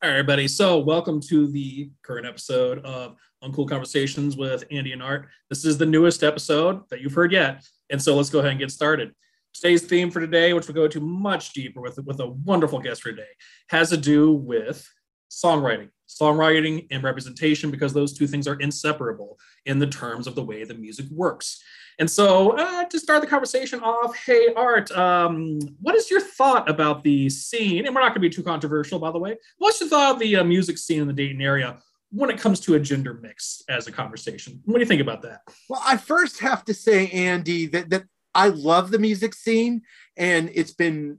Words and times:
All 0.00 0.08
right, 0.08 0.16
everybody. 0.16 0.46
So, 0.46 0.78
welcome 0.78 1.20
to 1.22 1.48
the 1.48 1.90
current 2.04 2.24
episode 2.24 2.84
of 2.84 3.16
Uncool 3.42 3.68
Conversations 3.68 4.36
with 4.36 4.62
Andy 4.70 4.92
and 4.92 5.02
Art. 5.02 5.26
This 5.50 5.64
is 5.64 5.76
the 5.76 5.86
newest 5.86 6.22
episode 6.22 6.82
that 6.90 7.00
you've 7.00 7.14
heard 7.14 7.32
yet. 7.32 7.66
And 7.90 8.00
so, 8.00 8.14
let's 8.14 8.30
go 8.30 8.38
ahead 8.38 8.52
and 8.52 8.60
get 8.60 8.70
started. 8.70 9.12
Today's 9.52 9.82
theme 9.82 10.12
for 10.12 10.20
today, 10.20 10.52
which 10.52 10.68
we'll 10.68 10.76
go 10.76 10.86
to 10.86 11.00
much 11.00 11.52
deeper 11.52 11.80
with, 11.80 11.98
with 12.04 12.20
a 12.20 12.28
wonderful 12.28 12.78
guest 12.78 13.02
for 13.02 13.10
today, 13.10 13.26
has 13.70 13.90
to 13.90 13.96
do 13.96 14.30
with 14.30 14.88
songwriting, 15.32 15.88
songwriting 16.08 16.86
and 16.92 17.02
representation, 17.02 17.72
because 17.72 17.92
those 17.92 18.16
two 18.16 18.28
things 18.28 18.46
are 18.46 18.60
inseparable 18.60 19.36
in 19.66 19.80
the 19.80 19.86
terms 19.88 20.28
of 20.28 20.36
the 20.36 20.44
way 20.44 20.62
the 20.62 20.74
music 20.74 21.06
works. 21.10 21.60
And 21.98 22.08
so, 22.08 22.56
uh, 22.56 22.84
to 22.84 23.00
start 23.00 23.22
the 23.22 23.26
conversation 23.26 23.80
off, 23.80 24.16
hey, 24.16 24.48
Art, 24.54 24.90
um, 24.92 25.58
what 25.80 25.96
is 25.96 26.10
your 26.10 26.20
thought 26.20 26.70
about 26.70 27.02
the 27.02 27.28
scene? 27.28 27.86
And 27.86 27.94
we're 27.94 28.00
not 28.00 28.10
going 28.10 28.22
to 28.22 28.28
be 28.28 28.30
too 28.30 28.44
controversial, 28.44 29.00
by 29.00 29.10
the 29.10 29.18
way. 29.18 29.36
What's 29.58 29.80
your 29.80 29.88
thought 29.88 30.14
of 30.14 30.18
the 30.20 30.36
uh, 30.36 30.44
music 30.44 30.78
scene 30.78 31.00
in 31.00 31.08
the 31.08 31.12
Dayton 31.12 31.42
area 31.42 31.78
when 32.10 32.30
it 32.30 32.38
comes 32.38 32.60
to 32.60 32.74
a 32.74 32.80
gender 32.80 33.14
mix 33.14 33.62
as 33.68 33.88
a 33.88 33.92
conversation? 33.92 34.62
What 34.64 34.74
do 34.74 34.80
you 34.80 34.86
think 34.86 35.02
about 35.02 35.22
that? 35.22 35.40
Well, 35.68 35.82
I 35.84 35.96
first 35.96 36.38
have 36.38 36.64
to 36.66 36.74
say, 36.74 37.08
Andy, 37.08 37.66
that, 37.66 37.90
that 37.90 38.04
I 38.32 38.48
love 38.48 38.92
the 38.92 39.00
music 39.00 39.34
scene, 39.34 39.82
and 40.16 40.50
it's 40.54 40.72
been 40.72 41.18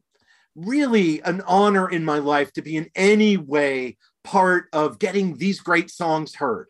really 0.55 1.21
an 1.21 1.41
honor 1.41 1.89
in 1.89 2.05
my 2.05 2.19
life 2.19 2.53
to 2.53 2.61
be 2.61 2.77
in 2.77 2.89
any 2.95 3.35
way 3.35 3.97
part 4.23 4.67
of 4.71 4.97
getting 4.99 5.35
these 5.38 5.59
great 5.59 5.89
songs 5.89 6.35
heard. 6.35 6.67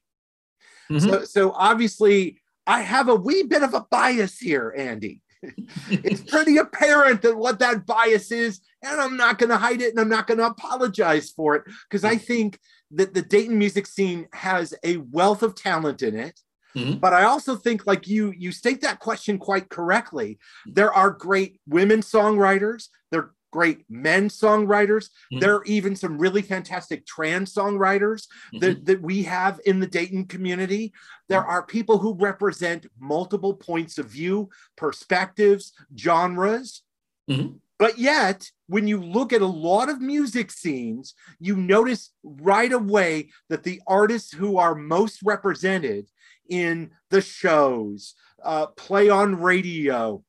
Mm-hmm. 0.92 1.08
So, 1.08 1.24
so 1.26 1.52
obviously, 1.52 2.42
I 2.70 2.82
have 2.82 3.10
a 3.10 3.16
wee 3.16 3.42
bit 3.42 3.64
of 3.64 3.74
a 3.74 3.82
bias 3.90 4.38
here, 4.38 4.76
Andy. 4.78 5.24
it's 5.90 6.22
pretty 6.22 6.58
apparent 6.58 7.24
that 7.24 7.36
what 7.36 7.58
that 7.60 7.88
bias 7.88 8.32
is, 8.32 8.62
and 8.84 9.02
I'm 9.02 9.18
not 9.18 9.40
going 9.40 9.50
to 9.50 9.58
hide 9.58 9.82
it 9.82 9.90
and 9.90 10.00
I'm 10.00 10.08
not 10.08 10.28
going 10.28 10.38
to 10.38 10.46
apologize 10.46 11.32
for 11.32 11.56
it 11.56 11.64
because 11.90 12.04
I 12.04 12.18
think 12.18 12.60
that 12.92 13.16
the 13.16 13.24
Dayton 13.24 13.58
music 13.58 13.88
scene 13.88 14.28
has 14.34 14.76
a 14.84 14.98
wealth 14.98 15.42
of 15.42 15.56
talent 15.56 16.04
in 16.04 16.16
it. 16.16 16.40
Mm-hmm. 16.76 17.00
But 17.00 17.14
I 17.14 17.24
also 17.24 17.56
think, 17.56 17.88
like 17.88 18.08
you, 18.08 18.32
you 18.38 18.52
state 18.52 18.82
that 18.82 19.00
question 19.00 19.40
quite 19.40 19.70
correctly. 19.70 20.38
There 20.68 20.94
are 20.94 21.10
great 21.10 21.60
women 21.68 22.02
songwriters. 22.02 22.90
There 23.12 23.32
great 23.52 23.86
men 23.90 24.30
songwriters. 24.30 25.06
Mm-hmm. 25.32 25.40
There 25.40 25.56
are 25.56 25.66
even 25.66 25.96
some 25.96 26.18
really 26.18 26.42
fantastic 26.42 27.06
trans 27.06 27.54
songwriters 27.54 28.28
mm-hmm. 28.54 28.60
that, 28.60 28.86
that 28.86 29.02
we 29.02 29.24
have 29.24 29.60
in 29.66 29.80
the 29.80 29.88
Dayton 29.88 30.26
community. 30.26 30.94
There 31.28 31.42
mm-hmm. 31.42 31.50
are 31.50 31.66
people 31.66 31.98
who 31.98 32.14
represent 32.16 32.88
multiple 33.00 33.54
points 33.54 33.98
of 33.98 34.08
view, 34.08 34.50
perspectives, 34.76 35.74
genres. 35.98 36.84
Mm-hmm. 37.30 37.58
But 37.78 37.98
yet, 37.98 38.50
when 38.68 38.88
you 38.88 39.02
look 39.02 39.32
at 39.32 39.42
a 39.42 39.48
lot 39.48 39.90
of 39.90 40.02
music 40.02 40.52
scenes, 40.52 41.16
you 41.40 41.56
notice 41.56 42.12
right 42.24 42.72
away 42.72 43.30
that 43.48 43.64
the 43.64 43.82
artists 43.88 44.34
who 44.34 44.58
are 44.58 44.76
most 44.76 45.22
represented 45.24 46.10
in 46.50 46.92
the 47.10 47.22
shows, 47.22 48.16
uh, 48.44 48.68
play 48.68 49.10
on 49.10 49.40
radio, 49.40 50.24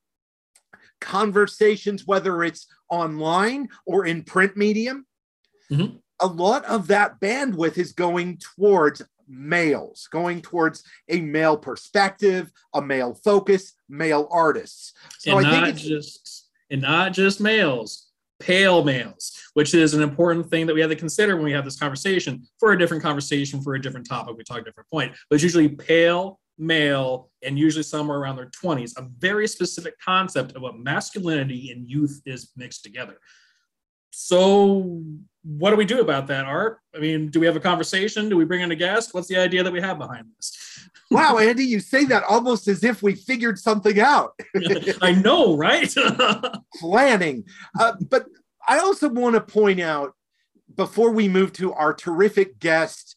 conversations, 1.01 2.06
whether 2.06 2.43
it's 2.45 2.67
online 2.91 3.69
or 3.87 4.06
in 4.06 4.23
print 4.23 4.56
medium, 4.56 5.07
mm-hmm. 5.70 5.97
a 6.20 6.27
lot 6.27 6.65
of 6.65 6.87
that 6.89 7.20
bandwidth 7.20 7.79
is 7.79 7.92
going 7.92 8.39
towards 8.39 9.03
males, 9.29 10.09
going 10.11 10.42
towards 10.42 10.83
a 11.09 11.20
male 11.20 11.57
perspective, 11.57 12.51
a 12.75 12.83
male 12.83 13.15
focus, 13.15 13.75
male 13.89 14.29
artists. 14.31 14.92
So 15.19 15.39
and 15.39 15.47
I 15.47 15.51
think 15.51 15.77
it's 15.77 15.83
just 15.83 16.48
and 16.70 16.83
not 16.83 17.12
just 17.12 17.41
males, 17.41 18.09
pale 18.41 18.83
males, 18.83 19.51
which 19.55 19.75
is 19.75 19.95
an 19.95 20.03
important 20.03 20.51
thing 20.51 20.67
that 20.67 20.75
we 20.75 20.81
have 20.81 20.91
to 20.91 20.97
consider 20.97 21.37
when 21.37 21.45
we 21.45 21.53
have 21.53 21.64
this 21.64 21.79
conversation 21.79 22.47
for 22.59 22.73
a 22.73 22.79
different 22.79 23.03
conversation 23.03 23.62
for 23.62 23.75
a 23.75 23.81
different 23.81 24.09
topic. 24.09 24.37
We 24.37 24.45
talk 24.45 24.59
a 24.59 24.64
different 24.64 24.91
point, 24.91 25.12
but 25.29 25.37
it's 25.37 25.45
usually 25.45 25.69
pale 25.69 26.39
male, 26.61 27.30
and 27.42 27.58
usually 27.58 27.83
somewhere 27.83 28.18
around 28.18 28.36
their 28.36 28.51
20s, 28.51 28.96
a 28.96 29.08
very 29.18 29.48
specific 29.48 29.95
concept 29.98 30.55
of 30.55 30.62
what 30.62 30.79
masculinity 30.79 31.73
and 31.73 31.89
youth 31.89 32.20
is 32.27 32.51
mixed 32.57 32.85
together. 32.85 33.17
So, 34.11 35.02
what 35.42 35.70
do 35.70 35.77
we 35.77 35.85
do 35.85 36.01
about 36.01 36.27
that, 36.27 36.45
Art? 36.45 36.79
I 36.95 36.98
mean, 36.98 37.29
do 37.29 37.40
we 37.40 37.46
have 37.46 37.57
a 37.57 37.61
conversation? 37.61 38.29
Do 38.29 38.36
we 38.36 38.45
bring 38.45 38.61
in 38.61 38.70
a 38.70 38.77
guest? 38.77 39.14
What's 39.14 39.29
the 39.29 39.36
idea 39.36 39.62
that 39.62 39.73
we 39.73 39.80
have 39.80 39.98
behind 39.98 40.27
this? 40.36 40.57
Wow, 41.12 41.39
Andy, 41.39 41.64
you 41.64 41.80
say 41.80 42.05
that 42.05 42.23
almost 42.23 42.68
as 42.68 42.85
if 42.85 43.02
we 43.02 43.17
figured 43.17 43.58
something 43.58 43.98
out. 43.98 44.30
I 45.02 45.11
know, 45.11 45.56
right? 45.56 45.92
Planning. 46.77 47.42
Uh, 47.77 47.95
but 48.08 48.27
I 48.68 48.79
also 48.79 49.08
want 49.08 49.35
to 49.35 49.40
point 49.40 49.80
out 49.80 50.14
before 50.77 51.11
we 51.11 51.29
move 51.29 51.52
to 51.55 51.73
our 51.73 51.92
terrific 51.92 52.61
guest 52.61 53.17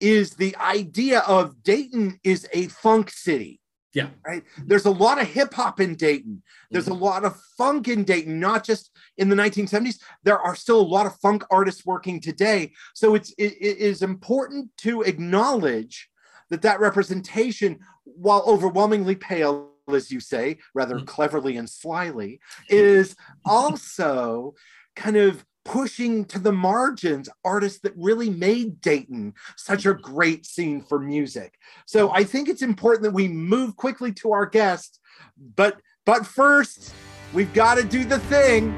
is 0.00 0.34
the 0.34 0.56
idea 0.56 1.20
of 1.20 1.62
Dayton 1.62 2.18
is 2.22 2.46
a 2.52 2.68
funk 2.68 3.10
city. 3.10 3.60
Yeah. 3.94 4.08
Right. 4.24 4.44
There's 4.64 4.84
a 4.84 4.90
lot 4.90 5.20
of 5.20 5.26
hip 5.26 5.54
hop 5.54 5.80
in 5.80 5.94
Dayton. 5.94 6.42
There's 6.70 6.84
mm-hmm. 6.84 7.02
a 7.02 7.04
lot 7.04 7.24
of 7.24 7.40
funk 7.56 7.88
in 7.88 8.04
Dayton, 8.04 8.38
not 8.38 8.62
just 8.62 8.90
in 9.16 9.28
the 9.28 9.36
1970s. 9.36 10.00
There 10.24 10.38
are 10.38 10.54
still 10.54 10.80
a 10.80 10.82
lot 10.82 11.06
of 11.06 11.16
funk 11.16 11.42
artists 11.50 11.86
working 11.86 12.20
today. 12.20 12.72
So 12.94 13.14
it's 13.14 13.30
it, 13.38 13.54
it 13.60 13.78
is 13.78 14.02
important 14.02 14.70
to 14.78 15.02
acknowledge 15.02 16.08
that 16.50 16.62
that 16.62 16.80
representation, 16.80 17.80
while 18.04 18.44
overwhelmingly 18.46 19.16
pale, 19.16 19.70
as 19.92 20.10
you 20.10 20.20
say, 20.20 20.58
rather 20.74 20.96
mm-hmm. 20.96 21.06
cleverly 21.06 21.56
and 21.56 21.68
slyly, 21.68 22.40
is 22.68 23.16
also 23.44 24.54
kind 24.94 25.16
of 25.16 25.44
pushing 25.68 26.24
to 26.24 26.38
the 26.38 26.50
margins 26.50 27.28
artists 27.44 27.80
that 27.80 27.92
really 27.94 28.30
made 28.30 28.80
Dayton 28.80 29.34
such 29.54 29.84
a 29.84 29.92
mm-hmm. 29.92 30.14
great 30.14 30.46
scene 30.46 30.80
for 30.80 30.98
music. 30.98 31.58
So 31.84 32.10
I 32.10 32.24
think 32.24 32.48
it's 32.48 32.62
important 32.62 33.02
that 33.02 33.12
we 33.12 33.28
move 33.28 33.76
quickly 33.76 34.10
to 34.12 34.32
our 34.32 34.46
guest, 34.46 34.98
but 35.56 35.78
but 36.06 36.24
first, 36.24 36.94
we've 37.34 37.52
got 37.52 37.74
to 37.74 37.84
do 37.84 38.06
the 38.06 38.18
thing. 38.18 38.72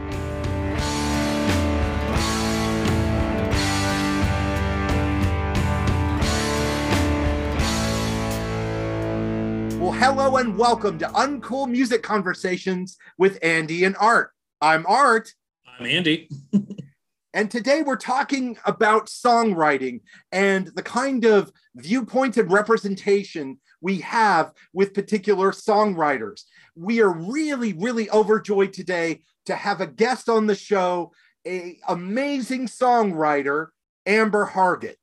Well, 9.79 9.93
hello 9.93 10.39
and 10.39 10.59
welcome 10.59 10.99
to 10.99 11.07
Uncool 11.07 11.69
Music 11.69 12.03
Conversations 12.03 12.99
with 13.17 13.39
Andy 13.43 13.85
and 13.85 13.97
Art. 14.01 14.33
I'm 14.61 14.85
Art. 14.89 15.33
I'm 15.81 15.87
Andy. 15.87 16.29
and 17.35 17.51
today 17.51 17.81
we're 17.81 17.97
talking 17.97 18.59
about 18.67 19.07
songwriting 19.07 20.03
and 20.31 20.67
the 20.67 20.83
kind 20.83 21.25
of 21.25 21.51
viewpoint 21.75 22.37
and 22.37 22.53
representation 22.53 23.59
we 23.81 23.97
have 24.01 24.53
with 24.75 24.93
particular 24.93 25.53
songwriters. 25.53 26.43
We 26.77 27.01
are 27.01 27.11
really, 27.11 27.73
really 27.73 28.11
overjoyed 28.11 28.75
today 28.75 29.23
to 29.47 29.57
have 29.57 29.81
a 29.81 29.87
guest 29.87 30.29
on 30.29 30.47
the 30.47 30.55
show, 30.55 31.13
a 31.47 31.79
amazing 31.89 32.67
songwriter, 32.67 33.69
Amber 34.05 34.51
Hargett. 34.53 34.97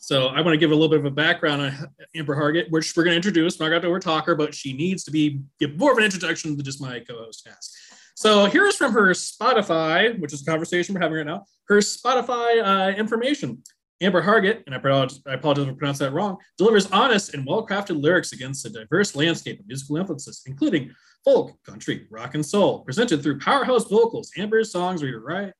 So 0.00 0.28
I 0.28 0.40
want 0.40 0.54
to 0.54 0.58
give 0.58 0.70
a 0.70 0.74
little 0.74 0.88
bit 0.88 1.00
of 1.00 1.04
a 1.04 1.10
background 1.10 1.60
on 1.60 1.88
Amber 2.16 2.34
Hargett, 2.34 2.70
which 2.70 2.96
we're 2.96 3.04
going 3.04 3.12
to 3.12 3.16
introduce. 3.16 3.60
I'm 3.60 3.70
not 3.70 3.82
going 3.82 3.92
to 3.92 4.00
talk 4.00 4.24
her, 4.24 4.34
but 4.34 4.54
she 4.54 4.72
needs 4.72 5.04
to 5.04 5.10
be 5.10 5.42
give 5.60 5.76
more 5.76 5.92
of 5.92 5.98
an 5.98 6.04
introduction 6.04 6.56
than 6.56 6.64
just 6.64 6.80
my 6.80 6.98
co-host 7.00 7.46
has. 7.46 7.97
So 8.18 8.46
here's 8.46 8.74
from 8.74 8.90
her 8.94 9.10
Spotify, 9.10 10.18
which 10.18 10.32
is 10.32 10.42
a 10.42 10.44
conversation 10.44 10.92
we're 10.92 11.00
having 11.00 11.18
right 11.18 11.26
now, 11.26 11.44
her 11.68 11.76
Spotify 11.76 12.60
uh, 12.60 12.96
information. 12.96 13.62
Amber 14.00 14.20
Hargett, 14.20 14.64
and 14.66 14.74
I 14.74 14.78
apologize, 14.78 15.20
I 15.24 15.34
apologize 15.34 15.66
if 15.66 15.70
I 15.70 15.76
pronounced 15.76 16.00
that 16.00 16.12
wrong, 16.12 16.36
delivers 16.56 16.90
honest 16.90 17.34
and 17.34 17.46
well-crafted 17.46 18.02
lyrics 18.02 18.32
against 18.32 18.66
a 18.66 18.70
diverse 18.70 19.14
landscape 19.14 19.60
of 19.60 19.68
musical 19.68 19.98
influences, 19.98 20.42
including 20.46 20.92
folk, 21.24 21.52
country, 21.64 22.08
rock, 22.10 22.34
and 22.34 22.44
soul. 22.44 22.80
Presented 22.80 23.22
through 23.22 23.38
powerhouse 23.38 23.84
vocals, 23.84 24.32
Amber's 24.36 24.72
songs 24.72 25.04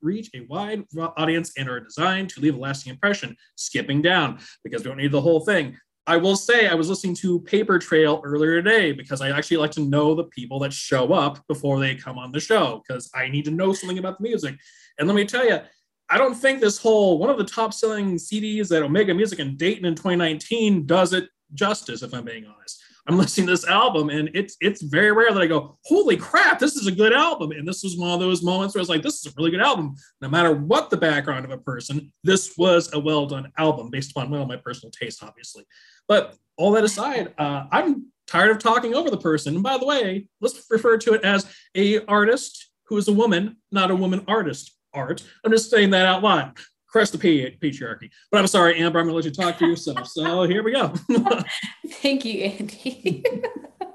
reach 0.03 0.31
a 0.35 0.41
wide 0.49 0.83
audience 1.17 1.53
and 1.57 1.69
are 1.69 1.79
designed 1.79 2.29
to 2.31 2.41
leave 2.41 2.57
a 2.57 2.59
lasting 2.59 2.93
impression, 2.93 3.37
skipping 3.55 4.03
down 4.03 4.41
because 4.65 4.83
we 4.83 4.89
don't 4.89 4.99
need 4.99 5.13
the 5.13 5.21
whole 5.21 5.41
thing. 5.41 5.77
I 6.09 6.17
will 6.17 6.37
say 6.37 6.67
I 6.67 6.75
was 6.75 6.89
listening 6.89 7.15
to 7.17 7.39
Paper 7.41 7.79
Trail 7.79 8.23
earlier 8.25 8.63
today 8.63 8.93
because 8.93 9.21
I 9.21 9.29
actually 9.29 9.59
like 9.59 9.73
to 9.73 9.83
know 9.83 10.15
the 10.15 10.25
people 10.25 10.59
that 10.61 10.73
show 10.73 11.13
up 11.13 11.47
before 11.49 11.79
they 11.79 11.95
come 11.95 12.17
on 12.17 12.33
the 12.33 12.41
show 12.41 12.83
because 12.83 13.11
I 13.15 13.29
need 13.29 13.45
to 13.45 13.51
know 13.51 13.75
something 13.75 13.99
about 13.99 14.17
the 14.17 14.23
music. 14.23 14.57
And 14.99 15.07
let 15.07 15.15
me 15.15 15.27
tell 15.27 15.45
you, 15.47 15.61
I 16.09 16.17
don't 16.17 16.35
think 16.35 16.61
this 16.61 16.79
whole 16.79 17.19
one 17.19 17.29
of 17.29 17.37
the 17.37 17.45
top 17.45 17.75
selling 17.75 18.17
CDs 18.17 18.75
at 18.75 18.83
Omega 18.83 19.13
Music 19.13 19.39
in 19.39 19.59
Dayton 19.59 19.85
in 19.85 19.95
2019 19.95 20.87
does 20.87 21.13
it 21.13 21.29
justice, 21.53 22.03
if 22.03 22.15
I'm 22.15 22.25
being 22.25 22.47
honest. 22.47 22.83
I'm 23.09 23.17
listening 23.17 23.47
to 23.47 23.53
this 23.55 23.67
album 23.67 24.11
and 24.11 24.31
it's 24.35 24.57
it's 24.61 24.83
very 24.83 25.13
rare 25.13 25.33
that 25.33 25.43
I 25.43 25.47
go, 25.47 25.79
holy 25.87 26.17
crap, 26.17 26.59
this 26.59 26.77
is 26.77 26.87
a 26.87 26.93
good 26.93 27.15
album. 27.15 27.53
And 27.53 27.67
this 27.67 27.83
was 27.83 27.97
one 27.97 28.11
of 28.11 28.21
those 28.21 28.43
moments 28.43 28.75
where 28.75 28.81
I 28.81 28.83
was 28.83 28.91
like, 28.91 29.03
this 29.03 29.25
is 29.25 29.33
a 29.33 29.35
really 29.39 29.51
good 29.51 29.63
album. 29.63 29.95
No 30.21 30.29
matter 30.29 30.53
what 30.53 30.91
the 30.91 30.99
background 30.99 31.47
of 31.47 31.51
a 31.51 31.57
person, 31.57 32.13
this 32.23 32.59
was 32.59 32.93
a 32.93 32.99
well 32.99 33.25
done 33.25 33.51
album 33.57 33.89
based 33.91 34.11
upon 34.11 34.29
well, 34.29 34.45
my 34.45 34.57
personal 34.57 34.91
taste, 34.91 35.25
obviously. 35.25 35.65
But 36.07 36.37
all 36.59 36.73
that 36.73 36.85
aside, 36.85 37.33
uh, 37.39 37.65
I'm 37.73 38.13
tired 38.27 38.51
of 38.51 38.59
talking 38.59 38.95
over 38.95 39.11
the 39.11 39.17
person. 39.17 39.55
And 39.55 39.63
by 39.63 39.79
the 39.79 39.87
way, 39.87 40.29
let's 40.43 40.67
refer 40.69 40.99
to 40.99 41.15
it 41.15 41.25
as 41.25 41.51
a 41.75 42.05
artist 42.05 42.71
who 42.89 42.99
is 42.99 43.09
a 43.09 43.13
woman, 43.13 43.57
not 43.73 43.91
a 43.91 43.97
woman 43.97 44.23
artist 44.29 44.77
art. 44.93 45.25
I'm 45.45 45.53
just 45.53 45.71
saying 45.71 45.91
that 45.91 46.07
out 46.07 46.23
loud. 46.23 46.59
Crush 46.89 47.11
the 47.11 47.19
patriarchy. 47.19 48.11
But 48.31 48.39
I'm 48.39 48.47
sorry, 48.47 48.79
Amber, 48.81 48.99
I'm 48.99 49.07
gonna 49.07 49.17
let 49.17 49.25
you 49.25 49.31
talk 49.31 49.59
to 49.59 49.67
yourself. 49.67 50.09
So 50.19 50.45
here 50.45 50.63
we 50.63 50.73
go. 50.73 50.95
Thank 51.89 52.25
you, 52.25 52.45
Andy. 52.45 53.25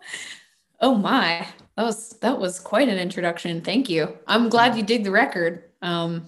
oh 0.79 0.95
my, 0.95 1.47
that 1.75 1.83
was 1.83 2.09
that 2.19 2.39
was 2.39 2.59
quite 2.59 2.87
an 2.87 2.97
introduction. 2.97 3.61
Thank 3.61 3.89
you. 3.89 4.17
I'm 4.27 4.49
glad 4.49 4.77
you 4.77 4.83
dig 4.83 5.03
the 5.03 5.11
record. 5.11 5.63
Um, 5.81 6.27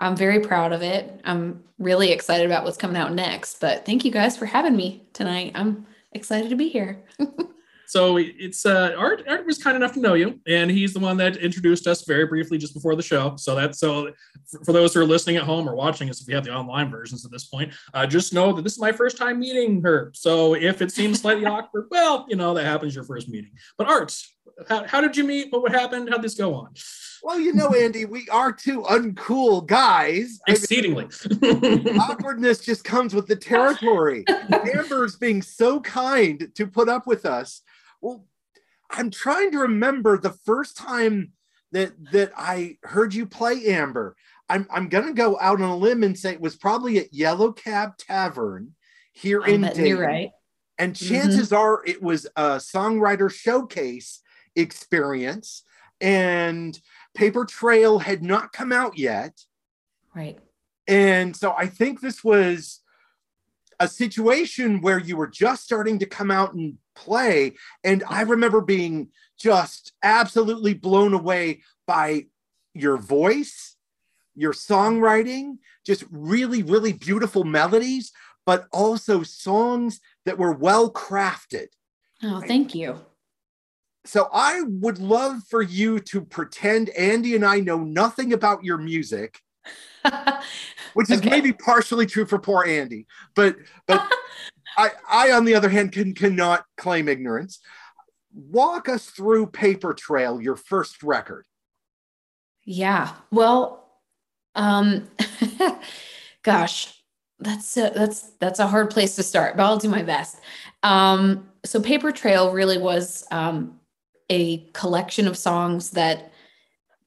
I'm 0.00 0.16
very 0.16 0.40
proud 0.40 0.72
of 0.72 0.82
it. 0.82 1.20
I'm 1.24 1.62
really 1.78 2.10
excited 2.10 2.46
about 2.46 2.64
what's 2.64 2.76
coming 2.76 2.96
out 2.96 3.12
next. 3.12 3.60
But 3.60 3.86
thank 3.86 4.04
you 4.04 4.10
guys 4.10 4.36
for 4.36 4.46
having 4.46 4.76
me 4.76 5.06
tonight. 5.12 5.52
I'm 5.54 5.86
excited 6.12 6.50
to 6.50 6.56
be 6.56 6.68
here. 6.68 7.04
So 7.92 8.16
it's 8.16 8.64
uh, 8.64 8.94
Art. 8.96 9.22
Art 9.28 9.44
was 9.44 9.62
kind 9.62 9.76
enough 9.76 9.92
to 9.92 10.00
know 10.00 10.14
you, 10.14 10.40
and 10.46 10.70
he's 10.70 10.94
the 10.94 10.98
one 10.98 11.18
that 11.18 11.36
introduced 11.36 11.86
us 11.86 12.06
very 12.06 12.24
briefly 12.24 12.56
just 12.56 12.72
before 12.72 12.96
the 12.96 13.02
show. 13.02 13.36
So 13.36 13.54
that's 13.54 13.78
so 13.78 14.10
for 14.64 14.72
those 14.72 14.94
who 14.94 15.00
are 15.00 15.04
listening 15.04 15.36
at 15.36 15.42
home 15.42 15.68
or 15.68 15.74
watching 15.74 16.08
us, 16.08 16.22
if 16.22 16.26
you 16.26 16.34
have 16.34 16.44
the 16.44 16.54
online 16.54 16.90
versions 16.90 17.26
at 17.26 17.30
this 17.30 17.44
point, 17.44 17.74
uh, 17.92 18.06
just 18.06 18.32
know 18.32 18.54
that 18.54 18.62
this 18.62 18.72
is 18.72 18.78
my 18.78 18.92
first 18.92 19.18
time 19.18 19.40
meeting 19.40 19.82
her. 19.82 20.10
So 20.14 20.54
if 20.54 20.80
it 20.80 20.90
seems 20.90 21.20
slightly 21.20 21.44
awkward, 21.54 21.88
well, 21.90 22.24
you 22.30 22.36
know 22.36 22.54
that 22.54 22.64
happens 22.64 22.94
your 22.94 23.04
first 23.04 23.28
meeting. 23.28 23.50
But 23.76 23.88
Art, 23.88 24.18
how, 24.70 24.86
how 24.86 25.02
did 25.02 25.14
you 25.14 25.24
meet? 25.24 25.48
What 25.52 25.72
happened? 25.72 26.08
How'd 26.08 26.22
this 26.22 26.34
go 26.34 26.54
on? 26.54 26.72
Well, 27.22 27.38
you 27.38 27.52
know, 27.52 27.74
Andy, 27.74 28.06
we 28.06 28.26
are 28.30 28.52
two 28.52 28.80
uncool 28.84 29.66
guys. 29.66 30.40
Exceedingly. 30.48 31.08
I 31.42 31.52
mean, 31.52 31.98
awkwardness 32.00 32.60
just 32.60 32.84
comes 32.84 33.12
with 33.12 33.26
the 33.26 33.36
territory. 33.36 34.24
Amber's 34.74 35.16
being 35.16 35.42
so 35.42 35.78
kind 35.80 36.48
to 36.54 36.66
put 36.66 36.88
up 36.88 37.06
with 37.06 37.26
us 37.26 37.60
well, 38.02 38.26
I'm 38.90 39.10
trying 39.10 39.52
to 39.52 39.58
remember 39.60 40.18
the 40.18 40.36
first 40.44 40.76
time 40.76 41.32
that 41.72 41.92
that 42.12 42.32
I 42.36 42.76
heard 42.82 43.14
you 43.14 43.24
play 43.24 43.66
Amber. 43.68 44.14
I'm 44.48 44.66
I'm 44.70 44.88
gonna 44.88 45.14
go 45.14 45.38
out 45.40 45.62
on 45.62 45.70
a 45.70 45.76
limb 45.76 46.02
and 46.02 46.18
say 46.18 46.32
it 46.32 46.40
was 46.40 46.56
probably 46.56 46.98
at 46.98 47.14
Yellow 47.14 47.52
Cab 47.52 47.96
Tavern 47.96 48.74
here 49.12 49.44
in 49.44 49.62
Dayton. 49.62 49.86
You're 49.86 50.06
right. 50.06 50.30
And 50.78 50.94
mm-hmm. 50.94 51.14
chances 51.14 51.48
mm-hmm. 51.48 51.56
are 51.56 51.82
it 51.86 52.02
was 52.02 52.26
a 52.36 52.56
songwriter 52.56 53.32
showcase 53.32 54.20
experience, 54.54 55.62
and 56.00 56.78
Paper 57.14 57.46
Trail 57.46 58.00
had 58.00 58.22
not 58.22 58.52
come 58.52 58.72
out 58.72 58.98
yet. 58.98 59.40
Right. 60.14 60.38
And 60.86 61.34
so 61.34 61.54
I 61.56 61.66
think 61.68 62.00
this 62.00 62.22
was 62.22 62.80
a 63.80 63.88
situation 63.88 64.80
where 64.80 64.98
you 64.98 65.16
were 65.16 65.28
just 65.28 65.64
starting 65.64 65.98
to 66.00 66.06
come 66.06 66.30
out 66.30 66.54
and 66.54 66.76
play. 66.94 67.54
And 67.84 68.04
I 68.08 68.22
remember 68.22 68.60
being 68.60 69.08
just 69.38 69.92
absolutely 70.02 70.74
blown 70.74 71.14
away 71.14 71.62
by 71.86 72.26
your 72.74 72.96
voice, 72.96 73.76
your 74.34 74.52
songwriting, 74.52 75.58
just 75.84 76.04
really, 76.10 76.62
really 76.62 76.92
beautiful 76.92 77.44
melodies, 77.44 78.12
but 78.46 78.66
also 78.72 79.22
songs 79.22 80.00
that 80.24 80.38
were 80.38 80.52
well 80.52 80.90
crafted. 80.90 81.66
Oh, 82.22 82.40
thank 82.40 82.74
you. 82.74 83.00
So 84.04 84.28
I 84.32 84.62
would 84.62 84.98
love 84.98 85.42
for 85.48 85.62
you 85.62 86.00
to 86.00 86.22
pretend 86.22 86.90
Andy 86.90 87.36
and 87.36 87.44
I 87.44 87.60
know 87.60 87.78
nothing 87.78 88.32
about 88.32 88.64
your 88.64 88.78
music. 88.78 89.40
which 90.94 91.10
is 91.10 91.20
okay. 91.20 91.30
maybe 91.30 91.52
partially 91.52 92.06
true 92.06 92.26
for 92.26 92.38
poor 92.38 92.64
Andy, 92.64 93.06
but 93.34 93.56
but 93.86 94.04
I, 94.76 94.90
I, 95.08 95.32
on 95.32 95.44
the 95.44 95.54
other 95.54 95.68
hand, 95.68 95.92
can 95.92 96.14
cannot 96.14 96.64
claim 96.76 97.08
ignorance. 97.08 97.60
Walk 98.34 98.88
us 98.88 99.06
through 99.06 99.46
Paper 99.48 99.92
Trail, 99.92 100.40
your 100.40 100.56
first 100.56 101.02
record. 101.02 101.44
Yeah. 102.64 103.12
Well, 103.30 103.86
um, 104.54 105.08
gosh, 106.42 107.02
that's 107.38 107.76
a, 107.76 107.90
that's 107.94 108.30
that's 108.38 108.58
a 108.60 108.66
hard 108.66 108.90
place 108.90 109.16
to 109.16 109.22
start, 109.22 109.56
but 109.56 109.64
I'll 109.64 109.78
do 109.78 109.88
my 109.88 110.02
best. 110.02 110.38
Um, 110.82 111.48
so 111.64 111.80
Paper 111.80 112.12
Trail 112.12 112.52
really 112.52 112.78
was 112.78 113.26
um, 113.30 113.80
a 114.30 114.58
collection 114.72 115.26
of 115.26 115.36
songs 115.36 115.90
that 115.90 116.32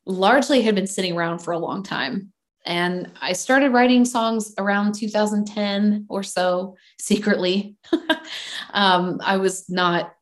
largely 0.06 0.62
had 0.62 0.76
been 0.76 0.88
sitting 0.88 1.16
around 1.16 1.40
for 1.40 1.52
a 1.52 1.58
long 1.58 1.84
time. 1.84 2.32
And 2.66 3.12
I 3.22 3.34
started 3.34 3.72
writing 3.72 4.06
songs 4.06 4.54
around 4.58 4.96
2010 4.96 6.06
or 6.10 6.24
so 6.24 6.76
secretly. 7.00 7.76
um, 8.74 9.20
I 9.24 9.38
was 9.38 9.70
not 9.70 10.14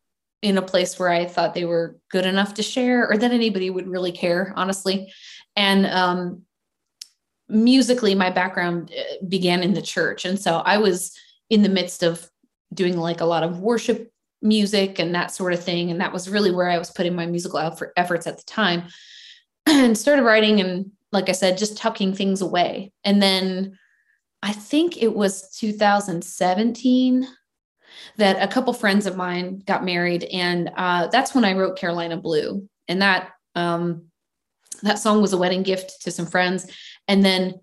in 0.41 0.57
a 0.57 0.61
place 0.61 0.99
where 0.99 1.09
I 1.09 1.25
thought 1.25 1.53
they 1.53 1.65
were 1.65 1.97
good 2.11 2.25
enough 2.25 2.55
to 2.55 2.63
share 2.63 3.09
or 3.09 3.17
that 3.17 3.31
anybody 3.31 3.69
would 3.69 3.87
really 3.87 4.11
care, 4.11 4.53
honestly. 4.57 5.11
And 5.55 5.85
um, 5.85 6.41
musically, 7.47 8.13
my 8.13 8.29
background 8.29 8.91
uh, 8.97 9.25
began 9.27 9.63
in 9.63 9.73
the 9.73 9.81
church. 9.81 10.25
And 10.25 10.39
so 10.39 10.57
I 10.57 10.77
was 10.77 11.17
in 11.49 11.61
the 11.61 11.69
midst 11.69 12.03
of 12.03 12.29
doing 12.73 12.97
like 12.97 13.21
a 13.21 13.25
lot 13.25 13.43
of 13.43 13.59
worship 13.59 14.11
music 14.41 14.99
and 14.99 15.15
that 15.15 15.31
sort 15.31 15.53
of 15.53 15.63
thing. 15.63 15.89
And 15.89 16.01
that 16.01 16.11
was 16.11 16.29
really 16.29 16.51
where 16.51 16.69
I 16.69 16.77
was 16.77 16.91
putting 16.91 17.15
my 17.15 17.25
musical 17.25 17.59
efforts 17.95 18.27
at 18.27 18.37
the 18.37 18.43
time 18.43 18.83
and 19.65 19.97
started 19.97 20.23
writing 20.23 20.59
and 20.59 20.91
like 21.13 21.29
I 21.29 21.33
said, 21.33 21.57
just 21.57 21.77
tucking 21.77 22.15
things 22.15 22.41
away. 22.41 22.91
And 23.03 23.21
then 23.21 23.77
I 24.41 24.51
think 24.51 25.01
it 25.01 25.13
was 25.13 25.49
2017 25.57 27.27
that 28.17 28.41
a 28.41 28.51
couple 28.51 28.73
friends 28.73 29.05
of 29.05 29.15
mine 29.15 29.61
got 29.65 29.85
married, 29.85 30.23
and 30.25 30.69
uh, 30.75 31.07
that's 31.07 31.33
when 31.33 31.45
I 31.45 31.53
wrote 31.53 31.77
Carolina 31.77 32.17
Blue. 32.17 32.67
And 32.87 33.01
that 33.01 33.29
um, 33.55 34.07
that 34.81 34.99
song 34.99 35.21
was 35.21 35.31
a 35.31 35.37
wedding 35.37 35.63
gift 35.63 36.01
to 36.01 36.11
some 36.11 36.25
friends, 36.25 36.69
and 37.07 37.23
then 37.23 37.61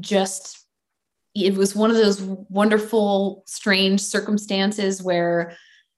just 0.00 0.64
it 1.34 1.54
was 1.54 1.74
one 1.74 1.90
of 1.90 1.96
those 1.96 2.20
wonderful, 2.22 3.44
strange 3.46 4.00
circumstances 4.00 5.02
where 5.02 5.56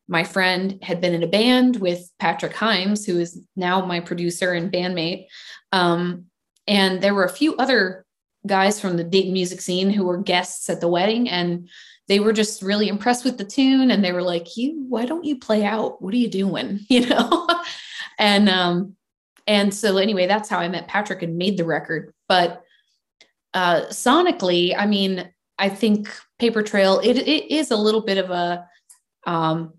my 0.08 0.24
friend 0.24 0.78
had 0.82 1.00
been 1.00 1.14
in 1.14 1.22
a 1.22 1.28
band 1.28 1.76
with 1.76 2.10
Patrick 2.18 2.52
Himes, 2.52 3.06
who 3.06 3.20
is 3.20 3.40
now 3.54 3.86
my 3.86 4.00
producer 4.00 4.52
and 4.52 4.72
bandmate. 4.72 5.26
Um, 5.70 6.26
and 6.70 7.02
there 7.02 7.14
were 7.14 7.24
a 7.24 7.28
few 7.28 7.56
other 7.56 8.06
guys 8.46 8.80
from 8.80 8.96
the 8.96 9.02
Dayton 9.02 9.32
music 9.32 9.60
scene 9.60 9.90
who 9.90 10.04
were 10.04 10.16
guests 10.16 10.70
at 10.70 10.80
the 10.80 10.88
wedding. 10.88 11.28
And 11.28 11.68
they 12.06 12.20
were 12.20 12.32
just 12.32 12.62
really 12.62 12.86
impressed 12.86 13.24
with 13.24 13.38
the 13.38 13.44
tune. 13.44 13.90
And 13.90 14.04
they 14.04 14.12
were 14.12 14.22
like, 14.22 14.56
you, 14.56 14.86
why 14.88 15.04
don't 15.04 15.24
you 15.24 15.36
play 15.36 15.64
out? 15.64 16.00
What 16.00 16.14
are 16.14 16.18
you 16.18 16.30
doing? 16.30 16.80
You 16.88 17.06
know? 17.06 17.48
and, 18.18 18.48
um, 18.48 18.94
and 19.48 19.74
so 19.74 19.96
anyway, 19.96 20.28
that's 20.28 20.48
how 20.48 20.60
I 20.60 20.68
met 20.68 20.86
Patrick 20.86 21.22
and 21.22 21.36
made 21.36 21.56
the 21.56 21.64
record. 21.64 22.14
But 22.28 22.62
uh, 23.52 23.86
sonically, 23.86 24.72
I 24.78 24.86
mean, 24.86 25.28
I 25.58 25.70
think 25.70 26.08
Paper 26.38 26.62
Trail, 26.62 27.00
it, 27.02 27.16
it 27.18 27.50
is 27.50 27.72
a 27.72 27.76
little 27.76 28.02
bit 28.02 28.18
of 28.18 28.30
a, 28.30 28.64
um, 29.26 29.72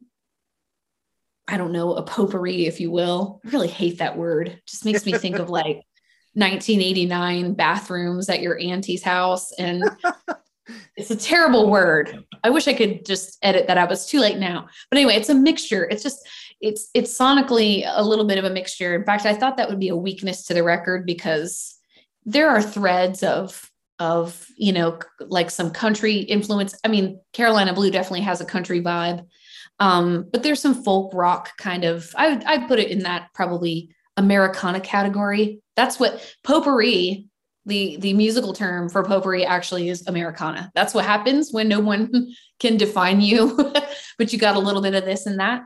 I 1.47 1.55
don't 1.55 1.71
know, 1.71 1.93
a 1.93 2.03
potpourri, 2.03 2.65
if 2.65 2.81
you 2.81 2.91
will. 2.91 3.39
I 3.45 3.49
really 3.49 3.69
hate 3.69 3.99
that 3.99 4.17
word. 4.17 4.49
It 4.49 4.65
just 4.67 4.83
makes 4.83 5.05
me 5.05 5.13
think 5.13 5.39
of 5.39 5.49
like 5.49 5.83
1989 6.33 7.53
bathrooms 7.53 8.29
at 8.29 8.41
your 8.41 8.57
auntie's 8.59 9.03
house 9.03 9.51
and 9.53 9.83
it's 10.95 11.11
a 11.11 11.15
terrible 11.15 11.69
word. 11.69 12.25
I 12.43 12.49
wish 12.49 12.67
i 12.67 12.73
could 12.73 13.05
just 13.05 13.37
edit 13.41 13.67
that 13.67 13.77
out 13.77 13.91
it's 13.91 14.09
too 14.09 14.19
late 14.19 14.37
now. 14.37 14.67
But 14.89 14.97
anyway 14.97 15.15
it's 15.15 15.29
a 15.29 15.35
mixture. 15.35 15.87
It's 15.89 16.03
just 16.03 16.27
it's 16.61 16.89
it's 16.93 17.17
sonically 17.17 17.83
a 17.85 18.03
little 18.03 18.25
bit 18.25 18.37
of 18.37 18.45
a 18.45 18.49
mixture. 18.49 18.95
In 18.95 19.03
fact 19.03 19.25
i 19.25 19.33
thought 19.33 19.57
that 19.57 19.69
would 19.69 19.79
be 19.79 19.89
a 19.89 19.95
weakness 19.95 20.45
to 20.45 20.53
the 20.53 20.63
record 20.63 21.05
because 21.05 21.77
there 22.25 22.49
are 22.49 22.61
threads 22.61 23.23
of 23.23 23.69
of 23.99 24.47
you 24.57 24.73
know 24.73 24.99
like 25.19 25.51
some 25.51 25.71
country 25.71 26.17
influence. 26.17 26.75
I 26.83 26.87
mean 26.87 27.19
carolina 27.33 27.73
blue 27.73 27.91
definitely 27.91 28.21
has 28.21 28.41
a 28.41 28.45
country 28.45 28.81
vibe 28.81 29.25
um, 29.79 30.27
but 30.31 30.43
there's 30.43 30.61
some 30.61 30.83
folk 30.83 31.13
rock 31.13 31.57
kind 31.57 31.83
of 31.83 32.13
i 32.15 32.29
would 32.29 32.43
i 32.45 32.65
put 32.67 32.79
it 32.79 32.89
in 32.89 32.99
that 32.99 33.27
probably 33.33 33.89
americana 34.17 34.79
category 34.79 35.60
that's 35.75 35.99
what 35.99 36.35
potpourri, 36.43 37.27
the 37.65 37.97
the 37.97 38.13
musical 38.13 38.53
term 38.53 38.89
for 38.89 39.03
potpourri 39.03 39.45
actually 39.45 39.89
is 39.89 40.05
Americana. 40.07 40.71
That's 40.73 40.93
what 40.93 41.05
happens 41.05 41.51
when 41.51 41.67
no 41.67 41.79
one 41.79 42.33
can 42.59 42.77
define 42.77 43.21
you, 43.21 43.57
but 44.17 44.33
you 44.33 44.39
got 44.39 44.55
a 44.55 44.59
little 44.59 44.81
bit 44.81 44.95
of 44.95 45.05
this 45.05 45.25
and 45.25 45.39
that. 45.39 45.63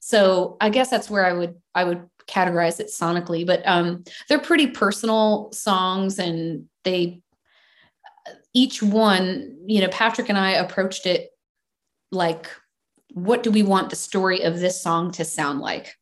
So 0.00 0.56
I 0.60 0.70
guess 0.70 0.90
that's 0.90 1.10
where 1.10 1.24
I 1.24 1.32
would 1.32 1.54
I 1.74 1.84
would 1.84 2.08
categorize 2.26 2.80
it 2.80 2.88
sonically, 2.88 3.46
but 3.46 3.66
um, 3.66 4.04
they're 4.28 4.38
pretty 4.38 4.68
personal 4.68 5.50
songs 5.52 6.18
and 6.18 6.66
they 6.84 7.22
each 8.52 8.82
one, 8.82 9.56
you 9.66 9.80
know, 9.80 9.88
Patrick 9.88 10.28
and 10.28 10.38
I 10.38 10.52
approached 10.52 11.06
it 11.06 11.30
like, 12.10 12.50
what 13.12 13.42
do 13.42 13.50
we 13.50 13.62
want 13.62 13.90
the 13.90 13.96
story 13.96 14.42
of 14.42 14.58
this 14.58 14.82
song 14.82 15.12
to 15.12 15.24
sound 15.24 15.60
like? 15.60 15.96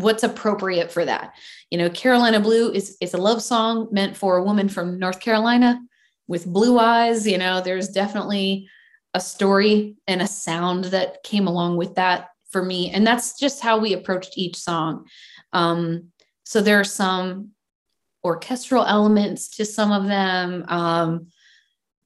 What's 0.00 0.22
appropriate 0.22 0.90
for 0.90 1.04
that. 1.04 1.34
You 1.70 1.78
know 1.78 1.90
carolina 1.90 2.40
blue 2.40 2.72
is 2.72 2.96
is 3.00 3.14
a 3.14 3.18
love 3.18 3.42
song 3.42 3.88
meant 3.90 4.16
for 4.16 4.36
a 4.36 4.42
woman 4.42 4.68
from 4.68 4.98
north 4.98 5.20
carolina 5.20 5.80
with 6.28 6.46
blue 6.46 6.78
eyes. 6.78 7.26
You 7.26 7.38
know 7.38 7.60
there's 7.60 7.88
definitely 7.88 8.68
a 9.14 9.20
story 9.20 9.96
and 10.06 10.22
a 10.22 10.26
sound 10.26 10.84
that 10.86 11.22
came 11.22 11.46
along 11.46 11.76
with 11.76 11.94
that 11.96 12.28
for 12.50 12.62
me. 12.62 12.90
And 12.90 13.06
that's 13.06 13.38
just 13.38 13.60
how 13.60 13.78
we 13.78 13.92
approached 13.92 14.36
each 14.36 14.56
song. 14.56 15.06
Um, 15.52 16.08
so 16.44 16.60
there 16.60 16.80
are 16.80 16.84
some 16.84 17.50
orchestral 18.24 18.84
elements 18.84 19.48
to 19.56 19.64
some 19.64 19.92
of 19.92 20.06
them. 20.06 20.64
Um, 20.68 21.28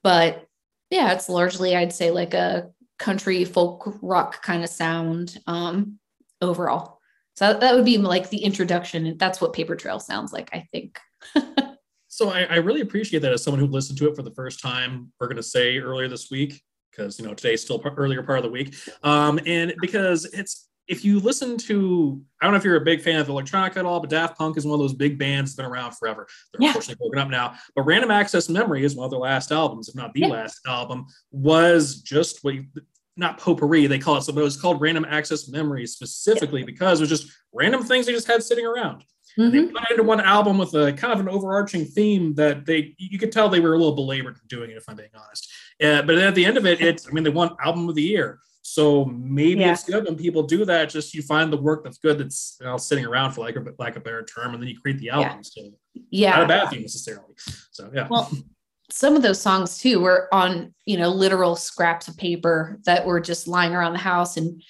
but 0.02 0.46
yeah, 0.90 1.12
it's 1.12 1.28
largely, 1.28 1.74
I'd 1.74 1.92
say, 1.92 2.10
like 2.10 2.34
a 2.34 2.70
country 2.98 3.44
folk 3.44 3.98
rock 4.00 4.42
kind 4.42 4.62
of 4.62 4.70
sound 4.70 5.38
um, 5.46 5.98
overall. 6.40 6.93
So 7.34 7.52
that 7.52 7.74
would 7.74 7.84
be 7.84 7.98
like 7.98 8.30
the 8.30 8.38
introduction. 8.38 9.16
That's 9.18 9.40
what 9.40 9.52
Paper 9.52 9.74
Trail 9.74 9.98
sounds 9.98 10.32
like, 10.32 10.50
I 10.52 10.68
think. 10.72 10.98
so 12.08 12.30
I, 12.30 12.42
I, 12.44 12.56
really 12.56 12.80
appreciate 12.80 13.20
that 13.20 13.32
as 13.32 13.42
someone 13.42 13.60
who 13.60 13.66
listened 13.66 13.98
to 13.98 14.08
it 14.08 14.14
for 14.14 14.22
the 14.22 14.30
first 14.30 14.60
time, 14.60 15.12
we're 15.18 15.26
going 15.26 15.36
to 15.36 15.42
say 15.42 15.78
earlier 15.78 16.06
this 16.06 16.30
week, 16.30 16.62
because, 16.90 17.18
you 17.18 17.26
know, 17.26 17.34
today's 17.34 17.62
still 17.62 17.82
earlier 17.96 18.22
part 18.22 18.38
of 18.38 18.44
the 18.44 18.50
week. 18.50 18.76
Um, 19.02 19.40
and 19.46 19.74
because 19.80 20.26
it's, 20.26 20.68
if 20.86 21.04
you 21.04 21.18
listen 21.18 21.56
to, 21.56 22.22
I 22.40 22.44
don't 22.44 22.52
know 22.52 22.58
if 22.58 22.64
you're 22.64 22.76
a 22.76 22.84
big 22.84 23.00
fan 23.00 23.18
of 23.18 23.28
electronic 23.28 23.76
at 23.76 23.86
all, 23.86 24.00
but 24.00 24.10
Daft 24.10 24.36
Punk 24.36 24.56
is 24.56 24.66
one 24.66 24.74
of 24.74 24.80
those 24.80 24.92
big 24.92 25.18
bands 25.18 25.50
that's 25.50 25.56
been 25.56 25.72
around 25.72 25.92
forever. 25.92 26.28
They're 26.52 26.62
yeah. 26.62 26.68
unfortunately 26.68 27.08
broken 27.08 27.20
up 27.20 27.30
now. 27.30 27.54
But 27.74 27.82
Random 27.82 28.10
Access 28.10 28.48
Memory 28.48 28.84
is 28.84 28.94
one 28.94 29.06
of 29.06 29.10
their 29.10 29.18
last 29.18 29.50
albums, 29.50 29.88
if 29.88 29.94
not 29.94 30.12
the 30.12 30.20
yeah. 30.20 30.26
last 30.28 30.60
album, 30.66 31.06
was 31.30 32.02
just 32.02 32.44
what 32.44 32.54
you, 32.54 32.66
not 33.16 33.38
potpourri, 33.38 33.86
they 33.86 33.98
call 33.98 34.16
it 34.16 34.22
so, 34.22 34.32
but 34.32 34.40
it 34.40 34.44
was 34.44 34.60
called 34.60 34.80
Random 34.80 35.04
Access 35.08 35.48
Memory 35.48 35.86
specifically 35.86 36.60
yeah. 36.60 36.66
because 36.66 37.00
it 37.00 37.04
was 37.04 37.10
just 37.10 37.32
random 37.52 37.82
things 37.82 38.06
they 38.06 38.12
just 38.12 38.26
had 38.26 38.42
sitting 38.42 38.66
around. 38.66 39.04
Mm-hmm. 39.38 39.50
They 39.50 39.66
put 39.66 39.82
it 39.84 39.90
into 39.92 40.02
one 40.04 40.20
album 40.20 40.58
with 40.58 40.74
a 40.74 40.92
kind 40.92 41.12
of 41.12 41.20
an 41.20 41.28
overarching 41.28 41.84
theme 41.84 42.34
that 42.34 42.66
they 42.66 42.94
you 42.98 43.18
could 43.18 43.32
tell 43.32 43.48
they 43.48 43.60
were 43.60 43.74
a 43.74 43.78
little 43.78 43.94
belabored 43.94 44.38
doing 44.48 44.70
it, 44.70 44.76
if 44.76 44.84
I'm 44.88 44.96
being 44.96 45.08
honest. 45.14 45.52
Uh, 45.82 46.02
but 46.02 46.18
at 46.18 46.34
the 46.34 46.44
end 46.44 46.56
of 46.56 46.66
it, 46.66 46.80
it's 46.80 47.08
I 47.08 47.10
mean 47.10 47.24
they 47.24 47.30
won 47.30 47.56
album 47.64 47.88
of 47.88 47.94
the 47.94 48.02
year. 48.02 48.38
So 48.62 49.04
maybe 49.04 49.60
yeah. 49.60 49.72
it's 49.72 49.84
good 49.84 50.04
when 50.04 50.16
people 50.16 50.44
do 50.44 50.64
that. 50.64 50.88
Just 50.88 51.14
you 51.14 51.22
find 51.22 51.52
the 51.52 51.56
work 51.56 51.84
that's 51.84 51.98
good 51.98 52.18
that's 52.18 52.56
you 52.60 52.66
know, 52.66 52.76
sitting 52.76 53.04
around 53.04 53.32
for 53.32 53.42
like 53.42 53.56
a 53.56 53.64
like 53.78 53.96
a 53.96 54.00
better 54.00 54.24
term, 54.24 54.54
and 54.54 54.62
then 54.62 54.68
you 54.68 54.80
create 54.80 54.98
the 54.98 55.10
album. 55.10 55.38
Yeah. 55.38 55.42
So 55.42 55.70
yeah, 56.10 56.30
not 56.30 56.44
a 56.44 56.48
bad 56.48 56.70
thing 56.70 56.80
necessarily. 56.82 57.34
So 57.72 57.90
yeah. 57.92 58.08
Well, 58.08 58.30
some 58.90 59.16
of 59.16 59.22
those 59.22 59.40
songs 59.40 59.78
too 59.78 60.00
were 60.00 60.28
on 60.32 60.74
you 60.84 60.96
know 60.96 61.08
literal 61.08 61.56
scraps 61.56 62.08
of 62.08 62.16
paper 62.16 62.78
that 62.84 63.06
were 63.06 63.20
just 63.20 63.48
lying 63.48 63.74
around 63.74 63.92
the 63.92 63.98
house 63.98 64.36
and 64.36 64.62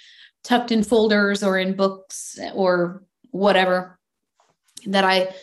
tucked 0.43 0.71
in 0.71 0.83
folders 0.83 1.43
or 1.43 1.59
in 1.59 1.75
books 1.75 2.39
or 2.55 3.03
whatever. 3.31 3.99
That 4.87 5.05
I 5.05 5.35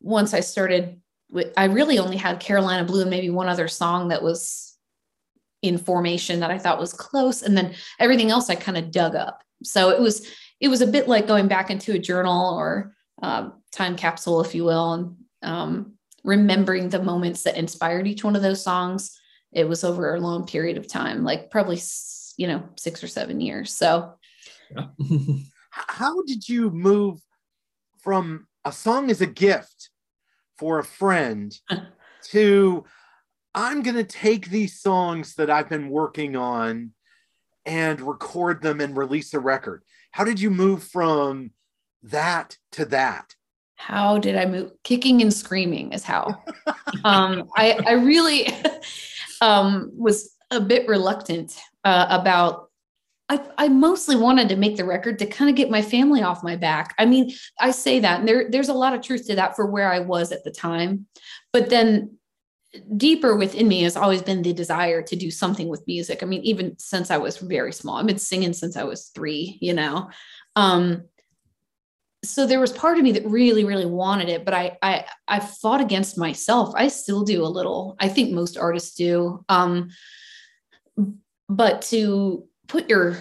once 0.00 0.34
I 0.34 0.40
started 0.40 1.00
with, 1.30 1.52
I 1.56 1.64
really 1.64 1.98
only 1.98 2.16
had 2.16 2.40
Carolina 2.40 2.84
Blue 2.84 3.02
and 3.02 3.10
maybe 3.10 3.30
one 3.30 3.48
other 3.48 3.68
song 3.68 4.08
that 4.08 4.22
was 4.22 4.76
in 5.62 5.78
formation 5.78 6.40
that 6.40 6.50
I 6.50 6.58
thought 6.58 6.80
was 6.80 6.92
close. 6.92 7.42
And 7.42 7.56
then 7.56 7.74
everything 7.98 8.30
else 8.30 8.48
I 8.48 8.54
kind 8.54 8.78
of 8.78 8.90
dug 8.90 9.14
up. 9.14 9.42
So 9.62 9.90
it 9.90 10.00
was 10.00 10.26
it 10.60 10.68
was 10.68 10.80
a 10.80 10.86
bit 10.86 11.08
like 11.08 11.26
going 11.26 11.48
back 11.48 11.70
into 11.70 11.92
a 11.92 11.98
journal 11.98 12.54
or 12.54 12.94
um, 13.22 13.54
time 13.72 13.96
capsule, 13.96 14.40
if 14.42 14.54
you 14.54 14.64
will, 14.64 14.92
and 14.94 15.16
um, 15.42 15.95
remembering 16.26 16.88
the 16.88 17.02
moments 17.02 17.44
that 17.44 17.56
inspired 17.56 18.06
each 18.06 18.24
one 18.24 18.36
of 18.36 18.42
those 18.42 18.62
songs. 18.62 19.18
It 19.52 19.66
was 19.66 19.84
over 19.84 20.14
a 20.14 20.20
long 20.20 20.44
period 20.44 20.76
of 20.76 20.88
time, 20.88 21.24
like 21.24 21.50
probably 21.50 21.80
you 22.36 22.48
know 22.48 22.68
six 22.76 23.02
or 23.02 23.08
seven 23.08 23.40
years. 23.40 23.74
So, 23.74 24.14
yeah. 24.74 24.88
how 25.70 26.22
did 26.24 26.48
you 26.48 26.70
move 26.70 27.20
from 28.00 28.46
a 28.64 28.72
song 28.72 29.10
as 29.10 29.20
a 29.20 29.26
gift 29.26 29.90
for 30.58 30.78
a 30.78 30.84
friend 30.84 31.56
to 32.24 32.84
I'm 33.54 33.82
going 33.82 33.96
to 33.96 34.04
take 34.04 34.50
these 34.50 34.80
songs 34.80 35.36
that 35.36 35.48
I've 35.48 35.70
been 35.70 35.88
working 35.88 36.36
on 36.36 36.92
and 37.64 38.00
record 38.02 38.60
them 38.60 38.82
and 38.82 38.94
release 38.96 39.32
a 39.32 39.40
record. 39.40 39.82
How 40.10 40.24
did 40.24 40.40
you 40.40 40.50
move 40.50 40.82
from 40.82 41.52
that 42.02 42.58
to 42.72 42.84
that? 42.86 43.34
How 43.76 44.18
did 44.18 44.36
I 44.36 44.46
move? 44.46 44.72
Kicking 44.82 45.22
and 45.22 45.32
screaming 45.32 45.92
is 45.92 46.02
how. 46.02 46.42
um, 47.04 47.48
I, 47.56 47.78
I 47.86 47.92
really 47.92 48.48
um, 49.40 49.90
was 49.94 50.34
a 50.50 50.60
bit 50.60 50.88
reluctant 50.88 51.58
uh, 51.84 52.06
about. 52.10 52.70
I, 53.28 53.40
I 53.58 53.68
mostly 53.68 54.14
wanted 54.14 54.48
to 54.50 54.56
make 54.56 54.76
the 54.76 54.84
record 54.84 55.18
to 55.18 55.26
kind 55.26 55.50
of 55.50 55.56
get 55.56 55.68
my 55.68 55.82
family 55.82 56.22
off 56.22 56.44
my 56.44 56.54
back. 56.54 56.94
I 56.96 57.06
mean, 57.06 57.32
I 57.58 57.72
say 57.72 57.98
that, 57.98 58.20
and 58.20 58.28
there, 58.28 58.48
there's 58.48 58.68
a 58.68 58.74
lot 58.74 58.94
of 58.94 59.02
truth 59.02 59.26
to 59.26 59.34
that 59.34 59.56
for 59.56 59.66
where 59.66 59.92
I 59.92 59.98
was 59.98 60.30
at 60.30 60.44
the 60.44 60.52
time. 60.52 61.06
But 61.52 61.68
then 61.68 62.18
deeper 62.96 63.36
within 63.36 63.68
me 63.68 63.82
has 63.82 63.96
always 63.96 64.22
been 64.22 64.42
the 64.42 64.52
desire 64.52 65.02
to 65.02 65.16
do 65.16 65.30
something 65.30 65.68
with 65.68 65.86
music. 65.86 66.22
I 66.22 66.26
mean, 66.26 66.42
even 66.42 66.78
since 66.78 67.10
I 67.10 67.16
was 67.18 67.38
very 67.38 67.72
small, 67.72 67.96
I've 67.96 68.06
been 68.06 68.18
singing 68.18 68.52
since 68.52 68.76
I 68.76 68.84
was 68.84 69.10
three, 69.14 69.58
you 69.60 69.74
know. 69.74 70.10
Um, 70.54 71.04
so 72.26 72.46
there 72.46 72.60
was 72.60 72.72
part 72.72 72.98
of 72.98 73.04
me 73.04 73.12
that 73.12 73.26
really, 73.26 73.64
really 73.64 73.86
wanted 73.86 74.28
it, 74.28 74.44
but 74.44 74.54
I, 74.54 74.76
I, 74.82 75.04
I 75.28 75.40
fought 75.40 75.80
against 75.80 76.18
myself. 76.18 76.74
I 76.76 76.88
still 76.88 77.22
do 77.22 77.42
a 77.42 77.48
little. 77.48 77.96
I 78.00 78.08
think 78.08 78.32
most 78.32 78.58
artists 78.58 78.94
do. 78.94 79.44
Um, 79.48 79.90
but 81.48 81.82
to 81.82 82.44
put 82.66 82.88
your 82.88 83.16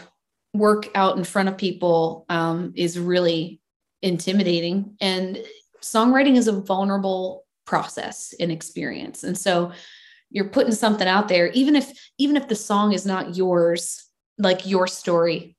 work 0.54 0.90
out 0.96 1.18
in 1.18 1.24
front 1.24 1.50
of 1.50 1.58
people 1.58 2.26
um, 2.30 2.74
is 2.76 2.98
really 2.98 3.62
intimidating, 4.02 4.96
and 5.02 5.44
songwriting 5.82 6.36
is 6.36 6.48
a 6.48 6.62
vulnerable 6.62 7.46
process 7.66 8.34
and 8.40 8.52
experience. 8.52 9.24
And 9.24 9.38
so 9.38 9.72
you're 10.30 10.50
putting 10.50 10.74
something 10.74 11.08
out 11.08 11.28
there, 11.28 11.48
even 11.50 11.76
if 11.76 11.92
even 12.18 12.36
if 12.36 12.48
the 12.48 12.56
song 12.56 12.94
is 12.94 13.06
not 13.06 13.36
yours, 13.36 14.04
like 14.38 14.68
your 14.68 14.88
story, 14.88 15.56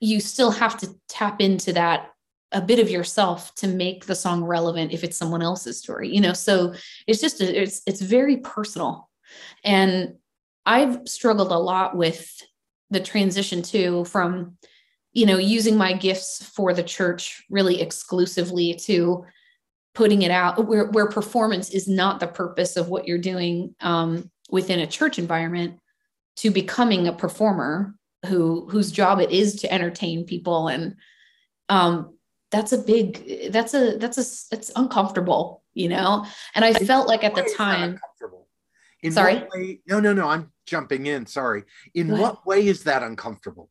you 0.00 0.20
still 0.20 0.50
have 0.50 0.78
to 0.78 0.94
tap 1.08 1.40
into 1.40 1.72
that 1.72 2.10
a 2.52 2.60
bit 2.60 2.78
of 2.78 2.88
yourself 2.90 3.54
to 3.56 3.68
make 3.68 4.06
the 4.06 4.14
song 4.14 4.42
relevant 4.42 4.92
if 4.92 5.04
it's 5.04 5.16
someone 5.16 5.42
else's 5.42 5.78
story 5.78 6.08
you 6.08 6.20
know? 6.20 6.32
So 6.32 6.74
it's 7.06 7.20
just 7.20 7.40
a, 7.40 7.62
it's 7.62 7.82
it's 7.86 8.00
very 8.00 8.38
personal. 8.38 9.10
And 9.64 10.14
i've 10.68 11.00
struggled 11.08 11.50
a 11.50 11.58
lot 11.58 11.96
with 11.96 12.42
the 12.90 13.00
transition 13.00 13.62
too 13.62 14.04
from 14.04 14.56
you 15.12 15.26
know 15.26 15.38
using 15.38 15.76
my 15.76 15.92
gifts 15.92 16.44
for 16.44 16.72
the 16.72 16.82
church 16.82 17.42
really 17.50 17.80
exclusively 17.80 18.74
to 18.74 19.24
putting 19.94 20.22
it 20.22 20.30
out 20.30 20.66
where, 20.66 20.86
where 20.90 21.08
performance 21.08 21.70
is 21.70 21.88
not 21.88 22.20
the 22.20 22.26
purpose 22.26 22.76
of 22.76 22.88
what 22.88 23.08
you're 23.08 23.18
doing 23.18 23.74
um, 23.80 24.30
within 24.50 24.78
a 24.78 24.86
church 24.86 25.18
environment 25.18 25.78
to 26.36 26.50
becoming 26.50 27.08
a 27.08 27.12
performer 27.12 27.94
who 28.26 28.68
whose 28.68 28.92
job 28.92 29.18
it 29.20 29.30
is 29.30 29.56
to 29.56 29.72
entertain 29.72 30.24
people 30.24 30.68
and 30.68 30.94
um, 31.68 32.16
that's 32.50 32.72
a 32.72 32.78
big 32.78 33.52
that's 33.52 33.74
a 33.74 33.96
that's 33.98 34.18
a 34.18 34.54
it's 34.54 34.70
uncomfortable 34.76 35.62
you 35.74 35.88
know? 35.88 36.26
And 36.54 36.64
i 36.64 36.72
felt 36.72 37.06
like 37.06 37.22
at 37.22 37.34
the 37.36 37.54
time 37.56 38.00
in 39.02 39.12
sorry? 39.12 39.46
way, 39.54 39.80
no 39.86 40.00
no 40.00 40.12
no 40.12 40.28
i'm 40.28 40.52
jumping 40.66 41.06
in 41.06 41.24
sorry. 41.24 41.62
In 41.94 42.18
what 42.18 42.44
way 42.44 42.66
is 42.66 42.84
that 42.84 43.02
uncomfortable? 43.02 43.70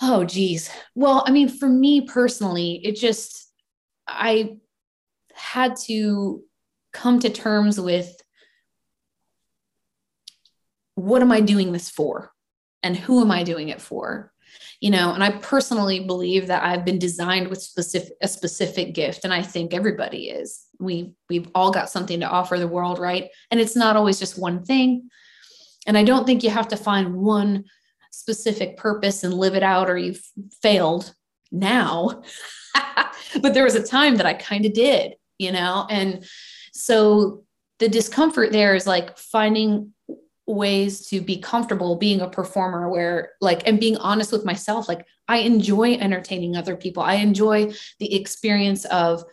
Oh 0.00 0.24
geez. 0.24 0.70
Well 0.94 1.24
i 1.26 1.30
mean 1.30 1.48
for 1.48 1.68
me 1.68 2.02
personally 2.02 2.80
it 2.84 2.96
just 2.96 3.52
i 4.06 4.56
had 5.34 5.76
to 5.86 6.42
come 6.92 7.18
to 7.20 7.30
terms 7.30 7.80
with 7.80 8.14
what 10.94 11.22
am 11.22 11.32
I 11.32 11.40
doing 11.40 11.72
this 11.72 11.90
for? 11.90 12.32
And 12.82 12.96
who 12.96 13.20
am 13.20 13.30
I 13.30 13.42
doing 13.42 13.68
it 13.68 13.80
for? 13.80 14.32
You 14.80 14.90
know, 14.90 15.12
and 15.12 15.22
I 15.22 15.30
personally 15.30 16.00
believe 16.00 16.46
that 16.46 16.62
I've 16.62 16.84
been 16.84 16.98
designed 16.98 17.48
with 17.48 17.62
specific 17.62 18.12
a 18.22 18.28
specific 18.28 18.94
gift. 18.94 19.24
And 19.24 19.32
I 19.32 19.42
think 19.42 19.74
everybody 19.74 20.30
is. 20.30 20.66
We 20.78 21.12
we've 21.28 21.48
all 21.54 21.70
got 21.70 21.90
something 21.90 22.20
to 22.20 22.28
offer 22.28 22.58
the 22.58 22.68
world, 22.68 22.98
right? 22.98 23.28
And 23.50 23.60
it's 23.60 23.76
not 23.76 23.96
always 23.96 24.18
just 24.18 24.38
one 24.38 24.64
thing. 24.64 25.10
And 25.86 25.96
I 25.96 26.04
don't 26.04 26.26
think 26.26 26.42
you 26.42 26.50
have 26.50 26.68
to 26.68 26.76
find 26.76 27.14
one 27.14 27.64
specific 28.10 28.76
purpose 28.76 29.24
and 29.24 29.34
live 29.34 29.54
it 29.54 29.62
out 29.62 29.88
or 29.88 29.96
you've 29.96 30.22
failed 30.62 31.14
now. 31.52 32.22
but 33.40 33.54
there 33.54 33.64
was 33.64 33.74
a 33.74 33.86
time 33.86 34.16
that 34.16 34.26
I 34.26 34.34
kind 34.34 34.66
of 34.66 34.72
did 34.72 35.14
you 35.40 35.50
know? 35.50 35.86
And 35.90 36.24
so 36.72 37.42
the 37.80 37.88
discomfort 37.88 38.52
there 38.52 38.76
is 38.76 38.86
like 38.86 39.18
finding 39.18 39.94
ways 40.54 41.06
to 41.08 41.20
be 41.20 41.38
comfortable 41.38 41.96
being 41.96 42.20
a 42.20 42.28
performer 42.28 42.88
where 42.88 43.32
like 43.40 43.66
and 43.66 43.80
being 43.80 43.96
honest 43.98 44.32
with 44.32 44.44
myself 44.44 44.88
like 44.88 45.06
i 45.28 45.38
enjoy 45.38 45.94
entertaining 45.94 46.56
other 46.56 46.76
people. 46.76 47.02
I 47.02 47.14
enjoy 47.14 47.72
the 47.98 48.14
experience 48.14 48.84
of 48.86 49.24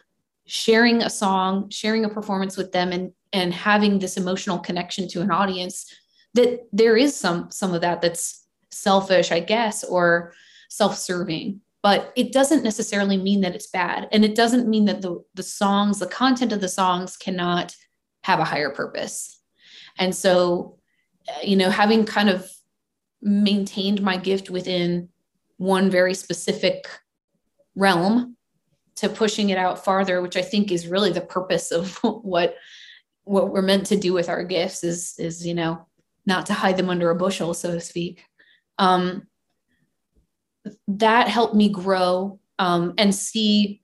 sharing 0.46 1.02
a 1.04 1.10
song 1.10 1.70
sharing 1.70 2.06
a 2.06 2.10
performance 2.10 2.58
with 2.58 2.72
them 2.72 2.92
and 2.92 3.12
and 3.34 3.54
having 3.54 4.00
this 4.00 4.18
emotional 4.18 4.60
connection 4.60 5.08
to 5.10 5.22
an 5.22 5.32
audience 5.32 5.94
that 6.34 6.68
there 6.72 6.96
is 6.96 7.16
some 7.16 7.52
some 7.52 7.74
of 7.74 7.82
that 7.82 8.02
that's 8.02 8.46
selfish 8.72 9.32
i 9.32 9.40
guess 9.40 9.84
or 9.84 10.34
self-serving. 10.70 11.62
But 11.84 12.12
it 12.16 12.34
doesn't 12.34 12.64
necessarily 12.64 13.18
mean 13.18 13.42
that 13.42 13.56
it's 13.56 13.68
bad. 13.68 14.10
And 14.12 14.26
it 14.26 14.36
doesn't 14.36 14.68
mean 14.68 14.86
that 14.86 15.02
the 15.02 15.24
the 15.36 15.44
songs 15.44 16.00
the 16.00 16.08
content 16.08 16.52
of 16.52 16.62
the 16.62 16.70
songs 16.70 17.18
cannot 17.18 17.76
have 18.24 18.40
a 18.40 18.46
higher 18.46 18.72
purpose. 18.72 19.40
And 19.98 20.14
so 20.14 20.77
you 21.44 21.56
know 21.56 21.70
having 21.70 22.06
kind 22.06 22.30
of 22.30 22.50
maintained 23.22 24.02
my 24.02 24.18
gift 24.18 24.50
within 24.50 25.10
one 25.58 25.90
very 25.90 26.14
specific 26.14 26.88
realm 27.76 28.36
to 28.96 29.10
pushing 29.10 29.50
it 29.50 29.58
out 29.58 29.84
farther 29.84 30.22
which 30.22 30.38
i 30.38 30.42
think 30.42 30.72
is 30.72 30.88
really 30.88 31.12
the 31.12 31.22
purpose 31.22 31.72
of 31.72 31.98
what 32.04 32.56
what 33.24 33.52
we're 33.52 33.62
meant 33.62 33.86
to 33.88 33.98
do 33.98 34.14
with 34.14 34.30
our 34.30 34.44
gifts 34.44 34.84
is 34.84 35.16
is 35.18 35.46
you 35.46 35.54
know 35.54 35.86
not 36.26 36.46
to 36.46 36.54
hide 36.54 36.78
them 36.78 36.90
under 36.90 37.10
a 37.10 37.16
bushel 37.16 37.54
so 37.54 37.72
to 37.74 37.82
speak 37.82 38.24
um, 38.80 39.28
that 40.88 41.28
helped 41.28 41.56
me 41.56 41.70
grow 41.70 42.40
um, 42.60 42.94
and 42.98 43.14
see 43.14 43.82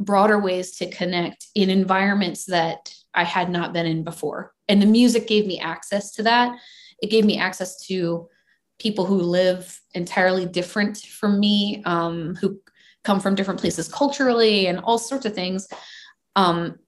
broader 0.00 0.38
ways 0.38 0.76
to 0.78 0.90
connect 0.90 1.46
in 1.54 1.70
environments 1.70 2.46
that 2.46 2.94
I 3.14 3.24
had 3.24 3.50
not 3.50 3.72
been 3.72 3.86
in 3.86 4.04
before. 4.04 4.51
And 4.68 4.80
the 4.80 4.86
music 4.86 5.26
gave 5.26 5.46
me 5.46 5.58
access 5.58 6.12
to 6.12 6.22
that. 6.24 6.58
It 7.02 7.10
gave 7.10 7.24
me 7.24 7.38
access 7.38 7.84
to 7.86 8.28
people 8.78 9.04
who 9.06 9.16
live 9.16 9.80
entirely 9.94 10.46
different 10.46 10.98
from 10.98 11.38
me, 11.38 11.82
um, 11.84 12.34
who 12.36 12.60
come 13.04 13.20
from 13.20 13.34
different 13.34 13.60
places 13.60 13.88
culturally 13.88 14.66
and 14.66 14.78
all 14.80 14.98
sorts 14.98 15.26
of 15.26 15.34
things. 15.34 15.68
Um, 16.36 16.78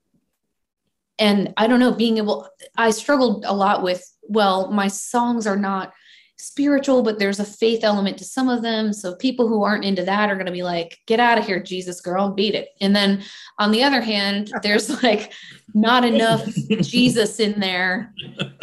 and 1.18 1.52
I 1.56 1.66
don't 1.66 1.80
know, 1.80 1.92
being 1.92 2.18
able, 2.18 2.48
I 2.76 2.90
struggled 2.90 3.44
a 3.46 3.54
lot 3.54 3.82
with, 3.82 4.04
well, 4.22 4.70
my 4.70 4.88
songs 4.88 5.46
are 5.46 5.56
not 5.56 5.92
spiritual, 6.36 7.02
but 7.02 7.18
there's 7.18 7.40
a 7.40 7.44
faith 7.44 7.84
element 7.84 8.18
to 8.18 8.24
some 8.24 8.48
of 8.48 8.62
them. 8.62 8.92
So 8.92 9.14
people 9.14 9.48
who 9.48 9.62
aren't 9.62 9.84
into 9.84 10.04
that 10.04 10.30
are 10.30 10.34
going 10.34 10.46
to 10.46 10.52
be 10.52 10.62
like, 10.62 10.98
get 11.06 11.20
out 11.20 11.38
of 11.38 11.46
here, 11.46 11.62
Jesus 11.62 12.00
girl, 12.00 12.30
beat 12.30 12.54
it. 12.54 12.70
And 12.80 12.94
then 12.94 13.22
on 13.58 13.70
the 13.70 13.82
other 13.82 14.00
hand, 14.00 14.52
there's 14.62 15.02
like 15.02 15.32
not 15.74 16.04
enough 16.04 16.44
Jesus 16.80 17.40
in 17.40 17.60
there 17.60 18.12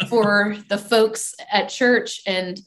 for 0.08 0.56
the 0.68 0.78
folks 0.78 1.34
at 1.50 1.68
church. 1.68 2.20
And 2.26 2.60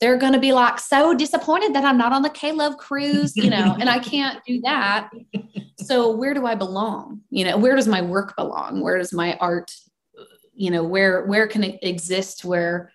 they're 0.00 0.18
going 0.18 0.32
to 0.32 0.38
be 0.38 0.52
like 0.52 0.78
so 0.78 1.14
disappointed 1.14 1.74
that 1.74 1.84
I'm 1.84 1.98
not 1.98 2.12
on 2.12 2.22
the 2.22 2.30
K 2.30 2.52
Love 2.52 2.76
cruise, 2.78 3.36
you 3.36 3.50
know, 3.50 3.76
and 3.78 3.88
I 3.88 3.98
can't 3.98 4.42
do 4.46 4.60
that. 4.62 5.10
So 5.76 6.14
where 6.16 6.32
do 6.32 6.46
I 6.46 6.54
belong? 6.54 7.20
You 7.30 7.44
know, 7.44 7.58
where 7.58 7.76
does 7.76 7.88
my 7.88 8.00
work 8.00 8.34
belong? 8.36 8.80
Where 8.80 8.96
does 8.96 9.12
my 9.12 9.36
art, 9.40 9.74
you 10.54 10.70
know, 10.70 10.84
where, 10.84 11.26
where 11.26 11.46
can 11.46 11.64
it 11.64 11.80
exist 11.82 12.44
where, 12.46 12.92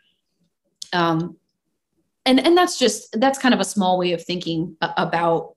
um, 0.93 1.37
and 2.25 2.45
and 2.45 2.57
that's 2.57 2.77
just 2.77 3.19
that's 3.19 3.39
kind 3.39 3.53
of 3.53 3.59
a 3.59 3.65
small 3.65 3.97
way 3.97 4.13
of 4.13 4.23
thinking 4.23 4.75
about 4.81 5.55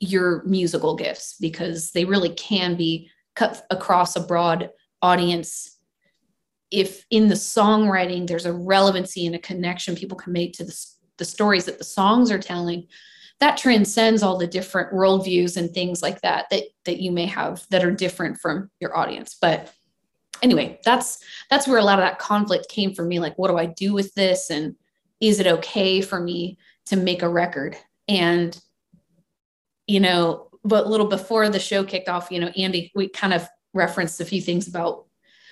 your 0.00 0.42
musical 0.44 0.94
gifts 0.94 1.36
because 1.40 1.90
they 1.90 2.04
really 2.04 2.30
can 2.30 2.76
be 2.76 3.10
cut 3.34 3.64
across 3.70 4.16
a 4.16 4.20
broad 4.20 4.70
audience. 5.02 5.76
If 6.70 7.04
in 7.10 7.28
the 7.28 7.34
songwriting 7.34 8.26
there's 8.26 8.46
a 8.46 8.52
relevancy 8.52 9.26
and 9.26 9.34
a 9.34 9.40
connection 9.40 9.96
people 9.96 10.16
can 10.16 10.32
make 10.32 10.52
to 10.54 10.64
the, 10.64 10.86
the 11.16 11.24
stories 11.24 11.64
that 11.64 11.78
the 11.78 11.84
songs 11.84 12.30
are 12.30 12.38
telling 12.38 12.86
that 13.40 13.56
transcends 13.56 14.24
all 14.24 14.36
the 14.36 14.48
different 14.48 14.92
worldviews 14.92 15.56
and 15.56 15.70
things 15.70 16.02
like 16.02 16.20
that 16.22 16.46
that 16.50 16.64
that 16.84 17.00
you 17.00 17.12
may 17.12 17.26
have 17.26 17.64
that 17.70 17.84
are 17.84 17.92
different 17.92 18.38
from 18.38 18.70
your 18.80 18.96
audience. 18.96 19.36
But 19.40 19.72
anyway 20.40 20.78
that's 20.84 21.18
that's 21.50 21.66
where 21.66 21.78
a 21.78 21.84
lot 21.84 21.98
of 21.98 22.04
that 22.04 22.20
conflict 22.20 22.68
came 22.68 22.94
for 22.94 23.04
me 23.04 23.18
like 23.18 23.36
what 23.36 23.48
do 23.48 23.56
i 23.56 23.66
do 23.66 23.92
with 23.92 24.14
this? 24.14 24.50
And 24.50 24.76
is 25.20 25.40
it 25.40 25.46
okay 25.46 26.00
for 26.00 26.20
me 26.20 26.58
to 26.86 26.96
make 26.96 27.22
a 27.22 27.28
record? 27.28 27.76
And, 28.06 28.58
you 29.86 30.00
know, 30.00 30.48
but 30.64 30.86
a 30.86 30.88
little 30.88 31.06
before 31.06 31.48
the 31.48 31.58
show 31.58 31.84
kicked 31.84 32.08
off, 32.08 32.30
you 32.30 32.40
know, 32.40 32.50
Andy, 32.56 32.92
we 32.94 33.08
kind 33.08 33.34
of 33.34 33.48
referenced 33.74 34.20
a 34.20 34.24
few 34.24 34.40
things 34.40 34.68
about 34.68 35.06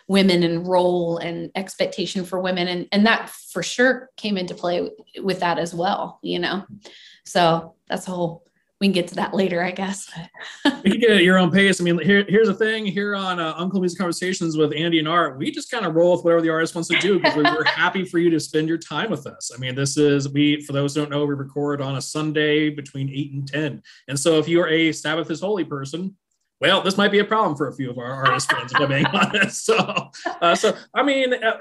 women 0.08 0.42
and 0.42 0.66
role 0.66 1.18
and 1.18 1.50
expectation 1.54 2.24
for 2.24 2.40
women. 2.40 2.68
And, 2.68 2.88
and 2.92 3.06
that 3.06 3.28
for 3.30 3.62
sure 3.62 4.10
came 4.16 4.36
into 4.38 4.54
play 4.54 4.90
with 5.20 5.40
that 5.40 5.58
as 5.58 5.74
well, 5.74 6.20
you 6.22 6.38
know? 6.38 6.64
So 7.24 7.74
that's 7.88 8.06
a 8.06 8.12
whole 8.12 8.45
we 8.80 8.88
can 8.88 8.92
get 8.92 9.08
to 9.08 9.14
that 9.14 9.32
later, 9.32 9.62
I 9.62 9.70
guess. 9.70 10.10
you 10.64 10.90
can 10.90 11.00
get 11.00 11.10
it 11.10 11.16
at 11.16 11.24
your 11.24 11.38
own 11.38 11.50
pace. 11.50 11.80
I 11.80 11.84
mean, 11.84 11.98
here, 11.98 12.26
here's 12.28 12.48
the 12.48 12.54
thing 12.54 12.84
here 12.84 13.14
on 13.14 13.40
uh, 13.40 13.54
Uncool 13.54 13.80
Music 13.80 13.98
Conversations 13.98 14.56
with 14.58 14.74
Andy 14.76 14.98
and 14.98 15.08
Art, 15.08 15.38
we 15.38 15.50
just 15.50 15.70
kind 15.70 15.86
of 15.86 15.94
roll 15.94 16.12
with 16.12 16.24
whatever 16.24 16.42
the 16.42 16.50
artist 16.50 16.74
wants 16.74 16.88
to 16.90 16.98
do 16.98 17.18
because 17.18 17.36
we're 17.36 17.64
happy 17.66 18.04
for 18.04 18.18
you 18.18 18.28
to 18.30 18.38
spend 18.38 18.68
your 18.68 18.76
time 18.76 19.10
with 19.10 19.26
us. 19.26 19.50
I 19.54 19.58
mean, 19.58 19.74
this 19.74 19.96
is, 19.96 20.28
we, 20.28 20.60
for 20.60 20.74
those 20.74 20.94
who 20.94 21.00
don't 21.00 21.10
know, 21.10 21.24
we 21.24 21.34
record 21.34 21.80
on 21.80 21.96
a 21.96 22.02
Sunday 22.02 22.68
between 22.68 23.08
8 23.08 23.32
and 23.32 23.48
10. 23.48 23.82
And 24.08 24.20
so 24.20 24.38
if 24.38 24.46
you're 24.46 24.68
a 24.68 24.92
Sabbath 24.92 25.30
is 25.30 25.40
Holy 25.40 25.64
person, 25.64 26.14
well, 26.60 26.82
this 26.82 26.98
might 26.98 27.12
be 27.12 27.18
a 27.20 27.24
problem 27.24 27.56
for 27.56 27.68
a 27.68 27.72
few 27.72 27.90
of 27.90 27.98
our 27.98 28.26
artist 28.26 28.50
friends, 28.50 28.72
if 28.72 28.80
I'm 28.80 28.88
being 28.88 29.06
honest. 29.12 29.64
So, 29.64 30.10
uh, 30.40 30.54
so 30.54 30.76
I 30.94 31.02
mean, 31.02 31.32
uh, 31.32 31.58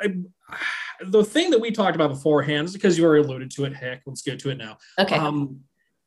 the 1.05 1.23
thing 1.23 1.49
that 1.51 1.59
we 1.59 1.71
talked 1.71 1.95
about 1.95 2.09
beforehand 2.09 2.65
is 2.65 2.73
because 2.73 2.97
you 2.97 3.05
already 3.05 3.23
alluded 3.23 3.51
to 3.51 3.65
it. 3.65 3.73
Heck, 3.73 4.03
let's 4.05 4.21
get 4.21 4.39
to 4.39 4.49
it 4.49 4.57
now. 4.57 4.77
Okay. 4.99 5.15
Um, 5.15 5.61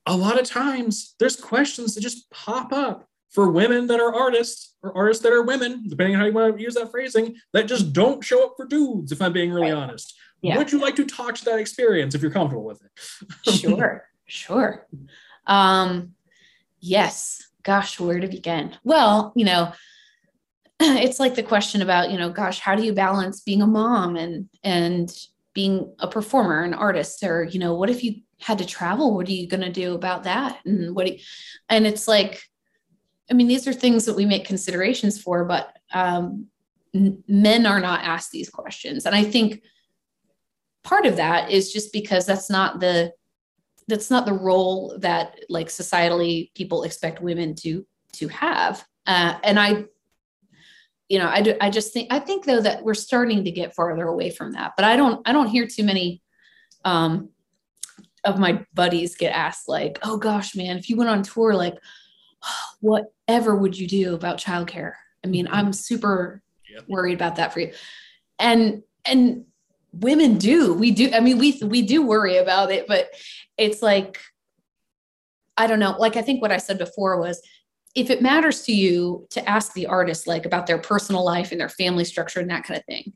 a 0.08 0.16
lot 0.16 0.40
of 0.40 0.46
times 0.46 1.14
there's 1.18 1.36
questions 1.36 1.94
that 1.94 2.00
just 2.00 2.30
pop 2.30 2.72
up 2.72 3.06
for 3.30 3.50
women 3.50 3.86
that 3.88 4.00
are 4.00 4.14
artists 4.14 4.74
or 4.82 4.96
artists 4.96 5.22
that 5.22 5.32
are 5.32 5.42
women, 5.42 5.84
depending 5.86 6.14
on 6.14 6.20
how 6.20 6.26
you 6.26 6.32
want 6.32 6.56
to 6.56 6.62
use 6.62 6.74
that 6.74 6.90
phrasing, 6.90 7.36
that 7.52 7.68
just 7.68 7.92
don't 7.92 8.24
show 8.24 8.44
up 8.44 8.54
for 8.56 8.64
dudes, 8.64 9.12
if 9.12 9.20
I'm 9.20 9.32
being 9.32 9.52
really 9.52 9.70
right. 9.70 9.82
honest. 9.82 10.14
Yeah. 10.40 10.56
Would 10.56 10.72
you 10.72 10.80
like 10.80 10.96
to 10.96 11.04
talk 11.04 11.34
to 11.36 11.44
that 11.46 11.58
experience 11.58 12.14
if 12.14 12.22
you're 12.22 12.30
comfortable 12.30 12.64
with 12.64 12.80
it? 12.82 13.60
sure, 13.60 14.04
sure. 14.26 14.86
Um, 15.46 16.14
yes. 16.80 17.44
Gosh, 17.64 18.00
where 18.00 18.20
to 18.20 18.28
begin? 18.28 18.76
Well, 18.84 19.32
you 19.36 19.44
know, 19.44 19.72
it's 20.80 21.20
like 21.20 21.34
the 21.34 21.42
question 21.42 21.82
about, 21.82 22.10
you 22.10 22.18
know, 22.18 22.30
gosh, 22.30 22.60
how 22.60 22.76
do 22.76 22.82
you 22.82 22.94
balance 22.94 23.40
being 23.40 23.60
a 23.60 23.66
mom 23.66 24.16
and 24.16 24.48
and 24.62 25.12
being 25.52 25.92
a 25.98 26.06
performer, 26.06 26.62
an 26.62 26.72
artist, 26.72 27.22
or 27.24 27.44
you 27.44 27.58
know, 27.58 27.74
what 27.74 27.90
if 27.90 28.04
you 28.04 28.20
had 28.40 28.58
to 28.58 28.66
travel 28.66 29.14
what 29.14 29.28
are 29.28 29.32
you 29.32 29.48
going 29.48 29.62
to 29.62 29.72
do 29.72 29.94
about 29.94 30.24
that? 30.24 30.58
And 30.64 30.94
what 30.94 31.12
you, 31.12 31.18
and 31.68 31.86
it's 31.86 32.06
like 32.08 32.42
i 33.30 33.34
mean 33.34 33.48
these 33.48 33.66
are 33.68 33.72
things 33.72 34.04
that 34.06 34.16
we 34.16 34.24
make 34.24 34.46
considerations 34.46 35.20
for 35.20 35.44
but 35.44 35.76
um, 35.92 36.46
men 36.94 37.66
are 37.66 37.80
not 37.80 38.04
asked 38.04 38.30
these 38.30 38.50
questions. 38.50 39.06
And 39.06 39.14
i 39.14 39.24
think 39.24 39.62
part 40.82 41.06
of 41.06 41.16
that 41.16 41.50
is 41.50 41.72
just 41.72 41.92
because 41.92 42.26
that's 42.26 42.48
not 42.48 42.80
the 42.80 43.12
that's 43.88 44.10
not 44.10 44.26
the 44.26 44.34
role 44.34 44.98
that 44.98 45.38
like 45.48 45.68
societally 45.68 46.52
people 46.54 46.82
expect 46.82 47.22
women 47.22 47.54
to 47.56 47.86
to 48.12 48.28
have. 48.28 48.84
Uh, 49.06 49.38
and 49.42 49.58
i 49.58 49.84
you 51.08 51.18
know 51.18 51.28
I, 51.28 51.40
do, 51.40 51.56
I 51.60 51.70
just 51.70 51.92
think 51.92 52.12
i 52.12 52.18
think 52.18 52.44
though 52.44 52.60
that 52.60 52.84
we're 52.84 52.94
starting 52.94 53.44
to 53.44 53.50
get 53.50 53.74
farther 53.74 54.06
away 54.06 54.30
from 54.30 54.52
that 54.52 54.74
but 54.76 54.84
i 54.84 54.96
don't 54.96 55.26
i 55.26 55.32
don't 55.32 55.48
hear 55.48 55.66
too 55.66 55.84
many 55.84 56.22
um 56.84 57.30
of 58.24 58.38
my 58.38 58.64
buddies 58.74 59.16
get 59.16 59.30
asked 59.30 59.68
like, 59.68 59.98
"Oh 60.02 60.16
gosh, 60.16 60.54
man, 60.54 60.76
if 60.76 60.88
you 60.88 60.96
went 60.96 61.10
on 61.10 61.22
tour, 61.22 61.54
like, 61.54 61.74
whatever 62.80 63.56
would 63.56 63.78
you 63.78 63.86
do 63.86 64.14
about 64.14 64.38
childcare?" 64.38 64.94
I 65.24 65.28
mean, 65.28 65.46
mm-hmm. 65.46 65.54
I'm 65.54 65.72
super 65.72 66.42
yep. 66.68 66.84
worried 66.88 67.14
about 67.14 67.36
that 67.36 67.52
for 67.52 67.60
you, 67.60 67.72
and 68.38 68.82
and 69.04 69.44
women 69.92 70.36
do 70.36 70.74
we 70.74 70.90
do 70.90 71.10
i 71.14 71.20
mean 71.20 71.38
we 71.38 71.58
we 71.64 71.82
do 71.82 72.06
worry 72.06 72.36
about 72.36 72.70
it 72.70 72.86
but 72.86 73.08
it's 73.56 73.82
like 73.82 74.20
i 75.56 75.66
don't 75.66 75.78
know 75.78 75.96
like 75.98 76.16
i 76.16 76.22
think 76.22 76.42
what 76.42 76.52
i 76.52 76.58
said 76.58 76.78
before 76.78 77.18
was 77.18 77.40
if 77.94 78.10
it 78.10 78.22
matters 78.22 78.62
to 78.62 78.72
you 78.72 79.26
to 79.30 79.46
ask 79.48 79.72
the 79.72 79.86
artist 79.86 80.26
like 80.26 80.44
about 80.44 80.66
their 80.66 80.78
personal 80.78 81.24
life 81.24 81.52
and 81.52 81.60
their 81.60 81.70
family 81.70 82.04
structure 82.04 82.38
and 82.38 82.50
that 82.50 82.64
kind 82.64 82.78
of 82.78 82.84
thing 82.84 83.12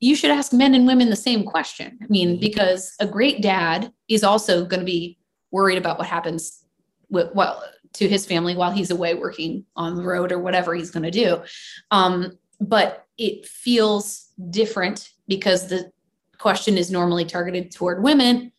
you 0.00 0.16
should 0.16 0.30
ask 0.30 0.52
men 0.52 0.74
and 0.74 0.86
women 0.86 1.10
the 1.10 1.16
same 1.16 1.44
question. 1.44 1.98
I 2.02 2.06
mean, 2.08 2.30
mm-hmm. 2.30 2.40
because 2.40 2.94
a 3.00 3.06
great 3.06 3.42
dad 3.42 3.92
is 4.08 4.24
also 4.24 4.64
going 4.64 4.80
to 4.80 4.86
be 4.86 5.18
worried 5.50 5.78
about 5.78 5.98
what 5.98 6.08
happens 6.08 6.64
with 7.10 7.34
well 7.34 7.62
to 7.92 8.08
his 8.08 8.24
family 8.24 8.56
while 8.56 8.70
he's 8.70 8.90
away 8.90 9.14
working 9.14 9.64
on 9.76 9.96
the 9.96 10.02
road 10.02 10.32
or 10.32 10.38
whatever 10.38 10.74
he's 10.74 10.90
going 10.90 11.02
to 11.02 11.10
do. 11.10 11.42
Um, 11.90 12.38
but 12.60 13.06
it 13.18 13.46
feels 13.46 14.28
different 14.50 15.10
because 15.28 15.68
the 15.68 15.90
question 16.38 16.78
is 16.78 16.90
normally 16.90 17.24
targeted 17.24 17.70
toward 17.70 18.02
women 18.02 18.52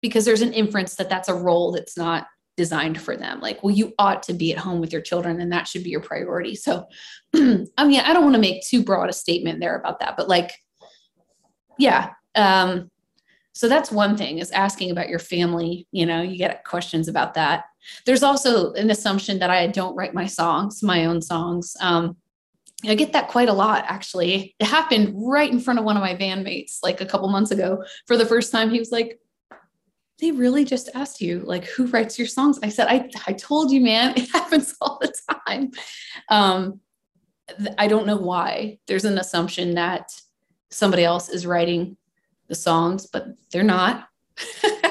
because 0.00 0.24
there's 0.24 0.42
an 0.42 0.52
inference 0.52 0.96
that 0.96 1.08
that's 1.08 1.28
a 1.28 1.34
role 1.34 1.72
that's 1.72 1.96
not 1.96 2.26
designed 2.56 3.00
for 3.00 3.16
them. 3.16 3.40
Like, 3.40 3.62
well, 3.62 3.74
you 3.74 3.94
ought 3.98 4.22
to 4.24 4.34
be 4.34 4.52
at 4.52 4.58
home 4.58 4.80
with 4.80 4.92
your 4.92 5.02
children 5.02 5.40
and 5.40 5.52
that 5.52 5.66
should 5.66 5.84
be 5.84 5.90
your 5.90 6.00
priority. 6.00 6.54
So, 6.54 6.86
I 7.34 7.38
mean, 7.38 8.00
I 8.00 8.12
don't 8.12 8.24
want 8.24 8.34
to 8.34 8.40
make 8.40 8.66
too 8.66 8.82
broad 8.82 9.08
a 9.08 9.14
statement 9.14 9.60
there 9.60 9.76
about 9.76 10.00
that, 10.00 10.16
but 10.16 10.28
like, 10.28 10.52
yeah. 11.78 12.10
Um, 12.34 12.90
so 13.52 13.68
that's 13.68 13.90
one 13.90 14.16
thing 14.16 14.38
is 14.38 14.50
asking 14.50 14.90
about 14.90 15.08
your 15.08 15.18
family. 15.18 15.86
You 15.90 16.06
know, 16.06 16.22
you 16.22 16.38
get 16.38 16.64
questions 16.64 17.08
about 17.08 17.34
that. 17.34 17.64
There's 18.06 18.22
also 18.22 18.72
an 18.74 18.90
assumption 18.90 19.38
that 19.38 19.50
I 19.50 19.66
don't 19.66 19.96
write 19.96 20.14
my 20.14 20.26
songs, 20.26 20.82
my 20.82 21.06
own 21.06 21.20
songs. 21.22 21.76
Um, 21.80 22.16
I 22.86 22.94
get 22.94 23.12
that 23.12 23.28
quite 23.28 23.48
a 23.48 23.54
lot, 23.54 23.84
actually. 23.88 24.54
It 24.58 24.66
happened 24.66 25.12
right 25.16 25.50
in 25.50 25.60
front 25.60 25.78
of 25.78 25.84
one 25.84 25.96
of 25.96 26.02
my 26.02 26.14
bandmates 26.14 26.78
like 26.82 27.00
a 27.00 27.06
couple 27.06 27.28
months 27.28 27.50
ago. 27.50 27.84
For 28.06 28.16
the 28.16 28.26
first 28.26 28.52
time, 28.52 28.70
he 28.70 28.78
was 28.78 28.90
like, 28.90 29.18
they 30.20 30.32
really 30.32 30.64
just 30.64 30.88
asked 30.94 31.20
you 31.20 31.40
like 31.40 31.64
who 31.66 31.86
writes 31.86 32.18
your 32.18 32.28
songs? 32.28 32.58
I 32.62 32.68
said 32.68 32.86
i, 32.88 33.08
I 33.26 33.32
told 33.32 33.70
you 33.70 33.80
man 33.80 34.14
it 34.16 34.30
happens 34.30 34.74
all 34.80 34.98
the 35.00 35.12
time. 35.46 35.70
Um, 36.28 36.80
i 37.78 37.88
don't 37.88 38.06
know 38.06 38.16
why. 38.18 38.78
There's 38.86 39.04
an 39.04 39.18
assumption 39.18 39.74
that 39.74 40.10
somebody 40.70 41.04
else 41.04 41.28
is 41.28 41.46
writing 41.46 41.96
the 42.48 42.54
songs 42.54 43.06
but 43.06 43.26
they're 43.52 43.62
not. 43.62 44.06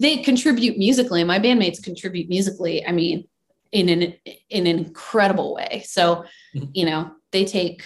They 0.00 0.16
contribute 0.16 0.78
musically. 0.78 1.22
My 1.22 1.38
bandmates 1.38 1.80
contribute 1.80 2.28
musically 2.28 2.84
i 2.84 2.90
mean 2.90 3.28
in 3.72 3.88
an 3.88 4.14
in 4.50 4.66
an 4.66 4.78
incredible 4.78 5.54
way. 5.54 5.82
So 5.86 6.24
mm-hmm. 6.54 6.66
you 6.74 6.86
know 6.86 7.10
they 7.32 7.44
take 7.44 7.82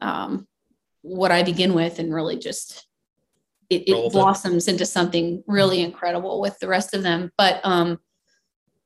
um, 0.00 0.46
what 1.02 1.30
I 1.30 1.42
begin 1.42 1.72
with 1.72 1.98
and 1.98 2.12
really 2.12 2.38
just 2.38 2.86
it, 3.70 3.88
it 3.88 4.12
blossoms 4.12 4.68
into 4.68 4.86
something 4.86 5.42
really 5.46 5.80
incredible 5.80 6.40
with 6.40 6.58
the 6.58 6.68
rest 6.68 6.94
of 6.94 7.02
them. 7.02 7.30
But 7.36 7.60
um, 7.64 7.98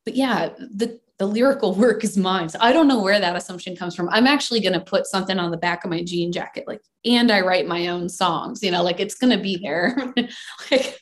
but 0.05 0.16
yeah, 0.16 0.51
the 0.59 1.01
the 1.18 1.27
lyrical 1.27 1.75
work 1.77 2.03
is 2.03 2.16
mine. 2.16 2.49
So 2.49 2.59
I 2.61 2.73
don't 2.73 2.88
know 2.88 3.01
where 3.01 3.21
that 3.21 3.37
assumption 3.37 3.77
comes 3.77 3.95
from. 3.95 4.09
I'm 4.09 4.27
actually 4.27 4.61
going 4.61 4.73
to 4.73 4.81
put 4.81 5.07
something 5.07 5.38
on 5.38 5.51
the 5.51 5.57
back 5.57 5.85
of 5.85 5.90
my 5.90 6.03
jean 6.03 6.33
jacket, 6.33 6.64
like, 6.66 6.83
and 7.05 7.31
I 7.31 7.40
write 7.40 7.66
my 7.66 7.88
own 7.88 8.09
songs, 8.09 8.62
you 8.62 8.71
know, 8.71 8.83
like 8.83 8.99
it's 8.99 9.14
going 9.14 9.37
to 9.37 9.42
be 9.42 9.57
there. 9.62 9.97
like, 10.71 10.99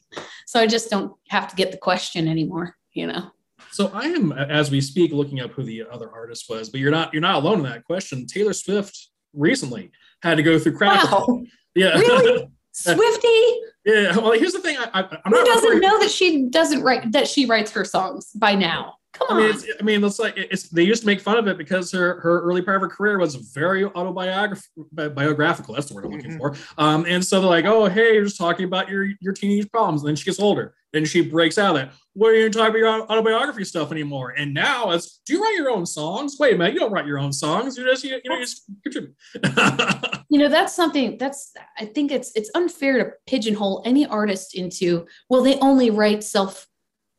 so 0.47 0.61
I 0.61 0.67
just 0.67 0.91
don't 0.91 1.13
have 1.29 1.49
to 1.49 1.57
get 1.57 1.73
the 1.73 1.79
question 1.79 2.29
anymore, 2.29 2.77
you 2.93 3.07
know? 3.07 3.31
So 3.73 3.91
I 3.95 4.07
am, 4.07 4.33
as 4.33 4.71
we 4.71 4.81
speak, 4.81 5.13
looking 5.13 5.41
up 5.41 5.53
who 5.53 5.63
the 5.63 5.85
other 5.91 6.11
artist 6.11 6.47
was, 6.51 6.69
but 6.69 6.81
you're 6.81 6.91
not, 6.91 7.15
you're 7.15 7.23
not 7.23 7.37
alone 7.37 7.59
in 7.59 7.65
that 7.65 7.85
question. 7.85 8.27
Taylor 8.27 8.53
Swift 8.53 9.09
recently 9.33 9.91
had 10.23 10.37
to 10.37 10.43
go 10.43 10.59
through 10.59 10.77
crack. 10.77 11.11
Wow. 11.11 11.43
Yeah. 11.75 11.97
Really? 11.97 12.49
Swifty. 12.73 13.61
Yeah. 13.85 14.17
Well, 14.17 14.33
here's 14.33 14.53
the 14.53 14.61
thing. 14.61 14.77
I, 14.79 15.03
I, 15.03 15.29
Who 15.29 15.45
doesn't 15.45 15.81
know 15.81 15.99
that 16.01 16.11
she 16.11 16.47
doesn't 16.49 16.83
write 16.83 17.13
that 17.13 17.27
she 17.29 17.47
writes 17.47 17.71
her 17.73 17.85
songs 17.85 18.31
by 18.35 18.55
now? 18.55 18.97
Come 19.13 19.27
on. 19.31 19.37
I 19.37 19.41
mean, 19.41 19.51
it's, 19.51 19.67
I 19.81 19.83
mean, 19.83 20.05
it's 20.05 20.19
like 20.19 20.35
it's. 20.37 20.69
They 20.69 20.85
used 20.85 21.03
to 21.03 21.07
make 21.07 21.21
fun 21.21 21.37
of 21.37 21.49
it 21.49 21.59
because 21.59 21.91
her 21.93 22.21
her 22.21 22.43
early 22.43 22.63
part 22.63 22.77
of 22.77 22.83
her 22.83 22.89
career 22.89 23.19
was 23.19 23.35
very 23.35 23.85
autobiographical. 23.85 24.87
Biographical. 24.93 25.75
That's 25.75 25.89
the 25.89 25.95
word 25.95 26.05
I'm 26.05 26.13
looking 26.13 26.39
mm-hmm. 26.39 26.39
for. 26.39 26.55
Um, 26.79 27.05
and 27.09 27.25
so 27.25 27.41
they're 27.41 27.51
like, 27.51 27.65
"Oh, 27.65 27.87
hey, 27.87 28.15
you're 28.15 28.25
just 28.25 28.39
talking 28.39 28.67
about 28.67 28.89
your 28.89 29.09
your 29.21 29.33
teenage 29.33 29.71
problems." 29.71 30.03
And 30.03 30.09
then 30.09 30.17
she 30.17 30.25
gets 30.25 30.39
older, 30.39 30.75
and 30.93 31.09
she 31.09 31.23
breaks 31.23 31.59
out 31.59 31.75
of 31.75 31.83
that. 31.83 31.93
What 32.21 32.33
are 32.33 32.37
you 32.37 32.51
talking 32.51 32.69
about 32.69 32.79
your 32.79 33.11
autobiography 33.11 33.65
stuff 33.65 33.91
anymore? 33.93 34.35
And 34.37 34.53
now 34.53 34.91
it's, 34.91 35.23
do 35.25 35.33
you 35.33 35.43
write 35.43 35.55
your 35.57 35.71
own 35.71 35.87
songs? 35.87 36.37
Wait 36.39 36.53
a 36.55 36.59
minute, 36.59 36.75
you 36.75 36.81
don't 36.81 36.93
write 36.93 37.07
your 37.07 37.19
own 37.19 37.33
songs. 37.33 37.79
You 37.79 37.85
just 37.87 38.05
you, 38.05 38.21
you 38.23 38.29
know 38.29 38.37
you 38.37 38.43
just 38.43 38.65
contribute. 38.83 39.15
you 40.29 40.39
know, 40.39 40.51
that's 40.51 40.75
something 40.75 41.17
that's 41.17 41.55
I 41.79 41.87
think 41.87 42.13
it's 42.13 42.31
it's 42.35 42.51
unfair 42.55 42.99
to 42.99 43.13
pigeonhole 43.27 43.83
any 43.87 44.05
artist 44.05 44.55
into 44.55 45.07
well, 45.31 45.43
they 45.43 45.59
only 45.61 45.89
write 45.89 46.23
self 46.23 46.67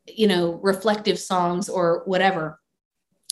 you 0.07 0.27
know, 0.27 0.59
reflective 0.61 1.17
songs 1.17 1.67
or 1.67 2.03
whatever, 2.05 2.59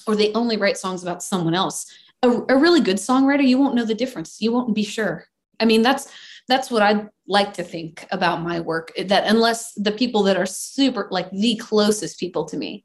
or 0.07 0.15
they 0.15 0.33
only 0.33 0.57
write 0.57 0.77
songs 0.77 1.03
about 1.03 1.21
someone 1.21 1.53
else. 1.53 1.85
A, 2.23 2.29
a 2.49 2.57
really 2.57 2.81
good 2.81 2.97
songwriter, 2.97 3.47
you 3.47 3.59
won't 3.59 3.75
know 3.75 3.85
the 3.85 3.93
difference. 3.93 4.41
You 4.41 4.51
won't 4.51 4.73
be 4.73 4.83
sure. 4.83 5.25
I 5.59 5.65
mean, 5.65 5.83
that's 5.83 6.11
that's 6.47 6.71
what 6.71 6.81
I 6.81 7.05
like 7.29 7.53
to 7.53 7.63
think 7.63 8.05
about 8.11 8.41
my 8.41 8.59
work. 8.59 8.91
That 8.97 9.25
unless 9.27 9.73
the 9.75 9.91
people 9.91 10.23
that 10.23 10.35
are 10.35 10.47
super 10.47 11.07
like 11.11 11.29
the 11.31 11.55
closest 11.55 12.19
people 12.19 12.43
to 12.45 12.57
me 12.57 12.83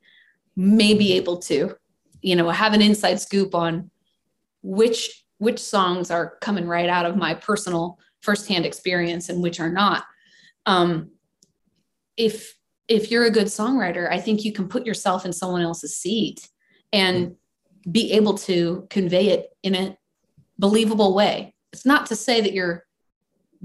may 0.55 0.95
be 0.95 1.15
able 1.15 1.39
to, 1.39 1.75
you 2.21 2.37
know, 2.37 2.51
have 2.51 2.75
an 2.75 2.83
inside 2.83 3.21
scoop 3.21 3.55
on 3.55 3.91
which 4.63 5.25
which 5.39 5.59
songs 5.59 6.11
are 6.11 6.37
coming 6.41 6.67
right 6.67 6.89
out 6.89 7.07
of 7.07 7.17
my 7.17 7.35
personal 7.35 7.99
firsthand 8.21 8.65
experience 8.65 9.29
and 9.29 9.43
which 9.43 9.59
are 9.59 9.73
not. 9.73 10.05
Um, 10.67 11.11
if 12.17 12.55
if 12.87 13.11
you're 13.11 13.25
a 13.25 13.31
good 13.31 13.47
songwriter, 13.47 14.11
I 14.11 14.21
think 14.21 14.45
you 14.45 14.53
can 14.53 14.69
put 14.69 14.87
yourself 14.87 15.25
in 15.25 15.33
someone 15.33 15.63
else's 15.63 15.97
seat 15.97 16.49
and 16.93 17.35
be 17.91 18.13
able 18.13 18.35
to 18.39 18.87
convey 18.91 19.29
it 19.29 19.49
in 19.63 19.75
a 19.75 19.97
believable 20.59 21.15
way. 21.15 21.55
It's 21.73 21.87
not 21.87 22.07
to 22.07 22.17
say 22.17 22.43
that 22.43 22.53
you're 22.53 22.85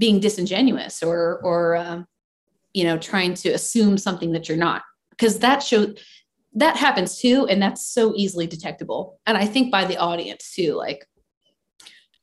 being 0.00 0.18
disingenuous 0.18 1.02
or 1.02 1.40
or 1.44 1.76
um, 1.76 2.06
you 2.72 2.82
know 2.82 2.98
trying 2.98 3.34
to 3.34 3.50
assume 3.50 3.96
something 3.96 4.32
that 4.32 4.48
you're 4.48 4.58
not. 4.58 4.82
Because 5.10 5.38
that 5.40 5.62
show 5.62 5.94
that 6.54 6.76
happens 6.76 7.18
too 7.18 7.46
and 7.48 7.62
that's 7.62 7.86
so 7.86 8.12
easily 8.16 8.46
detectable. 8.46 9.20
And 9.26 9.38
i 9.38 9.46
think 9.46 9.70
by 9.70 9.84
the 9.84 9.98
audience 9.98 10.52
too 10.52 10.74
like 10.74 11.06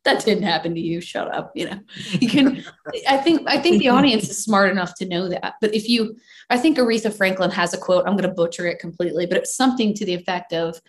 that 0.04 0.24
didn't 0.24 0.44
happen 0.44 0.74
to 0.74 0.80
you 0.80 1.02
shut 1.02 1.34
up 1.34 1.52
you 1.54 1.70
know? 1.70 1.80
You 2.22 2.30
can 2.30 2.66
i 3.08 3.18
think 3.18 3.42
i 3.48 3.58
think 3.58 3.80
the 3.80 3.90
audience 3.90 4.30
is 4.30 4.44
smart 4.44 4.72
enough 4.72 4.96
to 4.96 5.08
know 5.08 5.30
that. 5.30 5.56
But 5.62 5.76
if 5.76 5.88
you 5.88 6.18
i 6.50 6.58
think 6.58 6.78
aretha 6.78 7.14
franklin 7.14 7.52
has 7.52 7.74
a 7.74 7.78
quote 7.78 8.06
i'm 8.06 8.18
going 8.18 8.30
to 8.30 8.36
butcher 8.36 8.66
it 8.68 8.80
completely 8.80 9.26
but 9.26 9.38
it's 9.38 9.56
something 9.56 9.94
to 9.94 10.06
the 10.06 10.14
effect 10.14 10.52
of 10.54 10.82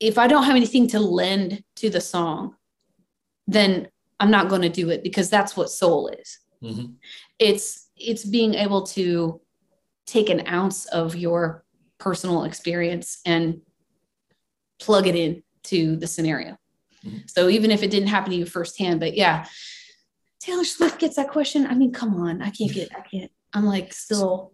if 0.00 0.18
i 0.18 0.26
don't 0.26 0.44
have 0.44 0.56
anything 0.56 0.88
to 0.88 1.00
lend 1.00 1.62
to 1.76 1.90
the 1.90 2.00
song 2.00 2.54
then 3.46 3.88
i'm 4.20 4.30
not 4.30 4.48
going 4.48 4.62
to 4.62 4.68
do 4.68 4.90
it 4.90 5.02
because 5.02 5.30
that's 5.30 5.56
what 5.56 5.70
soul 5.70 6.08
is 6.08 6.38
mm-hmm. 6.62 6.92
it's 7.38 7.88
it's 7.96 8.24
being 8.24 8.54
able 8.54 8.82
to 8.82 9.40
take 10.06 10.30
an 10.30 10.46
ounce 10.46 10.86
of 10.86 11.16
your 11.16 11.64
personal 11.98 12.44
experience 12.44 13.20
and 13.26 13.60
plug 14.80 15.06
it 15.06 15.16
in 15.16 15.42
to 15.64 15.96
the 15.96 16.06
scenario 16.06 16.56
Mm-hmm. 17.04 17.18
So 17.26 17.48
even 17.48 17.70
if 17.70 17.82
it 17.82 17.90
didn't 17.90 18.08
happen 18.08 18.30
to 18.30 18.36
you 18.36 18.46
firsthand, 18.46 19.00
but 19.00 19.16
yeah, 19.16 19.46
Taylor 20.40 20.64
Swift 20.64 20.98
gets 20.98 21.16
that 21.16 21.30
question. 21.30 21.66
I 21.66 21.74
mean, 21.74 21.92
come 21.92 22.14
on, 22.14 22.42
I 22.42 22.50
can't 22.50 22.72
get, 22.72 22.90
I 22.96 23.00
can't. 23.00 23.30
I'm 23.52 23.64
like 23.64 23.92
still. 23.92 24.52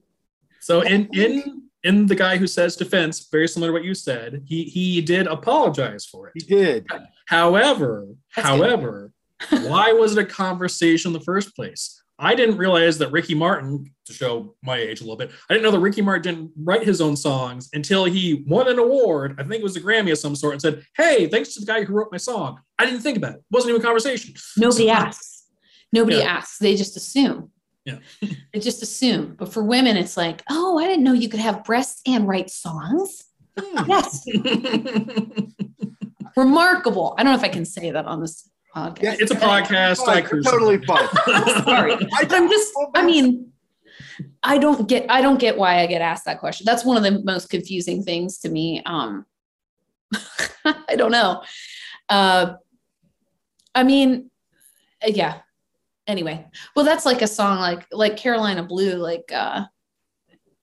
So 0.60 0.80
in 0.82 1.08
in 1.12 1.62
in 1.82 2.06
the 2.06 2.14
guy 2.14 2.36
who 2.36 2.46
says 2.46 2.76
defense, 2.76 3.28
very 3.30 3.48
similar 3.48 3.70
to 3.70 3.72
what 3.74 3.84
you 3.84 3.94
said, 3.94 4.42
he 4.46 4.64
he 4.64 5.00
did 5.00 5.26
apologize 5.26 6.06
for 6.06 6.28
it. 6.28 6.32
He 6.36 6.46
did. 6.46 6.86
However, 7.26 8.06
That's 8.34 8.48
however, 8.48 9.12
why 9.50 9.92
was 9.92 10.16
it 10.16 10.18
a 10.18 10.24
conversation 10.24 11.10
in 11.10 11.12
the 11.12 11.24
first 11.24 11.54
place? 11.54 12.02
I 12.18 12.34
didn't 12.34 12.58
realize 12.58 12.98
that 12.98 13.10
Ricky 13.10 13.34
Martin, 13.34 13.92
to 14.06 14.12
show 14.12 14.54
my 14.62 14.76
age 14.76 15.00
a 15.00 15.04
little 15.04 15.16
bit, 15.16 15.32
I 15.50 15.54
didn't 15.54 15.64
know 15.64 15.72
that 15.72 15.80
Ricky 15.80 16.00
Martin 16.00 16.22
didn't 16.22 16.52
write 16.56 16.84
his 16.84 17.00
own 17.00 17.16
songs 17.16 17.70
until 17.72 18.04
he 18.04 18.44
won 18.46 18.68
an 18.68 18.78
award. 18.78 19.34
I 19.38 19.42
think 19.42 19.60
it 19.60 19.64
was 19.64 19.76
a 19.76 19.80
Grammy 19.80 20.12
of 20.12 20.18
some 20.18 20.36
sort, 20.36 20.52
and 20.52 20.62
said, 20.62 20.84
"Hey, 20.96 21.26
thanks 21.26 21.54
to 21.54 21.60
the 21.60 21.66
guy 21.66 21.82
who 21.82 21.92
wrote 21.92 22.12
my 22.12 22.18
song." 22.18 22.60
I 22.78 22.86
didn't 22.86 23.00
think 23.00 23.16
about 23.16 23.34
it. 23.34 23.38
it 23.38 23.44
wasn't 23.50 23.70
even 23.70 23.80
a 23.80 23.84
conversation. 23.84 24.34
Nobody 24.56 24.86
so, 24.86 24.92
asks. 24.92 25.44
Nobody 25.92 26.18
yeah. 26.18 26.24
asks. 26.24 26.58
They 26.58 26.76
just 26.76 26.96
assume. 26.96 27.50
Yeah. 27.84 27.98
they 28.52 28.60
just 28.60 28.82
assume. 28.82 29.34
But 29.38 29.52
for 29.52 29.62
women, 29.62 29.96
it's 29.96 30.16
like, 30.16 30.42
oh, 30.50 30.78
I 30.78 30.86
didn't 30.86 31.04
know 31.04 31.12
you 31.12 31.28
could 31.28 31.40
have 31.40 31.64
breasts 31.64 32.00
and 32.06 32.28
write 32.28 32.50
songs. 32.50 33.24
Hmm. 33.58 33.88
yes. 33.88 34.24
Remarkable. 36.36 37.14
I 37.16 37.22
don't 37.22 37.32
know 37.32 37.38
if 37.38 37.44
I 37.44 37.48
can 37.48 37.64
say 37.64 37.90
that 37.90 38.06
on 38.06 38.20
this 38.20 38.48
podcast. 38.74 39.02
Yeah, 39.02 39.16
it's 39.18 39.30
a 39.30 39.36
podcast. 39.36 40.08
I 40.08 40.20
totally 40.20 40.78
fine. 40.84 41.08
Sorry, 41.64 41.96
I'm 42.30 42.48
just. 42.48 42.72
I 42.94 43.04
mean, 43.04 43.52
I 44.42 44.58
don't 44.58 44.88
get. 44.88 45.06
I 45.08 45.20
don't 45.20 45.38
get 45.38 45.56
why 45.56 45.80
I 45.80 45.86
get 45.86 46.02
asked 46.02 46.24
that 46.26 46.40
question. 46.40 46.64
That's 46.64 46.84
one 46.84 46.96
of 46.96 47.02
the 47.02 47.22
most 47.22 47.50
confusing 47.50 48.02
things 48.02 48.38
to 48.38 48.48
me. 48.48 48.82
Um, 48.84 49.26
I 50.64 50.96
don't 50.96 51.12
know. 51.12 51.42
Uh, 52.08 52.54
I 53.74 53.82
mean, 53.82 54.30
uh, 55.04 55.10
yeah. 55.12 55.38
Anyway, 56.06 56.46
well, 56.76 56.84
that's 56.84 57.06
like 57.06 57.22
a 57.22 57.26
song 57.26 57.60
like 57.60 57.86
like 57.90 58.16
Carolina 58.16 58.62
Blue, 58.62 58.96
like 58.96 59.30
uh, 59.32 59.64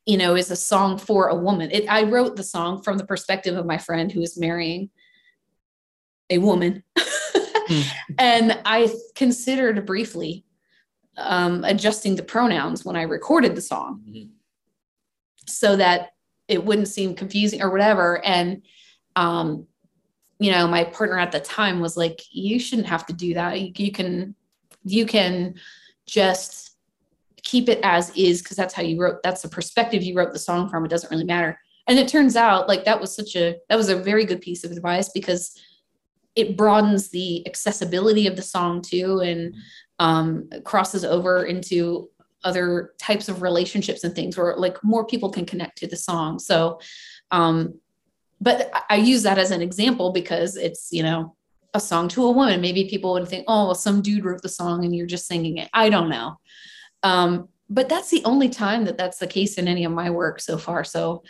you 0.06 0.18
know, 0.18 0.36
is 0.36 0.52
a 0.52 0.56
song 0.56 0.98
for 0.98 1.28
a 1.28 1.36
woman. 1.36 1.72
It, 1.72 1.86
I 1.90 2.04
wrote 2.04 2.36
the 2.36 2.44
song 2.44 2.82
from 2.82 2.98
the 2.98 3.06
perspective 3.06 3.58
of 3.58 3.66
my 3.66 3.78
friend 3.78 4.12
who 4.12 4.22
is 4.22 4.38
marrying 4.38 4.90
a 6.30 6.38
woman. 6.38 6.84
Hmm. 7.72 8.14
And 8.18 8.60
I 8.66 8.94
considered 9.16 9.86
briefly 9.86 10.46
um, 11.18 11.64
adjusting 11.64 12.16
the 12.16 12.24
pronouns 12.24 12.86
when 12.86 12.96
I 12.96 13.04
recorded 13.04 13.56
the 13.56 13.62
song 13.62 14.02
mm-hmm. 14.08 14.30
so 15.48 15.76
that 15.76 16.10
it 16.48 16.64
wouldn't 16.64 16.88
seem 16.88 17.16
confusing 17.16 17.62
or 17.62 17.70
whatever. 17.70 18.24
And, 18.26 18.64
um, 19.16 19.68
you 20.40 20.52
know, 20.52 20.68
my 20.68 20.84
partner 20.84 21.20
at 21.20 21.32
the 21.32 21.40
time 21.40 21.80
was 21.80 21.96
like, 21.96 22.22
you 22.32 22.60
shouldn't 22.60 22.88
have 22.88 23.06
to 23.08 23.14
do 23.14 23.34
that. 23.36 23.60
You, 23.60 23.72
you 23.76 23.92
can, 23.92 24.36
you 24.84 25.06
can 25.06 25.56
just 26.08 26.76
keep 27.44 27.70
it 27.70 27.80
as 27.84 28.12
is 28.16 28.42
because 28.42 28.58
that's 28.58 28.74
how 28.74 28.84
you 28.84 29.00
wrote, 29.00 29.24
that's 29.24 29.42
the 29.42 29.50
perspective 29.50 30.04
you 30.04 30.16
wrote 30.16 30.34
the 30.34 30.40
song 30.40 30.70
from. 30.70 30.86
It 30.86 30.90
doesn't 30.90 31.12
really 31.12 31.26
matter. 31.26 31.60
And 31.88 31.98
it 31.98 32.08
turns 32.08 32.36
out 32.36 32.68
like 32.68 32.86
that 32.86 33.00
was 33.00 33.16
such 33.16 33.36
a, 33.36 33.58
that 33.70 33.76
was 33.76 33.90
a 33.90 33.96
very 33.96 34.26
good 34.26 34.42
piece 34.42 34.64
of 34.64 34.72
advice 34.72 35.10
because 35.10 35.58
it 36.36 36.56
broadens 36.58 37.10
the 37.10 37.46
accessibility 37.48 38.28
of 38.28 38.36
the 38.36 38.42
song 38.42 38.82
too 38.82 39.20
and 39.20 39.56
um, 40.00 40.50
crosses 40.64 41.04
over 41.04 41.46
into 41.46 42.10
other 42.44 42.94
types 42.98 43.30
of 43.30 43.42
relationships 43.42 44.04
and 44.04 44.16
things 44.16 44.36
where 44.36 44.56
like 44.58 44.84
more 44.84 45.06
people 45.06 45.30
can 45.30 45.46
connect 45.46 45.78
to 45.78 45.88
the 45.88 45.96
song. 45.96 46.40
So 46.40 46.80
um, 47.32 47.80
but 48.44 48.72
i 48.90 48.96
use 48.96 49.22
that 49.24 49.38
as 49.38 49.52
an 49.52 49.62
example 49.62 50.12
because 50.12 50.58
it's 50.58 50.90
you 50.92 51.04
know 51.04 51.36
a 51.74 51.80
song 51.80 52.10
to 52.10 52.26
a 52.26 52.32
woman. 52.32 52.60
Maybe 52.60 52.90
people 52.90 53.14
would 53.14 53.28
think 53.28 53.46
oh 53.48 53.68
well, 53.68 53.76
some 53.76 54.02
dude 54.02 54.26
wrote 54.26 54.42
the 54.42 54.50
song 54.50 54.84
and 54.84 54.96
you're 54.96 55.08
just 55.08 55.28
singing 55.28 55.58
it. 55.58 55.70
I 55.74 55.90
don't 55.90 56.10
know. 56.10 56.40
Um, 57.04 57.48
but 57.70 57.88
that's 57.88 58.10
the 58.10 58.24
only 58.26 58.50
time 58.50 58.84
that 58.86 58.98
that's 58.98 59.20
the 59.20 59.28
case 59.28 59.58
in 59.58 59.68
any 59.68 59.86
of 59.86 59.94
my 59.94 60.10
work 60.10 60.42
so 60.42 60.58
far. 60.58 60.84
So 60.84 61.24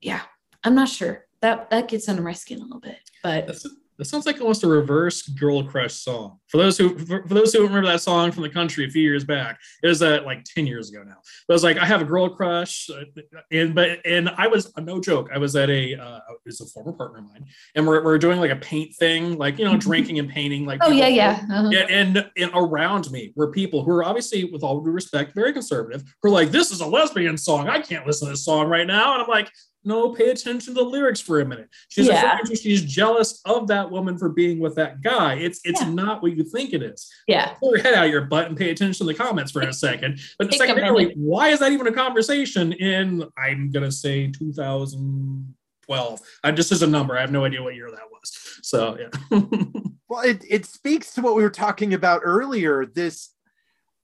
yeah 0.00 0.22
i'm 0.64 0.74
not 0.74 0.88
sure. 0.88 1.26
That 1.40 1.70
that 1.70 1.88
gets 1.88 2.08
under 2.08 2.22
my 2.22 2.34
skin 2.34 2.58
a 2.58 2.64
little 2.64 2.80
bit 2.80 2.98
but 3.22 3.46
that's 3.46 3.66
This 4.00 4.08
sounds 4.08 4.24
like 4.24 4.40
almost 4.40 4.64
a 4.64 4.66
reverse 4.66 5.20
girl 5.28 5.62
crush 5.62 5.92
song. 5.92 6.38
For 6.48 6.56
those 6.56 6.78
who 6.78 6.98
for, 6.98 7.22
for 7.28 7.34
those 7.34 7.52
who 7.52 7.62
remember 7.62 7.86
that 7.88 8.00
song 8.00 8.32
from 8.32 8.44
the 8.44 8.48
country 8.48 8.86
a 8.86 8.88
few 8.88 9.02
years 9.02 9.24
back, 9.24 9.60
it 9.82 9.88
was 9.88 10.00
uh, 10.00 10.20
like 10.24 10.42
10 10.44 10.66
years 10.66 10.88
ago 10.88 11.02
now. 11.02 11.18
But 11.46 11.52
it 11.52 11.56
was 11.56 11.64
like 11.64 11.76
I 11.76 11.84
have 11.84 12.00
a 12.00 12.06
girl 12.06 12.30
crush, 12.30 12.88
uh, 12.88 13.04
and 13.52 13.74
but 13.74 13.98
and 14.06 14.30
I 14.30 14.46
was 14.46 14.72
no 14.78 15.02
joke. 15.02 15.28
I 15.34 15.36
was 15.36 15.54
at 15.54 15.68
a 15.68 15.96
uh, 15.96 16.16
it 16.30 16.38
was 16.46 16.62
a 16.62 16.66
former 16.66 16.94
partner 16.94 17.18
of 17.18 17.24
mine, 17.26 17.44
and 17.74 17.86
we're, 17.86 18.02
we're 18.02 18.16
doing 18.16 18.40
like 18.40 18.50
a 18.50 18.56
paint 18.56 18.94
thing, 18.96 19.36
like 19.36 19.58
you 19.58 19.66
know, 19.66 19.76
drinking 19.78 20.18
and 20.18 20.30
painting. 20.30 20.64
Like 20.64 20.80
oh 20.82 20.90
yeah, 20.90 21.08
yeah. 21.08 21.44
Uh-huh. 21.50 21.68
And, 21.68 22.16
and, 22.16 22.30
and 22.38 22.50
around 22.54 23.10
me 23.10 23.34
were 23.36 23.50
people 23.52 23.84
who 23.84 23.90
are 23.90 24.04
obviously, 24.04 24.44
with 24.44 24.62
all 24.62 24.80
due 24.80 24.92
respect, 24.92 25.34
very 25.34 25.52
conservative. 25.52 26.02
Who 26.22 26.30
are 26.30 26.32
like, 26.32 26.50
this 26.50 26.70
is 26.70 26.80
a 26.80 26.86
lesbian 26.86 27.36
song. 27.36 27.68
I 27.68 27.80
can't 27.80 28.06
listen 28.06 28.28
to 28.28 28.32
this 28.32 28.46
song 28.46 28.66
right 28.66 28.86
now. 28.86 29.12
And 29.12 29.22
I'm 29.22 29.28
like, 29.28 29.50
no, 29.84 30.10
pay 30.10 30.30
attention 30.30 30.60
to 30.60 30.72
the 30.72 30.82
lyrics 30.82 31.20
for 31.20 31.40
a 31.40 31.44
minute. 31.44 31.68
She's 31.88 32.06
yeah. 32.06 32.38
she's 32.44 32.82
jealous 32.82 33.40
of 33.44 33.68
that 33.68 33.90
woman 33.90 34.18
for 34.18 34.28
being 34.28 34.58
with 34.60 34.74
that 34.76 35.00
guy. 35.00 35.34
It's 35.34 35.60
it's 35.64 35.80
yeah. 35.80 35.90
not 35.90 36.22
what 36.22 36.36
you 36.36 36.44
think 36.44 36.74
it 36.74 36.82
is. 36.82 37.10
Yeah. 37.26 37.54
Pull 37.60 37.76
your 37.76 37.82
head 37.82 37.94
out 37.94 38.06
of 38.06 38.10
your 38.10 38.22
butt 38.22 38.48
and 38.48 38.56
pay 38.56 38.70
attention 38.70 39.06
to 39.06 39.12
the 39.12 39.18
comments 39.18 39.52
for 39.52 39.62
a 39.62 39.72
second. 39.72 40.20
But 40.38 40.52
secondarily, 40.54 41.12
why 41.16 41.48
is 41.48 41.58
that 41.60 41.72
even 41.72 41.86
a 41.86 41.92
conversation 41.92 42.72
in 42.72 43.24
I'm 43.36 43.70
gonna 43.70 43.92
say 43.92 44.30
2012? 44.30 46.20
I 46.44 46.48
uh, 46.48 46.52
just 46.52 46.72
as 46.72 46.82
a 46.82 46.86
number. 46.86 47.16
I 47.16 47.20
have 47.20 47.32
no 47.32 47.44
idea 47.44 47.62
what 47.62 47.74
year 47.74 47.90
that 47.90 48.10
was. 48.10 48.58
So 48.62 48.98
yeah. 48.98 49.08
well, 50.08 50.22
it, 50.22 50.44
it 50.48 50.66
speaks 50.66 51.14
to 51.14 51.22
what 51.22 51.36
we 51.36 51.42
were 51.42 51.50
talking 51.50 51.94
about 51.94 52.20
earlier, 52.24 52.86
this 52.86 53.30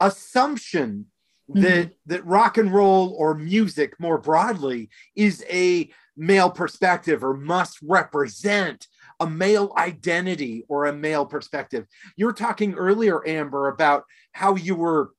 assumption 0.01 1.07
mm-hmm. 1.51 1.61
that 1.63 1.93
that 2.07 2.27
rock 2.27 2.59
and 2.59 2.73
roll 2.73 3.15
or 3.19 3.35
music 3.35 3.99
more 3.99 4.19
broadly 4.19 4.91
is 5.15 5.45
a 5.51 5.91
male 6.17 6.51
perspective 6.51 7.23
or 7.23 7.35
must 7.35 7.79
represent 7.83 8.87
a 9.21 9.27
male 9.29 9.73
identity 9.77 10.65
or 10.69 10.87
a 10.87 10.93
male 10.93 11.27
perspective. 11.27 11.87
You 12.17 12.27
were 12.27 12.33
talking 12.33 12.75
earlier, 12.75 13.27
Amber, 13.27 13.69
about 13.69 14.05
how 14.33 14.57
you 14.57 14.75
were 14.75 15.11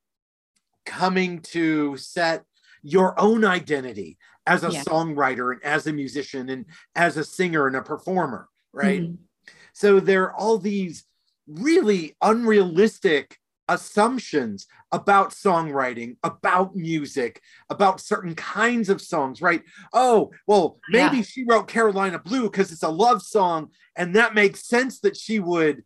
coming 0.85 1.41
to 1.41 1.97
set 1.97 2.43
your 2.83 3.19
own 3.19 3.43
identity 3.43 4.17
as 4.45 4.63
a 4.63 4.71
yeah. 4.71 4.83
songwriter 4.83 5.51
and 5.51 5.63
as 5.63 5.87
a 5.87 5.93
musician 5.93 6.49
and 6.49 6.65
as 6.95 7.17
a 7.17 7.23
singer 7.23 7.67
and 7.67 7.75
a 7.75 7.81
performer, 7.81 8.47
right? 8.71 9.01
Mm-hmm. 9.01 9.51
So 9.73 9.99
there 9.99 10.23
are 10.23 10.35
all 10.35 10.57
these 10.57 11.03
really 11.47 12.15
unrealistic 12.21 13.37
assumptions 13.67 14.67
about 14.91 15.31
songwriting, 15.31 16.15
about 16.23 16.75
music, 16.75 17.41
about 17.69 17.99
certain 17.99 18.35
kinds 18.35 18.89
of 18.89 19.01
songs, 19.01 19.41
right? 19.41 19.63
Oh, 19.93 20.31
well, 20.47 20.79
maybe 20.89 21.17
yeah. 21.17 21.23
she 21.23 21.43
wrote 21.43 21.67
Carolina 21.67 22.19
Blue 22.19 22.43
because 22.43 22.71
it's 22.71 22.83
a 22.83 22.89
love 22.89 23.21
song, 23.21 23.71
and 23.95 24.15
that 24.15 24.35
makes 24.35 24.67
sense 24.67 24.99
that 25.01 25.17
she 25.17 25.39
would 25.39 25.83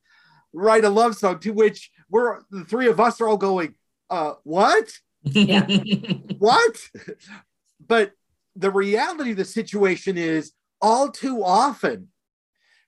write 0.53 0.83
a 0.83 0.89
love 0.89 1.15
song 1.15 1.39
to 1.39 1.51
which 1.51 1.91
we're 2.09 2.41
the 2.51 2.65
three 2.65 2.87
of 2.87 2.99
us 2.99 3.21
are 3.21 3.27
all 3.27 3.37
going, 3.37 3.75
uh, 4.09 4.33
what? 4.43 4.91
Yeah. 5.23 5.65
what? 6.37 6.77
But 7.85 8.11
the 8.55 8.71
reality 8.71 9.31
of 9.31 9.37
the 9.37 9.45
situation 9.45 10.17
is 10.17 10.51
all 10.81 11.09
too 11.09 11.43
often 11.43 12.09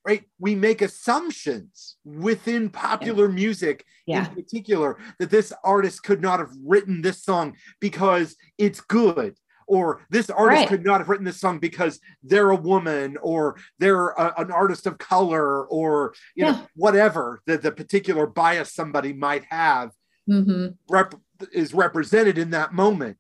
right? 0.06 0.24
We 0.40 0.56
make 0.56 0.82
assumptions 0.82 1.96
within 2.04 2.70
popular 2.70 3.28
yeah. 3.30 3.36
music 3.36 3.86
yeah. 4.06 4.28
in 4.28 4.36
particular 4.36 4.98
that 5.20 5.30
this 5.30 5.54
artist 5.64 6.04
could 6.04 6.22
not 6.22 6.40
have 6.40 6.52
written 6.64 7.02
this 7.02 7.24
song 7.24 7.56
because 7.80 8.36
it's 8.58 8.82
good 8.82 9.38
or 9.68 10.02
this 10.10 10.30
artist 10.30 10.60
right. 10.60 10.68
could 10.68 10.86
not 10.86 11.00
have 11.00 11.10
written 11.10 11.26
this 11.26 11.40
song 11.40 11.60
because 11.60 12.00
they're 12.22 12.52
a 12.52 12.56
woman 12.56 13.18
or 13.22 13.56
they're 13.80 14.10
a, 14.10 14.34
an 14.38 14.52
artist 14.52 14.86
of 14.86 14.98
color 14.98 15.66
or 15.68 16.14
you 16.36 16.46
yeah. 16.46 16.52
know 16.52 16.68
whatever 16.76 17.42
that 17.46 17.62
the 17.62 17.72
particular 17.72 18.28
bias 18.28 18.74
somebody 18.74 19.14
might 19.14 19.46
have 19.46 19.92
mm-hmm. 20.30 20.68
rep- 20.90 21.16
is 21.54 21.74
represented 21.74 22.38
in 22.38 22.50
that 22.50 22.74
moment 22.74 23.18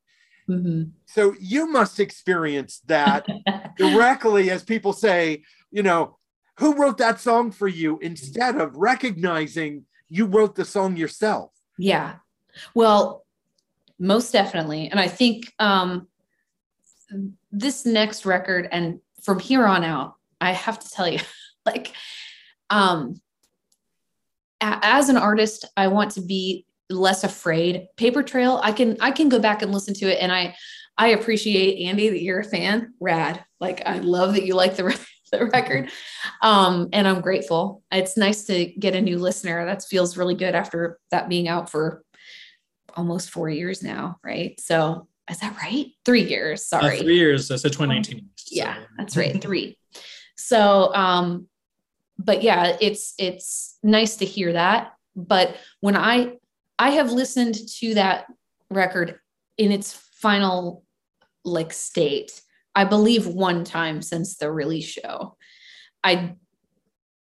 mm-hmm. 0.49 0.83
so 1.05 1.33
you 1.39 1.71
must 1.71 1.99
experience 1.99 2.81
that 2.87 3.25
directly 3.77 4.49
as 4.49 4.63
people 4.63 4.91
say 4.93 5.41
you 5.71 5.83
know 5.83 6.17
who 6.59 6.75
wrote 6.75 6.97
that 6.99 7.19
song 7.19 7.51
for 7.51 7.67
you 7.67 7.99
instead 7.99 8.55
of 8.55 8.75
recognizing 8.75 9.85
you 10.09 10.25
wrote 10.25 10.55
the 10.55 10.65
song 10.65 10.95
yourself? 10.95 11.51
Yeah. 11.77 12.15
Well 12.73 13.23
most 13.99 14.31
definitely. 14.31 14.89
And 14.89 14.99
i 14.99 15.07
think 15.07 15.53
um 15.59 16.07
this 17.51 17.85
next 17.85 18.25
record 18.25 18.67
and 18.71 18.99
from 19.21 19.39
here 19.39 19.65
on 19.65 19.83
out 19.83 20.15
i 20.41 20.51
have 20.51 20.79
to 20.79 20.89
tell 20.89 21.07
you 21.07 21.19
like 21.65 21.93
um 22.69 23.19
as 24.61 25.09
an 25.09 25.17
artist 25.17 25.65
i 25.77 25.87
want 25.87 26.11
to 26.11 26.21
be 26.21 26.65
less 26.89 27.23
afraid. 27.23 27.87
Paper 27.95 28.23
trail 28.23 28.59
i 28.63 28.71
can 28.71 28.97
i 28.99 29.11
can 29.11 29.29
go 29.29 29.39
back 29.39 29.61
and 29.61 29.71
listen 29.71 29.93
to 29.95 30.05
it 30.05 30.19
and 30.21 30.31
i 30.31 30.55
i 30.97 31.09
appreciate 31.09 31.87
andy 31.87 32.09
that 32.09 32.21
you're 32.21 32.41
a 32.41 32.43
fan. 32.43 32.93
Rad. 32.99 33.43
Like 33.59 33.83
i 33.85 33.99
love 33.99 34.33
that 34.33 34.45
you 34.45 34.55
like 34.55 34.75
the 34.75 34.83
the 35.33 35.45
record. 35.47 35.91
Um, 36.41 36.89
and 36.93 37.07
I'm 37.07 37.21
grateful. 37.21 37.83
It's 37.91 38.17
nice 38.17 38.45
to 38.45 38.65
get 38.65 38.95
a 38.95 39.01
new 39.01 39.17
listener. 39.17 39.65
That 39.65 39.83
feels 39.83 40.17
really 40.17 40.35
good 40.35 40.55
after 40.55 40.99
that 41.11 41.29
being 41.29 41.47
out 41.47 41.69
for 41.69 42.03
almost 42.95 43.29
four 43.29 43.49
years 43.49 43.83
now, 43.83 44.17
right? 44.23 44.59
So 44.59 45.07
is 45.29 45.39
that 45.39 45.57
right? 45.57 45.87
Three 46.05 46.23
years. 46.23 46.61
Uh, 46.71 46.81
sorry. 46.81 46.99
Uh, 46.99 47.03
three 47.03 47.17
years. 47.17 47.47
That's 47.47 47.65
a 47.65 47.69
2019. 47.69 48.29
Yeah, 48.51 48.77
that's 48.97 49.17
right. 49.17 49.41
Three. 49.41 49.77
So 50.35 50.93
um, 50.93 51.47
but 52.17 52.43
yeah, 52.43 52.77
it's 52.79 53.13
it's 53.17 53.77
nice 53.83 54.17
to 54.17 54.25
hear 54.25 54.53
that. 54.53 54.93
But 55.15 55.55
when 55.79 55.95
I 55.95 56.37
I 56.77 56.91
have 56.91 57.11
listened 57.11 57.55
to 57.79 57.95
that 57.95 58.25
record 58.69 59.19
in 59.57 59.71
its 59.71 59.93
final 59.93 60.83
like 61.45 61.73
state 61.73 62.41
I 62.75 62.85
believe 62.85 63.27
one 63.27 63.63
time 63.63 64.01
since 64.01 64.37
the 64.37 64.51
release 64.51 64.85
show. 64.85 65.37
I 66.03 66.35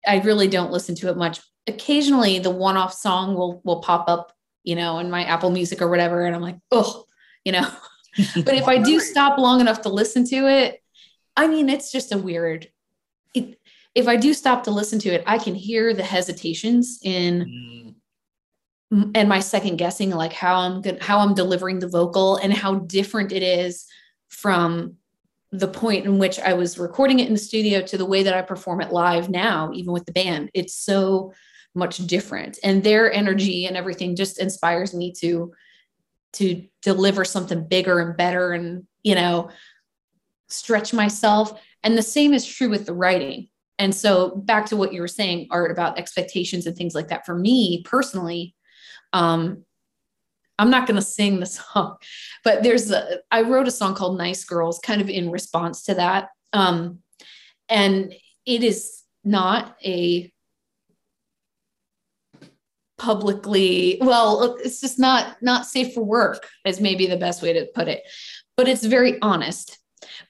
I 0.07 0.19
really 0.19 0.47
don't 0.47 0.71
listen 0.71 0.95
to 0.95 1.09
it 1.09 1.17
much. 1.17 1.39
Occasionally 1.67 2.39
the 2.39 2.49
one-off 2.49 2.93
song 2.93 3.35
will 3.35 3.61
will 3.63 3.81
pop 3.81 4.07
up, 4.07 4.33
you 4.63 4.75
know, 4.75 4.99
in 4.99 5.09
my 5.09 5.23
Apple 5.23 5.51
Music 5.51 5.81
or 5.81 5.89
whatever 5.89 6.25
and 6.25 6.35
I'm 6.35 6.41
like, 6.41 6.57
"Oh, 6.71 7.05
you 7.43 7.51
know." 7.51 7.69
but 8.35 8.55
if 8.55 8.67
I 8.67 8.77
do 8.79 8.99
stop 8.99 9.37
long 9.37 9.61
enough 9.61 9.81
to 9.81 9.89
listen 9.89 10.25
to 10.29 10.47
it, 10.47 10.81
I 11.37 11.47
mean, 11.47 11.69
it's 11.69 11.91
just 11.91 12.11
a 12.11 12.17
weird 12.17 12.69
it, 13.33 13.59
if 13.95 14.07
I 14.07 14.15
do 14.15 14.33
stop 14.33 14.63
to 14.63 14.71
listen 14.71 14.99
to 14.99 15.09
it, 15.09 15.23
I 15.25 15.37
can 15.37 15.55
hear 15.55 15.93
the 15.93 16.03
hesitations 16.03 16.99
in 17.03 17.95
mm. 18.93 19.11
and 19.15 19.29
my 19.29 19.39
second 19.39 19.77
guessing 19.77 20.11
like 20.11 20.33
how 20.33 20.59
I'm 20.59 20.81
good 20.81 21.01
how 21.01 21.19
I'm 21.19 21.33
delivering 21.33 21.79
the 21.79 21.87
vocal 21.87 22.37
and 22.37 22.53
how 22.53 22.75
different 22.75 23.31
it 23.31 23.43
is 23.43 23.85
from 24.29 24.95
the 25.51 25.67
point 25.67 26.05
in 26.05 26.19
which 26.19 26.39
I 26.39 26.53
was 26.53 26.77
recording 26.77 27.19
it 27.19 27.27
in 27.27 27.33
the 27.33 27.39
studio 27.39 27.81
to 27.81 27.97
the 27.97 28.05
way 28.05 28.23
that 28.23 28.35
I 28.35 28.41
perform 28.41 28.81
it 28.81 28.91
live 28.91 29.29
now, 29.29 29.71
even 29.73 29.93
with 29.93 30.05
the 30.05 30.11
band. 30.11 30.51
It's 30.53 30.75
so 30.75 31.33
much 31.73 31.97
different. 32.05 32.59
And 32.63 32.83
their 32.83 33.11
energy 33.11 33.65
and 33.65 33.75
everything 33.75 34.15
just 34.15 34.39
inspires 34.39 34.93
me 34.93 35.13
to 35.19 35.53
to 36.31 36.63
deliver 36.83 37.25
something 37.25 37.67
bigger 37.67 37.99
and 37.99 38.15
better 38.15 38.51
and, 38.51 38.85
you 39.01 39.15
know, 39.15 39.49
stretch 40.47 40.93
myself. 40.93 41.59
And 41.83 41.97
the 41.97 42.03
same 42.03 42.33
is 42.33 42.45
true 42.45 42.69
with 42.69 42.85
the 42.85 42.93
writing. 42.93 43.47
And 43.79 43.95
so 43.95 44.35
back 44.35 44.67
to 44.67 44.77
what 44.77 44.93
you 44.93 45.01
were 45.01 45.07
saying, 45.07 45.47
art 45.49 45.71
about 45.71 45.97
expectations 45.97 46.67
and 46.67 46.75
things 46.75 46.93
like 46.93 47.07
that. 47.07 47.25
For 47.25 47.33
me 47.33 47.81
personally, 47.83 48.53
um, 49.11 49.65
I'm 50.59 50.69
not 50.69 50.87
going 50.87 50.95
to 50.95 51.01
sing 51.01 51.39
the 51.39 51.45
song, 51.47 51.97
but 52.43 52.63
there's 52.63 52.91
a, 52.91 53.19
I 53.31 53.41
wrote 53.41 53.67
a 53.67 53.71
song 53.71 53.95
called 53.95 54.17
Nice 54.17 54.43
Girls 54.43 54.79
kind 54.79 55.01
of 55.01 55.09
in 55.09 55.31
response 55.31 55.83
to 55.83 55.95
that. 55.95 56.29
Um, 56.53 56.99
and 57.67 58.13
it 58.45 58.63
is 58.63 59.03
not 59.23 59.75
a 59.83 60.31
publicly 62.97 63.97
well 64.01 64.57
it's 64.59 64.81
just 64.81 64.99
not 64.99 65.37
not 65.41 65.65
safe 65.65 65.93
for 65.93 66.03
work 66.03 66.45
is 66.65 66.81
maybe 66.81 67.05
the 67.05 67.15
best 67.15 67.41
way 67.41 67.53
to 67.53 67.65
put 67.73 67.87
it 67.87 68.03
but 68.57 68.67
it's 68.67 68.83
very 68.83 69.17
honest 69.21 69.79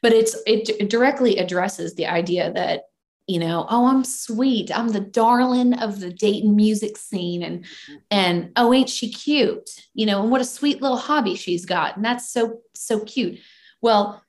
but 0.04 0.14
it's 0.14 0.38
it 0.46 0.88
directly 0.88 1.38
addresses 1.38 1.96
the 1.96 2.06
idea 2.06 2.54
that 2.54 2.84
you 3.30 3.40
know 3.40 3.68
oh 3.70 3.86
i'm 3.86 4.04
sweet. 4.04 4.76
I'm 4.76 4.90
the 4.90 5.00
darling 5.00 5.74
of 5.74 6.00
the 6.00 6.12
dayton 6.12 6.56
music 6.56 6.98
scene. 6.98 7.44
And 7.44 7.64
mm-hmm. 7.64 7.96
and 8.10 8.52
oh 8.56 8.74
ain't 8.74 8.90
she 8.90 9.12
cute? 9.12 9.70
You 9.94 10.08
know 10.08 10.24
and 10.24 10.32
what 10.32 10.42
a 10.42 10.46
sweet 10.46 10.82
little 10.82 10.98
hobby 10.98 11.36
she's 11.36 11.66
got. 11.66 11.96
And 11.96 12.04
that's 12.04 12.32
so 12.32 12.62
so 12.74 13.00
cute. 13.02 13.40
Well 13.82 14.24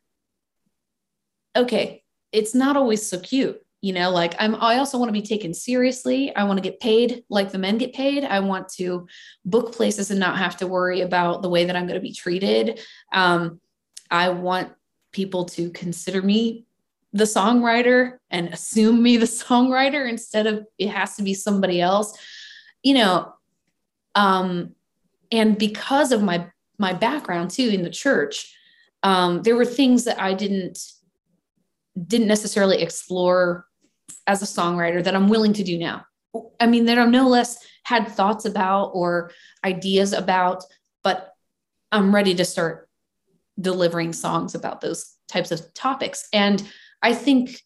okay 1.57 2.05
it's 2.31 2.55
not 2.55 2.77
always 2.77 3.05
so 3.05 3.19
cute 3.19 3.61
you 3.81 3.93
know 3.93 4.11
like 4.11 4.37
i'm 4.39 4.55
i 4.57 4.77
also 4.77 4.99
want 4.99 5.09
to 5.09 5.13
be 5.13 5.23
taken 5.23 5.53
seriously. 5.53 6.35
I 6.37 6.45
want 6.45 6.59
to 6.59 6.63
get 6.63 6.79
paid 6.79 7.25
like 7.29 7.51
the 7.51 7.59
men 7.59 7.79
get 7.79 7.93
paid. 7.93 8.25
I 8.25 8.41
want 8.41 8.69
to 8.75 9.09
book 9.45 9.73
places 9.73 10.11
and 10.11 10.21
not 10.21 10.39
have 10.39 10.59
to 10.59 10.69
worry 10.69 11.01
about 11.01 11.43
the 11.43 11.49
way 11.49 11.65
that 11.65 11.75
i'm 11.75 11.87
going 11.87 11.99
to 11.99 12.09
be 12.09 12.15
treated. 12.15 12.81
Um, 13.13 13.61
i 14.11 14.29
want 14.29 14.73
people 15.13 15.47
to 15.47 15.71
consider 15.71 16.23
me 16.23 16.67
the 17.13 17.25
songwriter 17.25 18.19
and 18.31 18.49
assume 18.49 19.03
me 19.03 19.17
the 19.17 19.27
songwriter 19.45 20.09
instead 20.09 20.47
of 20.47 20.67
it 20.79 20.89
has 20.89 21.17
to 21.17 21.23
be 21.23 21.35
somebody 21.35 21.81
else 21.81 22.17
you 22.83 22.95
know 22.95 23.33
um 24.15 24.75
and 25.31 25.59
because 25.59 26.13
of 26.13 26.23
my 26.23 26.47
my 26.79 26.93
background 26.93 27.51
too 27.51 27.69
in 27.69 27.83
the 27.83 27.91
church 27.91 28.55
um 29.03 29.43
there 29.43 29.57
were 29.57 29.65
things 29.65 30.05
that 30.05 30.21
i 30.21 30.35
didn't 30.35 30.79
didn't 32.07 32.29
necessarily 32.29 32.81
explore 32.81 33.67
as 34.27 34.43
a 34.43 34.47
songwriter 34.47 35.03
that 35.03 35.15
i'm 35.15 35.29
willing 35.29 35.53
to 35.53 35.65
do 35.65 35.79
now. 35.79 36.05
I 36.61 36.67
mean 36.67 36.85
that 36.87 36.99
i'm 36.99 37.11
no 37.11 37.29
less 37.29 37.59
had 37.83 38.09
thoughts 38.09 38.45
about 38.45 38.91
or 38.95 39.33
ideas 39.65 40.13
about 40.13 40.65
but 41.03 41.35
i'm 41.93 42.15
ready 42.15 42.35
to 42.35 42.45
start 42.45 42.89
delivering 43.61 44.13
songs 44.13 44.55
about 44.55 44.81
those 44.81 45.17
types 45.29 45.51
of 45.51 45.73
topics. 45.75 46.29
And 46.33 46.63
I 47.03 47.15
think, 47.15 47.61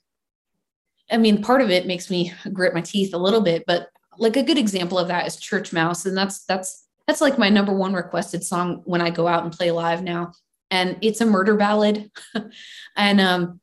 I 1.11 1.17
mean, 1.17 1.43
part 1.43 1.61
of 1.61 1.71
it 1.71 1.87
makes 1.87 2.11
me 2.11 2.33
grit 2.53 2.75
my 2.75 2.81
teeth 2.81 3.15
a 3.15 3.19
little 3.19 3.41
bit, 3.41 3.65
but 3.67 3.89
like 4.19 4.37
a 4.37 4.43
good 4.43 4.59
example 4.59 4.99
of 4.99 5.09
that 5.09 5.27
is 5.27 5.37
Church 5.37 5.73
Mouse. 5.73 6.07
And 6.07 6.17
that's, 6.17 6.45
that's, 6.45 6.87
that's 7.07 7.21
like 7.21 7.39
my 7.39 7.49
number 7.49 7.75
one 7.75 7.95
requested 7.95 8.45
song 8.45 8.83
when 8.85 9.01
I 9.01 9.11
go 9.11 9.27
out 9.27 9.45
and 9.45 9.53
play 9.53 9.71
live 9.71 10.03
now. 10.03 10.33
And 10.71 10.97
it's 11.03 11.21
a 11.21 11.27
murder 11.27 11.57
ballad. 11.57 12.11
and 12.97 13.21
um, 13.21 13.61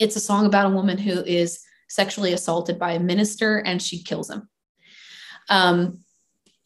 it's 0.00 0.16
a 0.16 0.20
song 0.20 0.46
about 0.46 0.66
a 0.66 0.74
woman 0.74 0.98
who 0.98 1.22
is 1.24 1.60
sexually 1.88 2.32
assaulted 2.32 2.78
by 2.78 2.92
a 2.92 3.00
minister 3.00 3.58
and 3.58 3.82
she 3.82 4.02
kills 4.02 4.30
him. 4.30 4.48
Um, 5.48 6.00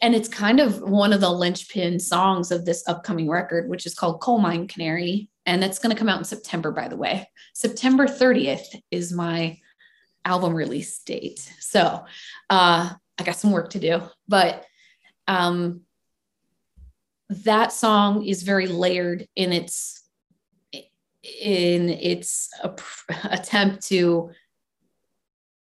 and 0.03 0.15
it's 0.15 0.29
kind 0.29 0.61
of 0.61 0.81
one 0.81 1.13
of 1.13 1.21
the 1.21 1.31
linchpin 1.31 2.01
songs 2.01 2.51
of 2.51 2.65
this 2.65 2.83
upcoming 2.89 3.29
record, 3.29 3.69
which 3.69 3.87
is 3.87 3.95
called 3.95 4.21
Coal 4.21 4.39
Mine 4.39 4.67
Canary 4.67 5.31
and 5.47 5.63
that's 5.63 5.79
going 5.79 5.95
to 5.95 5.99
come 5.99 6.09
out 6.09 6.19
in 6.19 6.25
September, 6.25 6.71
by 6.71 6.89
the 6.89 6.97
way. 6.97 7.29
September 7.55 8.07
30th 8.07 8.67
is 8.91 9.13
my 9.13 9.59
album 10.25 10.55
release 10.55 11.01
date. 11.01 11.41
So 11.59 12.05
uh, 12.51 12.91
I 13.19 13.23
got 13.25 13.37
some 13.37 13.51
work 13.51 13.71
to 13.71 13.81
do, 13.81 14.03
but 14.29 14.65
um, 15.27 15.83
that 17.31 17.73
song 17.73 18.25
is 18.25 18.43
very 18.43 18.67
layered 18.67 19.27
in 19.35 19.53
its 19.53 19.97
in 21.23 21.91
its 21.91 22.49
attempt 23.25 23.87
to 23.89 24.31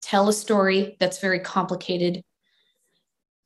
tell 0.01 0.27
a 0.27 0.33
story 0.33 0.97
that's 0.99 1.19
very 1.19 1.39
complicated 1.39 2.23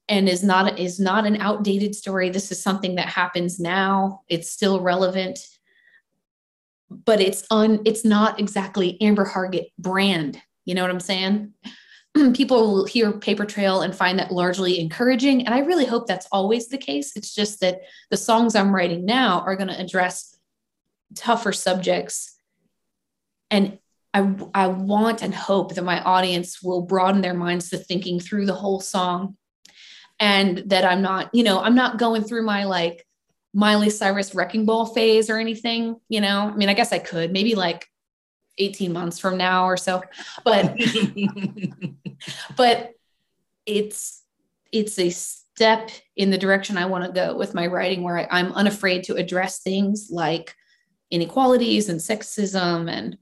and 0.09 0.29
is 0.29 0.43
not 0.43 0.79
is 0.79 0.99
not 0.99 1.25
an 1.25 1.37
outdated 1.37 1.95
story 1.95 2.29
this 2.29 2.51
is 2.51 2.61
something 2.61 2.95
that 2.95 3.07
happens 3.07 3.59
now 3.59 4.21
it's 4.29 4.49
still 4.49 4.81
relevant 4.81 5.39
but 6.89 7.19
it's 7.19 7.45
un 7.51 7.81
it's 7.85 8.05
not 8.05 8.39
exactly 8.39 8.99
Amber 9.01 9.25
Hargett 9.25 9.71
brand. 9.77 10.41
You 10.65 10.75
know 10.75 10.81
what 10.81 10.91
I'm 10.91 10.99
saying? 10.99 11.53
People 12.33 12.73
will 12.73 12.85
hear 12.85 13.11
Paper 13.11 13.45
Trail 13.45 13.81
and 13.81 13.95
find 13.95 14.19
that 14.19 14.31
largely 14.31 14.79
encouraging. 14.79 15.45
And 15.45 15.53
I 15.53 15.59
really 15.59 15.85
hope 15.85 16.07
that's 16.07 16.27
always 16.31 16.67
the 16.67 16.77
case. 16.77 17.15
It's 17.15 17.33
just 17.33 17.59
that 17.61 17.81
the 18.09 18.17
songs 18.17 18.55
I'm 18.55 18.73
writing 18.73 19.05
now 19.05 19.41
are 19.41 19.55
going 19.55 19.67
to 19.67 19.79
address 19.79 20.35
tougher 21.15 21.53
subjects. 21.53 22.35
And 23.51 23.79
I, 24.13 24.35
I 24.53 24.67
want 24.67 25.21
and 25.21 25.33
hope 25.33 25.75
that 25.75 25.83
my 25.83 26.01
audience 26.01 26.61
will 26.61 26.81
broaden 26.81 27.21
their 27.21 27.33
minds 27.33 27.69
to 27.69 27.77
thinking 27.77 28.19
through 28.19 28.45
the 28.45 28.53
whole 28.53 28.79
song 28.79 29.37
and 30.19 30.57
that 30.67 30.83
I'm 30.83 31.01
not, 31.01 31.33
you 31.33 31.43
know, 31.43 31.59
I'm 31.59 31.75
not 31.75 31.97
going 31.97 32.23
through 32.23 32.43
my 32.43 32.65
like 32.65 33.05
Miley 33.53 33.89
Cyrus 33.89 34.35
wrecking 34.35 34.65
ball 34.65 34.85
phase 34.85 35.29
or 35.29 35.37
anything, 35.37 35.99
you 36.09 36.21
know? 36.21 36.51
I 36.51 36.55
mean, 36.55 36.69
I 36.69 36.73
guess 36.73 36.91
I 36.91 36.99
could 36.99 37.31
maybe 37.31 37.55
like 37.55 37.87
18 38.57 38.91
months 38.91 39.19
from 39.19 39.37
now 39.37 39.65
or 39.65 39.77
so, 39.77 40.03
but 40.43 40.75
but 42.57 42.91
it's 43.65 44.23
it's 44.71 44.99
a 44.99 45.09
step 45.09 45.89
in 46.15 46.29
the 46.29 46.37
direction 46.37 46.77
I 46.77 46.85
want 46.85 47.05
to 47.05 47.11
go 47.11 47.35
with 47.35 47.53
my 47.53 47.67
writing 47.67 48.03
where 48.03 48.17
I, 48.17 48.27
I'm 48.29 48.51
unafraid 48.53 49.05
to 49.05 49.15
address 49.15 49.59
things 49.59 50.09
like 50.11 50.55
inequalities 51.09 51.89
and 51.89 51.99
sexism 51.99 52.91
and 52.91 53.17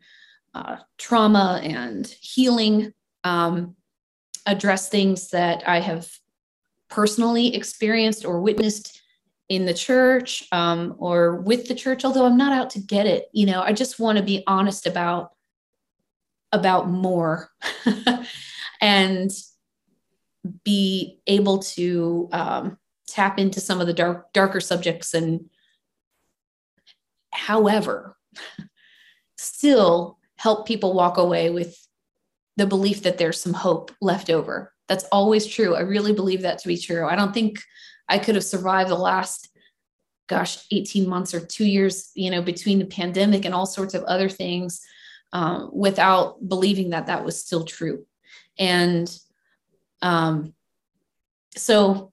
uh, 0.54 0.78
trauma 0.98 1.60
and 1.64 2.08
healing, 2.08 2.94
um, 3.24 3.76
address 4.46 4.90
things 4.90 5.30
that 5.30 5.68
I 5.68 5.80
have 5.80 6.10
personally 6.90 7.56
experienced 7.56 8.26
or 8.26 8.42
witnessed 8.42 9.02
in 9.50 9.66
the 9.66 9.74
church 9.74 10.48
um, 10.52 10.96
or 10.98 11.38
with 11.38 11.68
the 11.68 11.76
church 11.76 12.04
although 12.04 12.26
i'm 12.26 12.38
not 12.38 12.54
out 12.54 12.70
to 12.70 12.80
get 12.80 13.06
it 13.06 13.28
you 13.32 13.46
know 13.46 13.62
i 13.62 13.72
just 13.72 14.00
want 14.00 14.18
to 14.18 14.24
be 14.24 14.44
honest 14.48 14.88
about 14.88 15.32
about 16.52 16.90
more 16.90 17.50
and 18.82 19.32
be 20.64 21.20
able 21.28 21.60
to 21.60 22.30
um, 22.32 22.78
tap 23.08 23.40
into 23.40 23.60
some 23.60 23.82
of 23.82 23.88
the 23.88 23.94
dark 23.94 24.32
darker 24.34 24.60
subjects 24.60 25.14
and 25.14 25.50
however 27.32 28.16
still 29.38 30.18
help 30.38 30.68
people 30.68 30.94
walk 30.94 31.18
away 31.18 31.50
with 31.50 31.88
the 32.58 32.66
belief 32.66 33.04
that 33.04 33.18
there's 33.18 33.40
some 33.40 33.54
hope 33.54 33.92
left 34.02 34.30
over 34.30 34.75
that's 34.88 35.04
always 35.06 35.46
true 35.46 35.76
i 35.76 35.82
really 35.82 36.14
believe 36.14 36.42
that 36.42 36.60
to 36.60 36.68
be 36.68 36.78
true 36.78 37.06
i 37.06 37.16
don't 37.16 37.34
think 37.34 37.60
I 38.08 38.20
could 38.20 38.36
have 38.36 38.44
survived 38.44 38.90
the 38.90 38.96
last, 38.96 39.50
gosh, 40.28 40.66
18 40.72 41.08
months 41.08 41.34
or 41.34 41.40
two 41.40 41.66
years, 41.66 42.12
you 42.16 42.32
know, 42.32 42.42
between 42.42 42.80
the 42.80 42.86
pandemic 42.86 43.46
and 43.46 43.54
all 43.54 43.66
sorts 43.66 43.94
of 43.94 44.04
other 44.04 44.30
things 44.30 44.82
um, 45.34 45.70
without 45.74 46.48
believing 46.48 46.92
that 46.92 47.08
that 47.08 47.26
was 47.26 47.40
still 47.40 47.64
true. 47.64 48.06
And 48.58 49.10
um, 50.02 50.54
so 51.56 52.12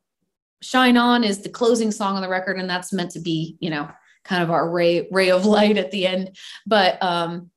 Shine 0.61 0.97
On 0.97 1.25
is 1.25 1.43
the 1.43 1.49
closing 1.49 1.91
song 1.91 2.17
on 2.17 2.23
the 2.23 2.29
record, 2.29 2.59
and 2.59 2.71
that's 2.71 2.93
meant 2.93 3.11
to 3.13 3.21
be, 3.21 3.57
you 3.61 3.71
know, 3.71 3.91
kind 4.25 4.43
of 4.43 4.51
our 4.51 4.71
ray, 4.71 5.09
ray 5.11 5.31
of 5.31 5.45
light 5.45 5.77
at 5.77 5.91
the 5.91 6.07
end. 6.07 6.37
But 6.67 7.03
um, 7.03 7.51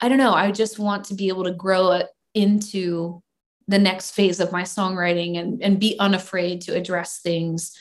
I 0.00 0.08
don't 0.08 0.18
know. 0.18 0.34
I 0.34 0.52
just 0.52 0.78
want 0.78 1.06
to 1.06 1.14
be 1.14 1.28
able 1.28 1.44
to 1.44 1.52
grow 1.52 1.92
it 1.92 2.08
into 2.34 3.22
the 3.68 3.78
next 3.78 4.12
phase 4.12 4.40
of 4.40 4.52
my 4.52 4.62
songwriting 4.62 5.38
and, 5.38 5.62
and 5.62 5.80
be 5.80 5.96
unafraid 5.98 6.62
to 6.62 6.74
address 6.74 7.20
things 7.20 7.76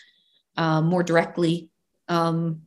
um, 0.57 0.85
more 0.85 1.03
directly. 1.03 1.69
Um, 2.07 2.63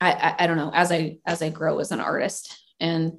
I, 0.00 0.12
I, 0.12 0.34
I 0.40 0.46
don't 0.46 0.56
know 0.56 0.70
as 0.74 0.92
I 0.92 1.18
as 1.24 1.42
I 1.42 1.48
grow 1.48 1.78
as 1.78 1.92
an 1.92 2.00
artist 2.00 2.58
and. 2.80 3.18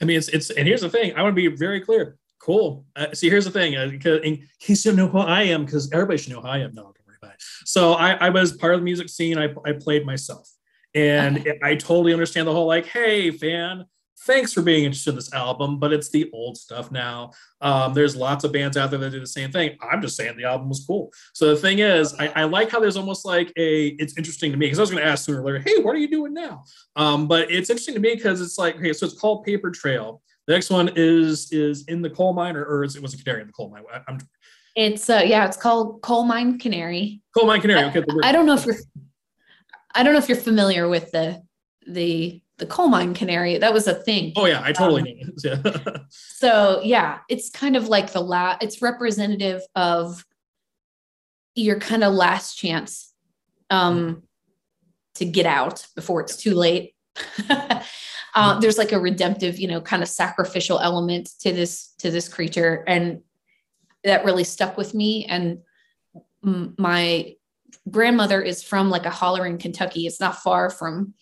I 0.00 0.04
mean, 0.04 0.18
it's 0.18 0.28
it's 0.28 0.50
and 0.50 0.68
here's 0.68 0.82
the 0.82 0.90
thing. 0.90 1.14
I 1.16 1.22
want 1.22 1.34
to 1.34 1.50
be 1.50 1.54
very 1.56 1.80
clear. 1.80 2.18
Cool. 2.38 2.84
Uh, 2.94 3.06
see, 3.14 3.30
here's 3.30 3.46
the 3.46 3.50
thing. 3.50 3.76
Uh, 3.76 3.90
in 4.22 4.46
case 4.60 4.84
you 4.84 4.92
don't 4.92 4.96
know 4.96 5.08
who 5.08 5.18
I 5.18 5.42
am, 5.42 5.64
because 5.64 5.90
everybody 5.90 6.18
should 6.18 6.32
know 6.32 6.42
who 6.42 6.48
I 6.48 6.58
am. 6.58 6.74
No, 6.74 6.82
don't 6.82 7.06
worry 7.06 7.16
about 7.20 7.34
it. 7.34 7.42
So 7.64 7.94
I, 7.94 8.12
I 8.12 8.28
was 8.28 8.52
part 8.52 8.74
of 8.74 8.80
the 8.80 8.84
music 8.84 9.08
scene. 9.08 9.38
I, 9.38 9.54
I 9.64 9.72
played 9.72 10.04
myself, 10.04 10.50
and 10.94 11.38
okay. 11.38 11.58
I 11.62 11.76
totally 11.76 12.12
understand 12.12 12.46
the 12.46 12.52
whole 12.52 12.66
like, 12.66 12.86
hey, 12.86 13.30
fan, 13.30 13.86
thanks 14.20 14.52
for 14.52 14.62
being 14.62 14.84
interested 14.84 15.10
in 15.10 15.16
this 15.16 15.32
album, 15.32 15.78
but 15.78 15.92
it's 15.92 16.08
the 16.08 16.30
old 16.32 16.56
stuff 16.56 16.90
now. 16.90 17.32
Um, 17.60 17.94
there's 17.94 18.16
lots 18.16 18.44
of 18.44 18.52
bands 18.52 18.76
out 18.76 18.90
there 18.90 18.98
that 18.98 19.10
do 19.10 19.20
the 19.20 19.26
same 19.26 19.52
thing. 19.52 19.76
I'm 19.82 20.00
just 20.00 20.16
saying 20.16 20.36
the 20.36 20.44
album 20.44 20.68
was 20.68 20.84
cool. 20.86 21.12
So 21.34 21.54
the 21.54 21.60
thing 21.60 21.80
is, 21.80 22.14
I, 22.18 22.28
I 22.28 22.44
like 22.44 22.70
how 22.70 22.80
there's 22.80 22.96
almost 22.96 23.24
like 23.24 23.52
a, 23.56 23.88
it's 23.98 24.16
interesting 24.16 24.52
to 24.52 24.58
me 24.58 24.66
because 24.66 24.78
I 24.78 24.82
was 24.82 24.90
going 24.90 25.02
to 25.02 25.08
ask 25.08 25.24
sooner 25.24 25.42
or 25.42 25.44
later, 25.44 25.58
hey, 25.58 25.82
what 25.82 25.94
are 25.94 25.98
you 25.98 26.10
doing 26.10 26.34
now? 26.34 26.64
Um, 26.96 27.28
but 27.28 27.50
it's 27.50 27.70
interesting 27.70 27.94
to 27.94 28.00
me 28.00 28.14
because 28.14 28.40
it's 28.40 28.58
like, 28.58 28.76
okay, 28.76 28.92
so 28.92 29.06
it's 29.06 29.18
called 29.18 29.44
Paper 29.44 29.70
Trail. 29.70 30.22
The 30.46 30.52
next 30.54 30.70
one 30.70 30.90
is 30.94 31.52
is 31.52 31.84
in 31.88 32.02
the 32.02 32.10
coal 32.10 32.32
mine, 32.32 32.56
or, 32.56 32.64
or 32.64 32.84
it 32.84 33.02
was 33.02 33.14
a 33.14 33.18
canary 33.18 33.40
in 33.40 33.48
the 33.48 33.52
coal 33.52 33.68
mine. 33.68 33.82
I, 33.92 34.00
am 34.08 34.18
It's 34.76 35.10
uh 35.10 35.22
yeah, 35.26 35.44
it's 35.44 35.56
called 35.56 36.02
Coal 36.02 36.22
Mine 36.22 36.60
Canary. 36.60 37.20
Coal 37.36 37.46
Mine 37.46 37.60
Canary. 37.60 37.82
Okay. 37.86 38.04
I, 38.22 38.28
I 38.28 38.32
don't 38.32 38.46
know 38.46 38.54
if 38.54 38.64
you're 38.64 38.76
I 39.92 40.04
don't 40.04 40.12
know 40.12 40.20
if 40.20 40.28
you're 40.28 40.38
familiar 40.38 40.88
with 40.88 41.10
the 41.10 41.42
the 41.88 42.40
the 42.58 42.66
coal 42.66 42.88
mine 42.88 43.14
canary 43.14 43.58
that 43.58 43.72
was 43.72 43.86
a 43.86 43.94
thing. 43.94 44.32
Oh 44.36 44.46
yeah 44.46 44.62
i 44.62 44.72
totally 44.72 45.20
um, 45.22 45.30
know 45.54 45.82
yeah. 45.84 45.96
so 46.08 46.80
yeah 46.82 47.18
it's 47.28 47.50
kind 47.50 47.76
of 47.76 47.88
like 47.88 48.12
the 48.12 48.20
last 48.20 48.62
it's 48.62 48.82
representative 48.82 49.62
of 49.74 50.24
your 51.54 51.78
kind 51.80 52.04
of 52.04 52.12
last 52.12 52.56
chance 52.56 53.12
um 53.70 54.22
to 55.16 55.24
get 55.24 55.46
out 55.46 55.86
before 55.94 56.20
it's 56.20 56.36
too 56.36 56.54
late. 56.54 56.94
Uh, 58.34 58.50
mm-hmm. 58.50 58.60
there's 58.60 58.76
like 58.76 58.92
a 58.92 59.00
redemptive 59.00 59.58
you 59.58 59.66
know 59.66 59.80
kind 59.80 60.02
of 60.02 60.10
sacrificial 60.10 60.78
element 60.78 61.30
to 61.40 61.54
this 61.54 61.94
to 61.96 62.10
this 62.10 62.28
creature 62.28 62.84
and 62.86 63.22
that 64.04 64.26
really 64.26 64.44
stuck 64.44 64.76
with 64.76 64.92
me 64.92 65.24
and 65.24 65.60
my 66.42 67.34
grandmother 67.90 68.42
is 68.42 68.62
from 68.62 68.90
like 68.90 69.06
a 69.06 69.10
holler 69.10 69.46
in 69.46 69.56
kentucky. 69.56 70.06
It's 70.06 70.20
not 70.20 70.42
far 70.42 70.68
from 70.68 71.14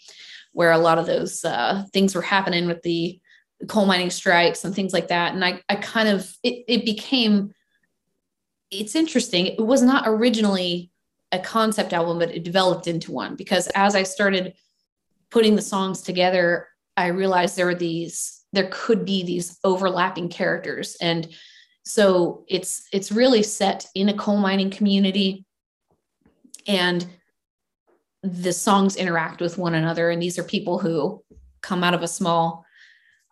where 0.54 0.72
a 0.72 0.78
lot 0.78 0.98
of 0.98 1.06
those 1.06 1.44
uh, 1.44 1.84
things 1.92 2.14
were 2.14 2.22
happening 2.22 2.66
with 2.66 2.80
the 2.82 3.20
coal 3.68 3.86
mining 3.86 4.10
strikes 4.10 4.64
and 4.64 4.74
things 4.74 4.92
like 4.92 5.08
that. 5.08 5.34
And 5.34 5.44
I, 5.44 5.60
I 5.68 5.76
kind 5.76 6.08
of, 6.08 6.32
it, 6.42 6.64
it 6.66 6.84
became, 6.84 7.52
it's 8.70 8.94
interesting. 8.94 9.46
It 9.46 9.60
was 9.60 9.82
not 9.82 10.04
originally 10.06 10.90
a 11.32 11.38
concept 11.38 11.92
album, 11.92 12.18
but 12.18 12.34
it 12.34 12.44
developed 12.44 12.86
into 12.86 13.12
one 13.12 13.36
because 13.36 13.66
as 13.74 13.94
I 13.94 14.04
started 14.04 14.54
putting 15.30 15.56
the 15.56 15.62
songs 15.62 16.02
together, 16.02 16.68
I 16.96 17.08
realized 17.08 17.56
there 17.56 17.66
were 17.66 17.74
these, 17.74 18.44
there 18.52 18.68
could 18.70 19.04
be 19.04 19.24
these 19.24 19.58
overlapping 19.64 20.28
characters. 20.28 20.96
And 21.00 21.28
so 21.84 22.44
it's 22.48 22.88
it's 22.92 23.12
really 23.12 23.42
set 23.42 23.86
in 23.94 24.08
a 24.08 24.16
coal 24.16 24.38
mining 24.38 24.70
community 24.70 25.44
and 26.66 27.06
the 28.24 28.52
songs 28.52 28.96
interact 28.96 29.40
with 29.40 29.58
one 29.58 29.74
another 29.74 30.10
and 30.10 30.22
these 30.22 30.38
are 30.38 30.44
people 30.44 30.78
who 30.78 31.22
come 31.60 31.84
out 31.84 31.94
of 31.94 32.02
a 32.02 32.08
small 32.08 32.64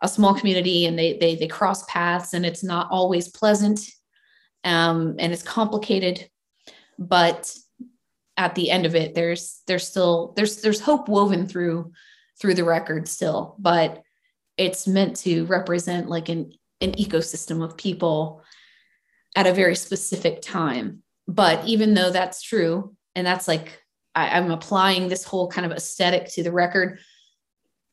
a 0.02 0.08
small 0.08 0.34
community 0.34 0.86
and 0.86 0.98
they 0.98 1.16
they 1.18 1.34
they 1.34 1.46
cross 1.46 1.84
paths 1.86 2.34
and 2.34 2.44
it's 2.44 2.62
not 2.62 2.88
always 2.90 3.28
pleasant 3.28 3.80
um, 4.64 5.16
and 5.18 5.32
it's 5.32 5.42
complicated 5.42 6.28
but 6.98 7.54
at 8.36 8.54
the 8.54 8.70
end 8.70 8.86
of 8.86 8.94
it 8.94 9.14
there's 9.14 9.62
there's 9.66 9.86
still 9.86 10.32
there's 10.36 10.60
there's 10.60 10.80
hope 10.80 11.08
woven 11.08 11.46
through 11.46 11.92
through 12.40 12.54
the 12.54 12.64
record 12.64 13.08
still 13.08 13.56
but 13.58 14.02
it's 14.56 14.86
meant 14.86 15.16
to 15.16 15.44
represent 15.46 16.08
like 16.08 16.28
an 16.28 16.52
an 16.82 16.92
ecosystem 16.92 17.62
of 17.64 17.76
people 17.76 18.42
at 19.36 19.46
a 19.46 19.54
very 19.54 19.76
specific 19.76 20.42
time. 20.42 21.02
But 21.26 21.64
even 21.66 21.94
though 21.94 22.10
that's 22.10 22.42
true, 22.42 22.94
and 23.14 23.26
that's 23.26 23.48
like 23.48 23.81
I, 24.14 24.38
am 24.38 24.50
applying 24.50 25.08
this 25.08 25.24
whole 25.24 25.48
kind 25.48 25.64
of 25.64 25.72
aesthetic 25.72 26.30
to 26.32 26.42
the 26.42 26.52
record, 26.52 26.98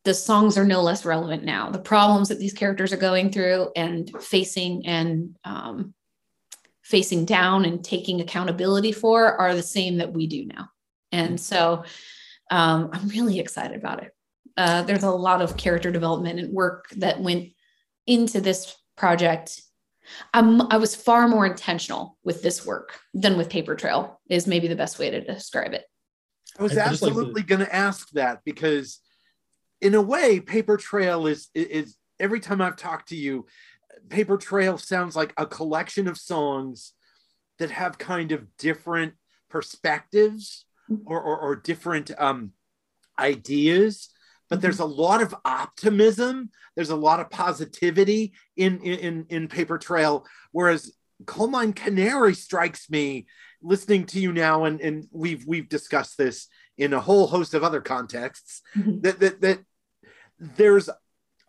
the 0.04 0.14
songs 0.14 0.58
are 0.58 0.66
no 0.66 0.82
less 0.82 1.06
relevant 1.06 1.44
now. 1.44 1.70
The 1.70 1.80
problems 1.80 2.30
that 2.30 2.40
these 2.40 2.54
characters 2.54 2.94
are 2.94 2.98
going 2.98 3.32
through 3.32 3.70
and 3.76 4.10
facing 4.22 4.86
and 4.86 5.36
um, 5.44 5.94
facing 6.84 7.26
down 7.26 7.66
and 7.66 7.84
taking 7.84 8.22
accountability 8.22 8.92
for 8.92 9.36
are 9.36 9.56
the 9.56 9.62
same 9.64 9.98
that 9.98 10.14
we 10.14 10.28
do 10.28 10.46
now. 10.46 10.70
And 11.12 11.40
so 11.40 11.84
um, 12.50 12.90
I'm 12.94 13.08
really 13.10 13.40
excited 13.40 13.78
about 13.78 14.04
it. 14.04 14.12
Uh, 14.58 14.84
there's 14.84 15.04
a 15.04 15.12
lot 15.12 15.42
of 15.42 15.58
character 15.58 15.92
development 15.92 16.40
and 16.40 16.54
work 16.54 16.90
that 16.98 17.22
went 17.22 17.50
into 18.08 18.42
this 18.42 18.76
project 18.96 19.62
I'm, 20.34 20.62
I 20.72 20.78
was 20.78 20.96
far 20.96 21.28
more 21.28 21.46
intentional 21.46 22.18
with 22.24 22.42
this 22.42 22.66
work 22.66 23.00
than 23.14 23.38
with 23.38 23.50
Paper 23.50 23.76
Trail, 23.76 24.20
is 24.30 24.48
maybe 24.48 24.68
the 24.68 24.76
best 24.76 25.00
way 25.00 25.10
to 25.10 25.22
describe 25.22 25.74
it. 25.74 25.84
I 26.60 26.64
was 26.64 26.78
absolutely 26.78 27.44
going 27.44 27.62
to 27.62 27.76
ask 27.76 28.10
that 28.12 28.42
because, 28.44 29.00
in 29.82 29.96
a 29.96 30.02
way, 30.02 30.40
Paper 30.40 30.78
Trail 30.78 31.26
is, 31.26 31.50
is 31.56 31.96
every 32.20 32.40
time 32.40 32.62
I've 32.62 32.76
talked 32.76 33.10
to 33.10 33.16
you, 33.16 33.46
Paper 34.10 34.38
Trail 34.38 34.78
sounds 34.78 35.16
like 35.16 35.34
a 35.38 35.46
collection 35.46 36.08
of 36.08 36.18
songs 36.18 36.94
that 37.60 37.72
have 37.72 37.98
kind 37.98 38.32
of 38.32 38.46
different 38.58 39.14
perspectives 39.50 40.66
mm-hmm. 40.90 41.04
or, 41.06 41.22
or, 41.22 41.40
or 41.40 41.56
different 41.56 42.12
um, 42.18 42.52
ideas 43.20 44.10
but 44.50 44.56
mm-hmm. 44.56 44.64
there's 44.64 44.80
a 44.80 44.86
lot 44.86 45.22
of 45.22 45.36
optimism 45.46 46.50
there's 46.76 46.90
a 46.90 46.96
lot 46.96 47.20
of 47.20 47.30
positivity 47.30 48.34
in 48.56 48.80
in 48.82 49.26
in 49.30 49.48
paper 49.48 49.78
trail 49.78 50.26
whereas 50.52 50.94
coal 51.26 51.48
mine 51.48 51.74
canary 51.74 52.34
strikes 52.34 52.90
me 52.90 53.28
listening 53.62 54.06
to 54.06 54.20
you 54.20 54.32
now 54.32 54.66
and 54.66 54.80
and 54.82 55.08
we've 55.12 55.46
we've 55.46 55.70
discussed 55.70 56.18
this 56.18 56.48
in 56.78 56.94
a 56.94 57.00
whole 57.00 57.28
host 57.28 57.54
of 57.54 57.64
other 57.64 57.82
contexts 57.82 58.62
mm-hmm. 58.76 59.02
that, 59.02 59.20
that 59.20 59.42
that 59.42 59.60
there's 60.40 60.90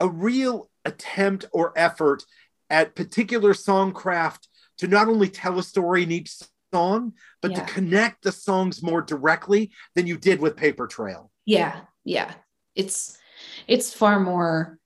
a 0.00 0.08
real 0.08 0.68
attempt 0.84 1.44
or 1.52 1.72
effort 1.76 2.24
at 2.68 2.94
particular 2.94 3.52
songcraft 3.52 4.46
to 4.78 4.88
not 4.88 5.08
only 5.08 5.28
tell 5.28 5.58
a 5.58 5.62
story 5.62 6.02
in 6.02 6.10
each 6.10 6.34
song 6.72 7.12
but 7.42 7.52
yeah. 7.52 7.64
to 7.64 7.72
connect 7.72 8.22
the 8.22 8.32
songs 8.32 8.82
more 8.82 9.02
directly 9.02 9.70
than 9.94 10.06
you 10.06 10.16
did 10.16 10.40
with 10.40 10.56
paper 10.56 10.86
trail 10.86 11.30
yeah 11.44 11.80
yeah 12.04 12.32
it's 12.74 13.16
it's 13.66 13.92
far 13.92 14.18
more 14.18 14.78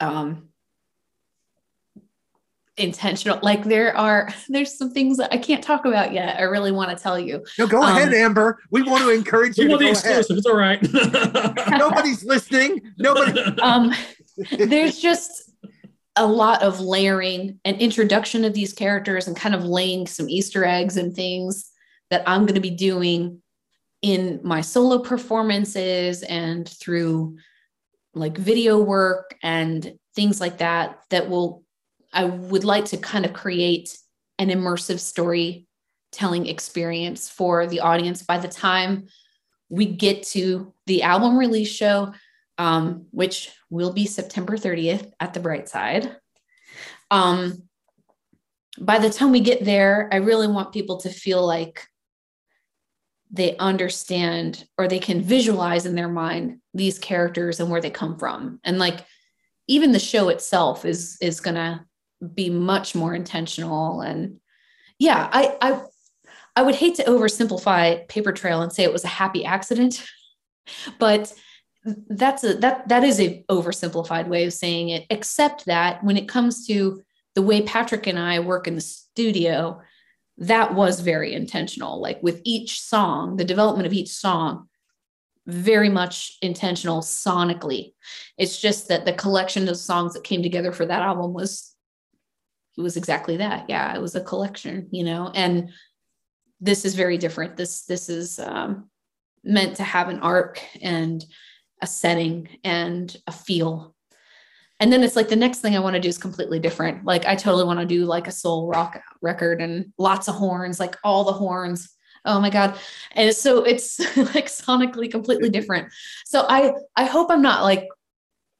um 0.00 0.48
intentional 2.78 3.38
like 3.42 3.64
there 3.64 3.96
are 3.96 4.28
there's 4.48 4.76
some 4.76 4.90
things 4.90 5.16
that 5.16 5.32
i 5.32 5.38
can't 5.38 5.64
talk 5.64 5.84
about 5.84 6.12
yet 6.12 6.38
i 6.38 6.42
really 6.42 6.72
want 6.72 6.90
to 6.90 7.02
tell 7.02 7.18
you 7.18 7.44
no 7.58 7.66
go 7.66 7.82
um, 7.82 7.96
ahead 7.96 8.12
amber 8.12 8.58
we 8.70 8.82
want 8.82 9.02
to 9.02 9.10
encourage 9.14 9.56
you 9.56 9.68
to 9.68 9.78
go 9.78 9.88
exclusive. 9.88 10.36
Ahead. 10.36 10.38
it's 10.38 10.46
all 10.46 10.56
right 10.56 11.70
nobody's 11.78 12.24
listening 12.24 12.80
nobody 12.98 13.40
um 13.60 13.92
there's 14.58 14.98
just 14.98 15.50
a 16.16 16.26
lot 16.26 16.62
of 16.62 16.80
layering 16.80 17.58
and 17.64 17.80
introduction 17.80 18.44
of 18.44 18.54
these 18.54 18.72
characters 18.72 19.26
and 19.26 19.36
kind 19.36 19.54
of 19.54 19.64
laying 19.64 20.06
some 20.06 20.28
easter 20.28 20.64
eggs 20.64 20.96
and 20.98 21.14
things 21.14 21.70
that 22.10 22.22
i'm 22.26 22.42
going 22.42 22.54
to 22.54 22.60
be 22.60 22.70
doing 22.70 23.40
in 24.02 24.40
my 24.44 24.60
solo 24.60 24.98
performances 24.98 26.22
and 26.24 26.68
through 26.68 27.36
like 28.14 28.36
video 28.36 28.80
work 28.80 29.34
and 29.42 29.94
things 30.14 30.40
like 30.40 30.58
that 30.58 30.98
that 31.10 31.28
will 31.28 31.62
i 32.16 32.24
would 32.24 32.64
like 32.64 32.86
to 32.86 32.96
kind 32.96 33.24
of 33.24 33.32
create 33.32 33.96
an 34.38 34.48
immersive 34.48 34.98
storytelling 34.98 36.46
experience 36.46 37.30
for 37.30 37.66
the 37.66 37.80
audience. 37.80 38.22
By 38.22 38.36
the 38.38 38.48
time 38.48 39.06
we 39.70 39.86
get 39.86 40.24
to 40.24 40.74
the 40.86 41.02
album 41.02 41.38
release 41.38 41.70
show 41.70 42.12
um, 42.58 43.06
which 43.10 43.50
will 43.70 43.92
be 43.92 44.06
september 44.06 44.56
30th 44.56 45.12
at 45.20 45.34
the 45.34 45.40
Brightside 45.40 46.16
um, 47.10 47.62
by 48.78 48.98
the 48.98 49.10
time 49.10 49.30
we 49.30 49.40
get 49.40 49.64
there 49.64 50.08
i 50.12 50.16
really 50.16 50.46
want 50.46 50.72
people 50.72 50.98
to 50.98 51.10
feel 51.10 51.44
like 51.46 51.86
they 53.30 53.56
understand 53.56 54.64
or 54.78 54.88
they 54.88 54.98
can 54.98 55.20
visualize 55.20 55.86
in 55.86 55.94
their 55.94 56.08
mind 56.08 56.58
these 56.74 56.98
characters 56.98 57.60
and 57.60 57.70
where 57.70 57.80
they 57.80 57.90
come 57.90 58.18
from. 58.18 58.60
And 58.64 58.78
like 58.78 59.04
even 59.66 59.92
the 59.92 59.98
show 59.98 60.28
itself 60.28 60.84
is 60.84 61.18
is 61.20 61.40
to 61.56 61.84
be 62.34 62.50
much 62.50 62.94
more 62.94 63.14
intentional 63.14 64.00
and 64.00 64.40
yeah 64.98 65.28
i 65.32 65.56
i 65.60 65.80
i 66.56 66.62
would 66.62 66.74
hate 66.74 66.94
to 66.96 67.04
oversimplify 67.04 68.06
paper 68.08 68.32
trail 68.32 68.62
and 68.62 68.72
say 68.72 68.82
it 68.82 68.92
was 68.92 69.04
a 69.04 69.08
happy 69.08 69.44
accident 69.44 70.04
but 70.98 71.32
that's 72.08 72.42
a 72.42 72.54
that 72.54 72.88
that 72.88 73.04
is 73.04 73.20
a 73.20 73.44
oversimplified 73.50 74.26
way 74.26 74.44
of 74.44 74.52
saying 74.52 74.88
it 74.88 75.04
except 75.10 75.66
that 75.66 76.02
when 76.02 76.16
it 76.16 76.28
comes 76.28 76.66
to 76.66 77.02
the 77.34 77.42
way 77.42 77.62
patrick 77.62 78.06
and 78.06 78.18
i 78.18 78.40
work 78.40 78.66
in 78.66 78.74
the 78.74 78.80
studio 78.80 79.80
that 80.38 80.74
was 80.74 81.00
very 81.00 81.34
intentional. 81.34 82.00
Like 82.00 82.22
with 82.22 82.40
each 82.44 82.80
song, 82.80 83.36
the 83.36 83.44
development 83.44 83.86
of 83.86 83.92
each 83.92 84.10
song, 84.10 84.68
very 85.46 85.88
much 85.88 86.36
intentional 86.42 87.00
sonically. 87.00 87.92
It's 88.36 88.60
just 88.60 88.88
that 88.88 89.04
the 89.04 89.12
collection 89.12 89.68
of 89.68 89.76
songs 89.76 90.14
that 90.14 90.24
came 90.24 90.42
together 90.42 90.72
for 90.72 90.84
that 90.84 91.02
album 91.02 91.32
was 91.32 91.74
it 92.76 92.80
was 92.80 92.96
exactly 92.96 93.38
that. 93.38 93.66
Yeah, 93.68 93.94
it 93.94 94.00
was 94.00 94.14
a 94.14 94.20
collection, 94.20 94.88
you 94.90 95.04
know. 95.04 95.30
And 95.34 95.70
this 96.60 96.84
is 96.84 96.94
very 96.94 97.18
different. 97.18 97.56
This 97.56 97.84
this 97.84 98.08
is 98.08 98.38
um, 98.38 98.90
meant 99.44 99.76
to 99.76 99.84
have 99.84 100.08
an 100.08 100.20
arc 100.20 100.62
and 100.82 101.24
a 101.82 101.86
setting 101.86 102.48
and 102.64 103.14
a 103.26 103.32
feel 103.32 103.94
and 104.78 104.92
then 104.92 105.02
it's 105.02 105.16
like 105.16 105.28
the 105.28 105.36
next 105.36 105.60
thing 105.60 105.74
I 105.74 105.80
want 105.80 105.94
to 105.94 106.00
do 106.00 106.08
is 106.08 106.18
completely 106.18 106.58
different. 106.58 107.04
Like 107.04 107.24
I 107.24 107.34
totally 107.34 107.64
want 107.64 107.80
to 107.80 107.86
do 107.86 108.04
like 108.04 108.28
a 108.28 108.32
soul 108.32 108.68
rock 108.68 109.00
record 109.22 109.62
and 109.62 109.92
lots 109.98 110.28
of 110.28 110.34
horns, 110.34 110.78
like 110.78 110.96
all 111.02 111.24
the 111.24 111.32
horns. 111.32 111.88
Oh 112.24 112.40
my 112.40 112.50
god. 112.50 112.78
And 113.12 113.34
so 113.34 113.62
it's 113.62 113.98
like 114.16 114.46
sonically 114.46 115.10
completely 115.10 115.48
different. 115.48 115.88
So 116.26 116.44
I 116.48 116.74
I 116.94 117.04
hope 117.04 117.30
I'm 117.30 117.42
not 117.42 117.62
like 117.62 117.88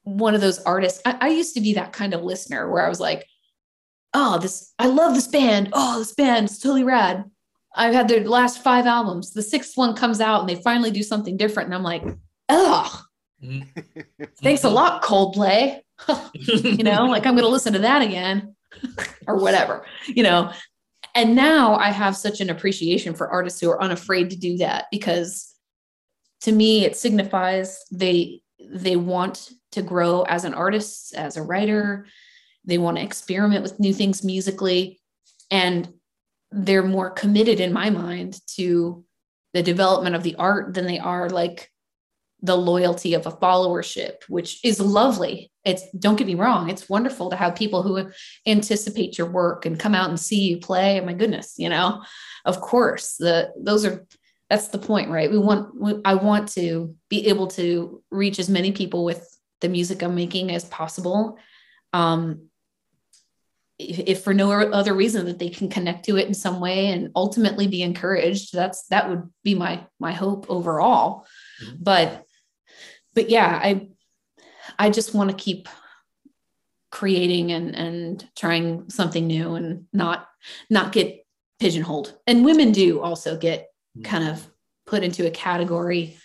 one 0.04 0.34
of 0.34 0.40
those 0.40 0.60
artists. 0.60 1.02
I, 1.04 1.18
I 1.20 1.28
used 1.28 1.54
to 1.54 1.60
be 1.60 1.74
that 1.74 1.92
kind 1.92 2.14
of 2.14 2.22
listener 2.22 2.70
where 2.70 2.84
I 2.84 2.88
was 2.88 3.00
like, 3.00 3.26
oh, 4.14 4.38
this 4.38 4.72
I 4.78 4.86
love 4.86 5.14
this 5.14 5.28
band. 5.28 5.70
Oh, 5.72 5.98
this 5.98 6.14
band 6.14 6.50
is 6.50 6.58
totally 6.58 6.84
rad. 6.84 7.24
I've 7.74 7.94
had 7.94 8.08
their 8.08 8.24
last 8.24 8.62
five 8.62 8.86
albums. 8.86 9.32
The 9.32 9.42
sixth 9.42 9.76
one 9.76 9.94
comes 9.94 10.20
out 10.20 10.40
and 10.40 10.48
they 10.48 10.62
finally 10.62 10.90
do 10.90 11.02
something 11.02 11.36
different. 11.36 11.66
And 11.66 11.74
I'm 11.74 11.82
like, 11.82 12.02
oh, 12.48 13.02
mm-hmm. 13.42 14.24
thanks 14.42 14.64
a 14.64 14.70
lot, 14.70 15.02
Coldplay. 15.02 15.80
you 16.32 16.84
know, 16.84 17.04
like 17.04 17.26
I'm 17.26 17.34
going 17.34 17.44
to 17.44 17.50
listen 17.50 17.74
to 17.74 17.78
that 17.80 18.02
again 18.02 18.54
or 19.26 19.36
whatever, 19.36 19.84
you 20.06 20.22
know. 20.22 20.52
And 21.14 21.34
now 21.34 21.76
I 21.76 21.90
have 21.90 22.16
such 22.16 22.40
an 22.40 22.50
appreciation 22.50 23.14
for 23.14 23.28
artists 23.28 23.60
who 23.60 23.70
are 23.70 23.82
unafraid 23.82 24.30
to 24.30 24.36
do 24.36 24.58
that 24.58 24.86
because 24.90 25.54
to 26.42 26.52
me 26.52 26.84
it 26.84 26.96
signifies 26.96 27.82
they 27.90 28.42
they 28.60 28.96
want 28.96 29.50
to 29.72 29.82
grow 29.82 30.22
as 30.22 30.44
an 30.44 30.54
artist, 30.54 31.14
as 31.14 31.36
a 31.36 31.42
writer, 31.42 32.06
they 32.66 32.78
want 32.78 32.96
to 32.98 33.02
experiment 33.02 33.62
with 33.62 33.80
new 33.80 33.94
things 33.94 34.24
musically 34.24 35.00
and 35.50 35.88
they're 36.50 36.82
more 36.82 37.10
committed 37.10 37.60
in 37.60 37.72
my 37.72 37.90
mind 37.90 38.40
to 38.56 39.04
the 39.54 39.62
development 39.62 40.14
of 40.14 40.22
the 40.22 40.34
art 40.36 40.74
than 40.74 40.86
they 40.86 40.98
are 40.98 41.30
like 41.30 41.70
the 42.42 42.56
loyalty 42.56 43.14
of 43.14 43.26
a 43.26 43.32
followership, 43.32 44.22
which 44.28 44.62
is 44.64 44.78
lovely. 44.78 45.50
It's 45.64 45.82
don't 45.98 46.16
get 46.16 46.26
me 46.26 46.34
wrong, 46.34 46.68
it's 46.68 46.88
wonderful 46.88 47.30
to 47.30 47.36
have 47.36 47.56
people 47.56 47.82
who 47.82 48.10
anticipate 48.46 49.18
your 49.18 49.28
work 49.28 49.66
and 49.66 49.80
come 49.80 49.94
out 49.94 50.10
and 50.10 50.20
see 50.20 50.40
you 50.40 50.58
play. 50.58 51.00
My 51.00 51.14
goodness, 51.14 51.54
you 51.56 51.68
know, 51.68 52.02
of 52.44 52.60
course, 52.60 53.16
the 53.16 53.52
those 53.58 53.84
are 53.84 54.06
that's 54.50 54.68
the 54.68 54.78
point, 54.78 55.10
right? 55.10 55.30
We 55.30 55.38
want 55.38 55.74
we, 55.74 56.00
I 56.04 56.14
want 56.14 56.48
to 56.52 56.94
be 57.08 57.26
able 57.28 57.48
to 57.48 58.02
reach 58.10 58.38
as 58.38 58.48
many 58.48 58.72
people 58.72 59.04
with 59.04 59.26
the 59.60 59.68
music 59.68 60.02
I'm 60.02 60.14
making 60.14 60.52
as 60.52 60.64
possible. 60.66 61.38
Um, 61.92 62.48
if, 63.78 63.98
if 63.98 64.24
for 64.24 64.34
no 64.34 64.50
other 64.50 64.94
reason 64.94 65.26
that 65.26 65.38
they 65.38 65.48
can 65.48 65.68
connect 65.68 66.04
to 66.06 66.16
it 66.16 66.26
in 66.26 66.34
some 66.34 66.60
way 66.60 66.88
and 66.88 67.10
ultimately 67.14 67.66
be 67.66 67.82
encouraged, 67.82 68.52
that's 68.52 68.86
that 68.88 69.08
would 69.08 69.28
be 69.44 69.54
my 69.54 69.86
my 70.00 70.12
hope 70.12 70.46
overall. 70.48 71.26
Mm-hmm. 71.62 71.76
But 71.80 72.24
but 73.14 73.30
yeah, 73.30 73.60
I 73.62 73.88
I 74.78 74.90
just 74.90 75.14
want 75.14 75.30
to 75.30 75.36
keep 75.36 75.68
creating 76.90 77.52
and 77.52 77.74
and 77.74 78.28
trying 78.36 78.88
something 78.88 79.26
new 79.26 79.54
and 79.54 79.86
not 79.92 80.26
not 80.70 80.92
get 80.92 81.26
pigeonholed. 81.60 82.16
And 82.26 82.44
women 82.44 82.72
do 82.72 83.00
also 83.00 83.36
get 83.36 83.68
mm-hmm. 83.96 84.02
kind 84.02 84.28
of 84.28 84.46
put 84.86 85.02
into 85.02 85.26
a 85.26 85.30
category 85.30 86.16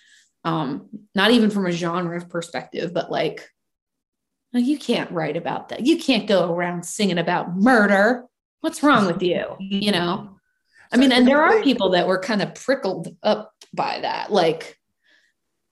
um 0.44 0.90
not 1.14 1.32
even 1.32 1.52
from 1.52 1.68
a 1.68 1.72
genre 1.72 2.20
perspective 2.26 2.94
but 2.94 3.12
like 3.12 3.48
no, 4.54 4.60
you 4.60 4.78
can't 4.78 5.12
write 5.12 5.38
about 5.38 5.70
that. 5.70 5.86
You 5.86 5.98
can't 5.98 6.28
go 6.28 6.54
around 6.54 6.86
singing 6.86 7.18
about 7.18 7.56
murder. 7.56 8.26
What's 8.60 8.84
wrong 8.84 9.06
with 9.06 9.22
you? 9.24 9.56
You 9.60 9.92
know? 9.92 10.38
I 10.92 10.98
mean, 10.98 11.12
and 11.14 11.26
there 11.26 11.42
are 11.42 11.62
people 11.64 11.92
that 11.92 12.08
were 12.08 12.20
kind 12.20 12.42
of 12.42 12.54
prickled 12.54 13.16
up 13.24 13.54
by 13.74 14.02
that. 14.02 14.32
Like, 14.32 14.78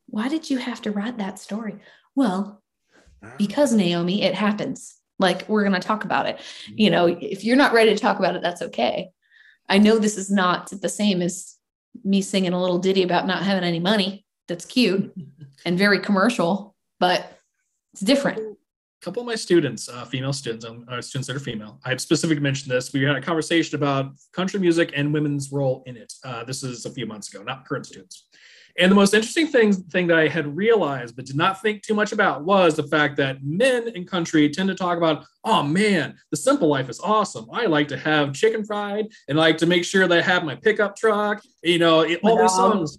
why 0.08 0.30
did 0.30 0.50
you 0.50 0.58
have 0.58 0.82
to 0.84 0.92
write 0.92 1.18
that 1.18 1.40
story? 1.40 1.76
Well, 2.16 2.64
because 3.38 3.74
Naomi, 3.74 4.24
it 4.24 4.34
happens. 4.34 4.96
Like, 5.20 5.48
we're 5.50 5.64
going 5.64 5.80
to 5.80 5.86
talk 5.86 6.06
about 6.06 6.26
it. 6.26 6.40
You 6.74 6.90
know, 6.90 7.08
if 7.08 7.44
you're 7.44 7.58
not 7.58 7.74
ready 7.74 7.94
to 7.94 8.02
talk 8.02 8.18
about 8.18 8.38
it, 8.38 8.42
that's 8.42 8.62
okay. 8.62 9.10
I 9.68 9.78
know 9.78 10.00
this 10.00 10.18
is 10.18 10.32
not 10.32 10.72
the 10.72 10.88
same 10.88 11.22
as 11.22 11.58
me 12.06 12.22
singing 12.22 12.54
a 12.54 12.62
little 12.62 12.80
ditty 12.80 13.04
about 13.04 13.28
not 13.28 13.44
having 13.44 13.66
any 13.66 13.80
money. 13.80 14.26
That's 14.48 14.66
cute 14.66 15.14
and 15.66 15.78
very 15.78 16.00
commercial, 16.00 16.76
but 17.00 17.38
it's 17.92 18.02
different 18.02 18.49
couple 19.02 19.22
of 19.22 19.28
my 19.28 19.36
students, 19.36 19.88
uh, 19.88 20.06
female 20.06 20.34
students, 20.34 20.66
um, 20.66 20.86
uh, 20.89 21.02
students 21.02 21.28
that 21.28 21.36
are 21.36 21.39
female, 21.39 21.80
I've 21.86 22.02
specifically 22.02 22.41
mentioned 22.41 22.72
this. 22.72 22.91
We 22.91 23.04
had 23.04 23.16
a 23.16 23.22
conversation 23.22 23.76
about 23.76 24.12
country 24.34 24.60
music 24.60 24.91
and 24.95 25.14
women's 25.14 25.52
role 25.52 25.84
in 25.86 25.95
it. 25.95 26.12
Uh, 26.24 26.43
this 26.43 26.64
is 26.64 26.86
a 26.86 26.91
few 26.91 27.06
months 27.06 27.34
ago, 27.34 27.43
not 27.43 27.66
current 27.66 27.86
students. 27.86 28.28
And 28.78 28.91
the 28.91 28.95
most 28.95 29.14
interesting 29.14 29.47
thing, 29.47 29.74
thing 29.74 30.08
that 30.08 30.18
I 30.18 30.28
had 30.28 30.56
realized 30.56 31.16
but 31.16 31.26
did 31.26 31.36
not 31.36 31.62
think 31.62 31.82
too 31.82 31.93
much 31.93 32.12
about 32.12 32.43
was 32.43 32.76
the 32.76 32.84
fact 32.84 33.18
that 33.18 33.43
men 33.43 33.89
in 33.89 34.06
country 34.06 34.47
tend 34.50 34.70
to 34.70 34.76
talk 34.76 34.97
about, 34.97 35.26
oh 35.43 35.64
man, 35.64 36.16
the 36.32 36.38
simple 36.38 36.68
life 36.68 36.89
is 36.89 37.00
awesome. 37.00 37.47
I 37.52 37.66
like 37.66 37.88
to 37.89 37.97
have 37.97 38.34
chicken 38.34 38.64
fried 38.64 39.08
and 39.28 39.38
like 39.38 39.58
to 39.58 39.66
make 39.66 39.84
sure 39.84 40.08
that 40.08 40.18
I 40.18 40.22
have 40.22 40.45
my 40.45 40.56
pickup 40.56 40.95
truck, 40.95 41.41
you 41.64 41.80
know, 41.80 42.02
it, 42.02 42.20
all 42.24 42.38
these 42.38 42.52
songs. 42.52 42.97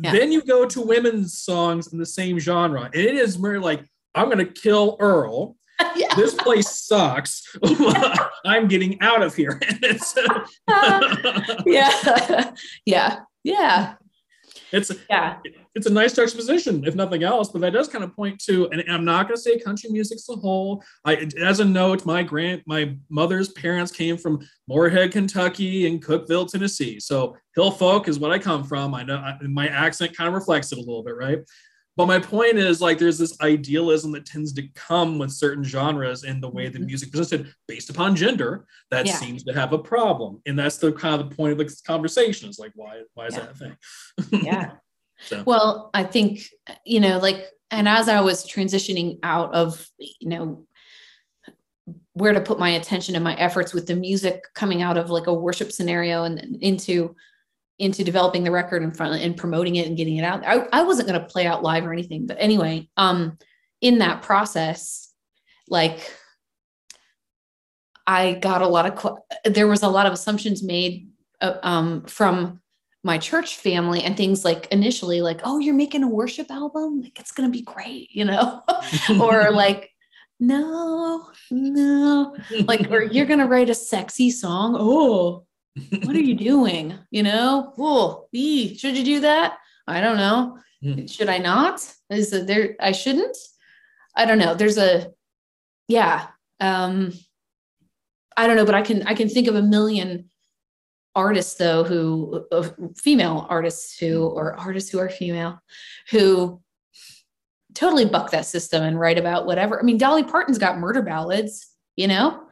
Yeah. 0.00 0.12
Then 0.12 0.30
you 0.30 0.42
go 0.42 0.64
to 0.66 0.80
women's 0.80 1.38
songs 1.38 1.92
in 1.92 1.98
the 1.98 2.06
same 2.06 2.38
genre, 2.38 2.84
and 2.84 2.94
it 2.94 3.16
is 3.16 3.36
more 3.36 3.58
like 3.58 3.84
I'm 4.14 4.26
going 4.26 4.38
to 4.38 4.52
kill 4.52 4.96
Earl. 5.00 5.56
Yeah. 5.94 6.12
This 6.16 6.34
place 6.34 6.68
sucks. 6.68 7.56
I'm 8.44 8.66
getting 8.66 9.00
out 9.00 9.22
of 9.22 9.36
here. 9.36 9.60
yeah. 11.66 12.52
Yeah. 12.84 13.20
Yeah. 13.44 13.94
It's 14.72 14.90
yeah. 15.08 15.38
It's 15.74 15.86
a 15.86 15.92
nice 15.92 16.14
juxtaposition, 16.14 16.84
if 16.84 16.94
nothing 16.94 17.22
else. 17.22 17.50
But 17.50 17.60
that 17.60 17.72
does 17.72 17.88
kind 17.88 18.02
of 18.02 18.14
point 18.14 18.40
to, 18.46 18.68
and 18.70 18.82
I'm 18.90 19.04
not 19.04 19.28
going 19.28 19.36
to 19.36 19.40
say 19.40 19.58
country 19.58 19.90
music's 19.90 20.28
a 20.28 20.34
whole. 20.34 20.82
I, 21.04 21.28
as 21.40 21.60
a 21.60 21.64
note, 21.64 22.04
my 22.04 22.22
grand, 22.22 22.62
my 22.66 22.96
mother's 23.08 23.50
parents 23.50 23.92
came 23.92 24.16
from 24.18 24.40
Morehead, 24.66 25.12
Kentucky, 25.12 25.86
and 25.86 26.04
Cookeville, 26.04 26.50
Tennessee. 26.50 26.98
So 26.98 27.36
hill 27.54 27.70
folk 27.70 28.08
is 28.08 28.18
what 28.18 28.32
I 28.32 28.38
come 28.38 28.64
from. 28.64 28.94
I 28.94 29.04
know 29.04 29.16
I, 29.16 29.38
my 29.46 29.68
accent 29.68 30.16
kind 30.16 30.28
of 30.28 30.34
reflects 30.34 30.72
it 30.72 30.78
a 30.78 30.80
little 30.80 31.04
bit, 31.04 31.16
right? 31.16 31.38
But 31.98 32.06
my 32.06 32.20
point 32.20 32.58
is 32.58 32.80
like 32.80 32.98
there's 32.98 33.18
this 33.18 33.36
idealism 33.40 34.12
that 34.12 34.24
tends 34.24 34.52
to 34.52 34.68
come 34.68 35.18
with 35.18 35.32
certain 35.32 35.64
genres 35.64 36.22
and 36.22 36.40
the 36.40 36.48
way 36.48 36.66
mm-hmm. 36.66 36.74
the 36.74 36.86
music 36.86 37.10
presented 37.10 37.52
based 37.66 37.90
upon 37.90 38.14
gender 38.14 38.66
that 38.92 39.04
yeah. 39.04 39.14
seems 39.14 39.42
to 39.42 39.52
have 39.52 39.72
a 39.72 39.78
problem. 39.78 40.40
And 40.46 40.56
that's 40.56 40.76
the 40.76 40.92
kind 40.92 41.20
of 41.20 41.28
the 41.28 41.34
point 41.34 41.50
of 41.50 41.58
the 41.58 41.76
conversation 41.84 42.48
is 42.48 42.56
like 42.56 42.70
why 42.76 43.02
why 43.14 43.26
is 43.26 43.34
yeah. 43.34 43.40
that 43.40 43.50
a 43.50 43.54
thing? 43.54 43.76
yeah. 44.44 44.70
So. 45.20 45.42
Well, 45.44 45.90
I 45.94 46.04
think 46.04 46.42
you 46.86 47.00
know 47.00 47.18
like 47.18 47.44
and 47.72 47.88
as 47.88 48.08
I 48.08 48.20
was 48.20 48.46
transitioning 48.46 49.18
out 49.24 49.52
of 49.52 49.84
you 49.98 50.28
know 50.28 50.64
where 52.12 52.32
to 52.32 52.40
put 52.40 52.60
my 52.60 52.68
attention 52.68 53.16
and 53.16 53.24
my 53.24 53.34
efforts 53.34 53.74
with 53.74 53.88
the 53.88 53.96
music 53.96 54.44
coming 54.54 54.80
out 54.80 54.96
of 54.96 55.10
like 55.10 55.26
a 55.26 55.34
worship 55.34 55.72
scenario 55.72 56.22
and 56.22 56.62
into 56.62 57.16
into 57.78 58.02
developing 58.02 58.42
the 58.42 58.50
record 58.50 58.82
and 58.82 58.96
finally 58.96 59.22
and 59.22 59.36
promoting 59.36 59.76
it 59.76 59.86
and 59.86 59.96
getting 59.96 60.16
it 60.16 60.24
out. 60.24 60.44
I, 60.44 60.66
I 60.72 60.82
wasn't 60.82 61.08
going 61.08 61.20
to 61.20 61.26
play 61.26 61.46
out 61.46 61.62
live 61.62 61.86
or 61.86 61.92
anything, 61.92 62.26
but 62.26 62.36
anyway, 62.40 62.88
um, 62.96 63.38
in 63.80 63.98
that 63.98 64.22
process, 64.22 65.12
like 65.68 66.12
I 68.06 68.32
got 68.34 68.62
a 68.62 68.66
lot 68.66 69.04
of 69.04 69.18
there 69.44 69.68
was 69.68 69.82
a 69.82 69.88
lot 69.88 70.06
of 70.06 70.12
assumptions 70.12 70.62
made 70.62 71.10
uh, 71.40 71.58
um, 71.62 72.02
from 72.04 72.60
my 73.04 73.18
church 73.18 73.56
family 73.56 74.02
and 74.02 74.16
things 74.16 74.44
like 74.44 74.66
initially 74.72 75.20
like 75.20 75.40
oh 75.44 75.58
you're 75.58 75.74
making 75.74 76.02
a 76.02 76.08
worship 76.08 76.50
album? 76.50 77.02
Like 77.02 77.20
it's 77.20 77.32
gonna 77.32 77.50
be 77.50 77.62
great 77.62 78.08
you 78.10 78.24
know? 78.24 78.62
Or 79.20 79.50
like 79.50 79.90
no 80.40 81.30
no 81.50 82.36
like 82.66 82.90
or 82.90 83.02
you're 83.02 83.26
gonna 83.26 83.46
write 83.46 83.70
a 83.70 83.74
sexy 83.74 84.30
song? 84.30 84.74
Oh 84.78 85.46
what 85.76 86.16
are 86.16 86.20
you 86.20 86.34
doing? 86.34 86.94
You 87.10 87.22
know, 87.22 87.72
oh, 87.78 88.26
ee, 88.32 88.76
should 88.76 88.96
you 88.96 89.04
do 89.04 89.20
that? 89.20 89.58
I 89.86 90.00
don't 90.00 90.16
know. 90.16 90.58
Mm. 90.82 91.10
Should 91.10 91.28
I 91.28 91.38
not? 91.38 91.86
Is 92.10 92.30
there, 92.46 92.76
I 92.80 92.92
shouldn't? 92.92 93.36
I 94.14 94.24
don't 94.24 94.38
know. 94.38 94.54
There's 94.54 94.78
a, 94.78 95.12
yeah. 95.86 96.26
Um, 96.60 97.12
I 98.36 98.46
don't 98.46 98.56
know, 98.56 98.66
but 98.66 98.74
I 98.74 98.82
can, 98.82 99.02
I 99.04 99.14
can 99.14 99.28
think 99.28 99.48
of 99.48 99.54
a 99.54 99.62
million 99.62 100.30
artists 101.14 101.54
though, 101.54 101.84
who, 101.84 102.44
uh, 102.52 102.68
female 102.96 103.46
artists 103.48 103.98
who, 103.98 104.26
or 104.26 104.54
artists 104.58 104.90
who 104.90 104.98
are 104.98 105.08
female, 105.08 105.60
who 106.10 106.60
totally 107.74 108.04
buck 108.04 108.30
that 108.30 108.46
system 108.46 108.82
and 108.82 108.98
write 108.98 109.18
about 109.18 109.46
whatever. 109.46 109.78
I 109.78 109.82
mean, 109.82 109.98
Dolly 109.98 110.24
Parton's 110.24 110.58
got 110.58 110.78
murder 110.78 111.02
ballads, 111.02 111.68
you 111.96 112.08
know? 112.08 112.47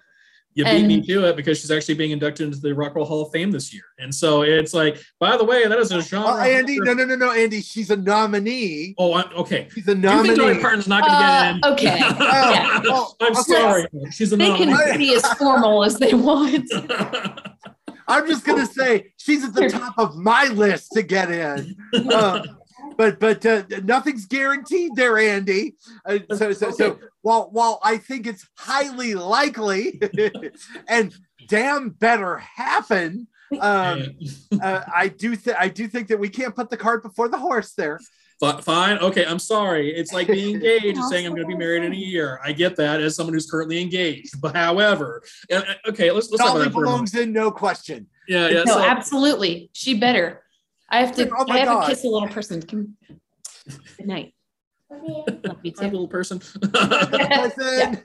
You 0.56 0.64
beat 0.64 0.70
and, 0.70 0.88
me 0.88 1.02
to 1.02 1.26
it 1.26 1.36
because 1.36 1.60
she's 1.60 1.70
actually 1.70 1.96
being 1.96 2.12
inducted 2.12 2.46
into 2.46 2.58
the 2.58 2.74
Rock 2.74 2.94
Roll 2.94 3.04
Hall 3.04 3.26
of 3.26 3.30
Fame 3.30 3.50
this 3.50 3.74
year. 3.74 3.82
And 3.98 4.12
so 4.12 4.40
it's 4.40 4.72
like, 4.72 4.98
by 5.20 5.36
the 5.36 5.44
way, 5.44 5.68
that 5.68 5.78
is 5.78 5.92
a 5.92 6.00
genre. 6.00 6.30
Oh, 6.30 6.40
Andy, 6.40 6.80
no, 6.80 6.94
no, 6.94 7.04
no, 7.04 7.14
no, 7.14 7.30
Andy, 7.30 7.60
she's 7.60 7.90
a 7.90 7.96
nominee. 7.96 8.94
Oh, 8.96 9.22
okay. 9.36 9.68
She's 9.70 9.86
a 9.86 9.94
nominee. 9.94 10.30
You 10.30 10.36
think 10.36 10.48
Dolly 10.48 10.60
Parton's 10.62 10.88
not 10.88 11.02
going 11.02 11.12
to 11.12 11.18
uh, 11.18 11.76
get 11.76 11.92
in? 11.92 12.00
Okay. 12.00 12.00
oh, 12.20 12.50
yeah. 12.50 12.80
oh, 12.86 13.14
I'm 13.20 13.32
okay. 13.32 13.42
sorry. 13.42 13.86
She's 14.10 14.32
a 14.32 14.38
they 14.38 14.48
nominee. 14.48 14.72
They 14.72 14.90
can 14.92 14.98
be 14.98 15.14
as 15.14 15.26
formal 15.34 15.84
as 15.84 15.98
they 15.98 16.14
want. 16.14 16.72
I'm 18.08 18.26
just 18.26 18.46
going 18.46 18.66
to 18.66 18.72
say 18.72 19.12
she's 19.18 19.44
at 19.44 19.52
the 19.52 19.68
top 19.68 19.98
of 19.98 20.16
my 20.16 20.44
list 20.46 20.92
to 20.92 21.02
get 21.02 21.30
in. 21.30 21.76
Uh, 21.92 22.42
but 22.96 23.20
but 23.20 23.44
uh, 23.44 23.64
nothing's 23.84 24.26
guaranteed 24.26 24.92
there, 24.96 25.18
Andy. 25.18 25.74
Uh, 26.04 26.18
so 26.34 26.52
so 26.52 26.70
so 26.70 26.98
while 27.22 27.48
while 27.52 27.80
I 27.82 27.98
think 27.98 28.26
it's 28.26 28.46
highly 28.56 29.14
likely, 29.14 30.00
and 30.88 31.14
damn 31.48 31.90
better 31.90 32.38
happen. 32.38 33.28
Um, 33.60 34.16
uh, 34.62 34.82
I 34.94 35.08
do 35.08 35.36
think 35.36 35.56
I 35.58 35.68
do 35.68 35.88
think 35.88 36.08
that 36.08 36.18
we 36.18 36.28
can't 36.28 36.54
put 36.54 36.70
the 36.70 36.76
cart 36.76 37.02
before 37.02 37.28
the 37.28 37.38
horse 37.38 37.72
there. 37.74 38.00
Fine. 38.38 38.98
Okay. 38.98 39.24
I'm 39.24 39.38
sorry. 39.38 39.94
It's 39.94 40.12
like 40.12 40.26
being 40.26 40.56
engaged 40.56 40.98
and 40.98 41.04
saying 41.06 41.26
I'm 41.26 41.32
going 41.32 41.44
to 41.44 41.48
be 41.48 41.56
married 41.56 41.84
in 41.84 41.92
a 41.92 41.96
year. 41.96 42.38
I 42.44 42.52
get 42.52 42.76
that 42.76 43.00
as 43.00 43.16
someone 43.16 43.32
who's 43.32 43.50
currently 43.50 43.80
engaged. 43.80 44.40
But 44.40 44.54
however, 44.54 45.22
uh, 45.50 45.62
okay, 45.88 46.10
let's 46.10 46.30
let's 46.30 46.42
Dolly 46.42 46.68
belongs 46.68 47.14
in, 47.14 47.32
no 47.32 47.50
question. 47.50 48.06
Yeah. 48.28 48.48
Yeah. 48.48 48.64
No, 48.64 48.74
so, 48.74 48.84
absolutely. 48.84 49.70
She 49.72 49.94
better. 49.94 50.42
I 50.88 51.00
have 51.00 51.14
to. 51.16 51.28
Oh 51.30 51.44
I 51.48 51.58
have 51.58 51.68
God. 51.68 51.80
to 51.82 51.88
kiss 51.88 52.04
a 52.04 52.08
little 52.08 52.28
person. 52.28 52.62
Come. 52.62 52.96
Good 53.96 54.06
night. 54.06 54.34
Love 54.90 55.58
you 55.62 55.72
too. 55.72 55.84
little 55.84 56.08
person. 56.08 56.40
yeah. 56.74 57.96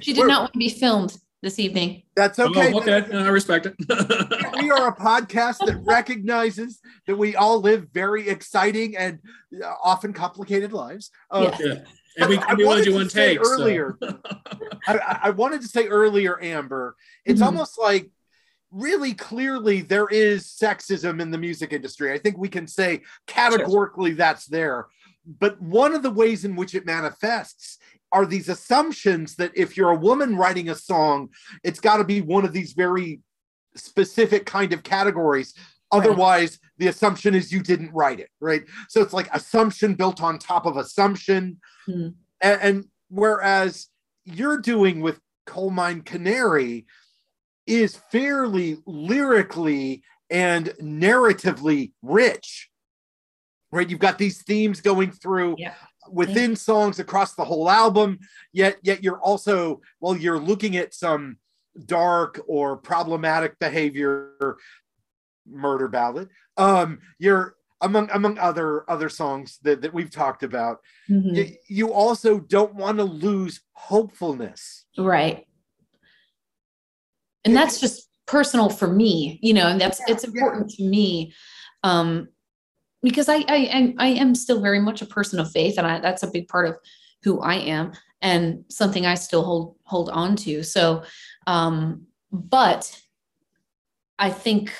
She 0.00 0.12
did 0.12 0.20
We're, 0.20 0.26
not 0.26 0.42
want 0.42 0.52
to 0.52 0.58
be 0.58 0.68
filmed 0.68 1.16
this 1.42 1.60
evening. 1.60 2.02
That's 2.16 2.38
okay. 2.38 2.72
Oh, 2.72 2.80
okay, 2.80 3.04
I 3.12 3.28
respect 3.28 3.66
it. 3.66 3.74
we 4.60 4.70
are 4.70 4.88
a 4.88 4.96
podcast 4.96 5.58
that 5.66 5.80
recognizes 5.84 6.80
that 7.06 7.16
we 7.16 7.36
all 7.36 7.60
live 7.60 7.88
very 7.92 8.28
exciting 8.28 8.96
and 8.96 9.20
uh, 9.62 9.74
often 9.82 10.12
complicated 10.12 10.72
lives. 10.72 11.10
Uh, 11.30 11.52
yeah. 11.60 11.74
And 12.16 12.30
we, 12.30 12.38
we 12.56 12.64
want 12.64 12.78
to 12.78 12.84
do 12.84 12.94
one 12.94 13.08
take 13.08 13.40
earlier. 13.40 13.98
So. 14.86 14.98
I, 14.98 15.20
I, 15.24 15.30
wanted 15.30 15.62
to 15.62 15.68
say 15.68 15.86
earlier, 15.86 16.38
Amber. 16.42 16.94
It's 17.24 17.40
mm-hmm. 17.40 17.46
almost 17.46 17.78
like 17.78 18.10
really 18.74 19.14
clearly 19.14 19.82
there 19.82 20.08
is 20.08 20.46
sexism 20.46 21.22
in 21.22 21.30
the 21.30 21.38
music 21.38 21.72
industry. 21.72 22.12
I 22.12 22.18
think 22.18 22.36
we 22.36 22.48
can 22.48 22.66
say 22.66 23.02
categorically 23.26 24.10
sure. 24.10 24.16
that's 24.16 24.46
there. 24.46 24.88
But 25.38 25.60
one 25.62 25.94
of 25.94 26.02
the 26.02 26.10
ways 26.10 26.44
in 26.44 26.56
which 26.56 26.74
it 26.74 26.84
manifests 26.84 27.78
are 28.12 28.26
these 28.26 28.48
assumptions 28.48 29.36
that 29.36 29.52
if 29.54 29.76
you're 29.76 29.90
a 29.90 29.96
woman 29.96 30.36
writing 30.36 30.68
a 30.68 30.74
song, 30.74 31.30
it's 31.62 31.80
got 31.80 31.98
to 31.98 32.04
be 32.04 32.20
one 32.20 32.44
of 32.44 32.52
these 32.52 32.72
very 32.72 33.20
specific 33.76 34.44
kind 34.44 34.72
of 34.72 34.82
categories. 34.82 35.54
Otherwise, 35.92 36.58
right. 36.62 36.70
the 36.78 36.86
assumption 36.88 37.34
is 37.34 37.52
you 37.52 37.62
didn't 37.62 37.92
write 37.92 38.18
it, 38.18 38.30
right? 38.40 38.64
So 38.88 39.00
it's 39.00 39.12
like 39.12 39.32
assumption 39.32 39.94
built 39.94 40.20
on 40.20 40.38
top 40.38 40.66
of 40.66 40.76
assumption. 40.76 41.60
Hmm. 41.86 42.08
and, 42.40 42.60
and 42.62 42.84
whereas 43.08 43.88
you're 44.24 44.58
doing 44.58 45.00
with 45.00 45.20
Coal 45.46 45.70
Mine 45.70 46.00
Canary 46.00 46.86
is 47.66 47.96
fairly 48.10 48.78
lyrically 48.86 50.02
and 50.30 50.66
narratively 50.80 51.92
rich. 52.02 52.70
Right? 53.72 53.88
You've 53.88 53.98
got 54.00 54.18
these 54.18 54.42
themes 54.42 54.80
going 54.80 55.10
through 55.10 55.56
Yeah. 55.58 55.74
within 56.10 56.54
songs 56.56 56.98
across 56.98 57.34
the 57.34 57.44
whole 57.44 57.68
album, 57.70 58.18
yet 58.52 58.78
yet 58.82 59.02
you're 59.02 59.20
also 59.20 59.80
well, 60.00 60.16
you're 60.16 60.38
looking 60.38 60.76
at 60.76 60.94
some 60.94 61.38
dark 61.86 62.40
or 62.46 62.76
problematic 62.76 63.58
behavior 63.58 64.56
murder 65.46 65.88
ballad. 65.88 66.28
Um, 66.56 67.00
you're 67.18 67.56
among 67.80 68.08
among 68.12 68.38
other 68.38 68.88
other 68.88 69.08
songs 69.08 69.58
that, 69.62 69.82
that 69.82 69.92
we've 69.92 70.10
talked 70.10 70.42
about. 70.44 70.78
Mhm. 71.10 71.34
Y- 71.36 71.58
you 71.68 71.92
also 71.92 72.38
don't 72.38 72.74
want 72.76 72.98
to 72.98 73.04
lose 73.04 73.60
hopefulness. 73.72 74.86
Right. 74.96 75.46
And 77.44 77.56
that's 77.56 77.80
just 77.80 78.08
personal 78.26 78.70
for 78.70 78.88
me, 78.88 79.38
you 79.42 79.52
know, 79.52 79.66
and 79.66 79.80
that's 79.80 80.00
Yeah, 80.00 80.14
it's 80.14 80.24
yeah. 80.24 80.30
important 80.30 80.70
to 80.70 80.84
me. 80.84 81.32
Um, 81.82 82.28
because 83.02 83.28
I, 83.28 83.36
I 83.36 83.44
I 83.48 83.94
I 83.98 84.06
am 84.08 84.34
still 84.34 84.62
very 84.62 84.80
much 84.80 85.02
a 85.02 85.06
person 85.06 85.38
of 85.38 85.50
faith, 85.50 85.76
and 85.76 85.86
I, 85.86 86.00
that's 86.00 86.22
a 86.22 86.30
big 86.30 86.48
part 86.48 86.66
of 86.66 86.76
who 87.22 87.40
I 87.40 87.56
am, 87.56 87.92
and 88.22 88.64
something 88.68 89.04
I 89.04 89.14
still 89.14 89.44
hold 89.44 89.76
hold 89.84 90.08
on 90.08 90.36
to. 90.36 90.62
So, 90.62 91.02
um, 91.46 92.06
but 92.32 92.98
I 94.18 94.30
think 94.30 94.72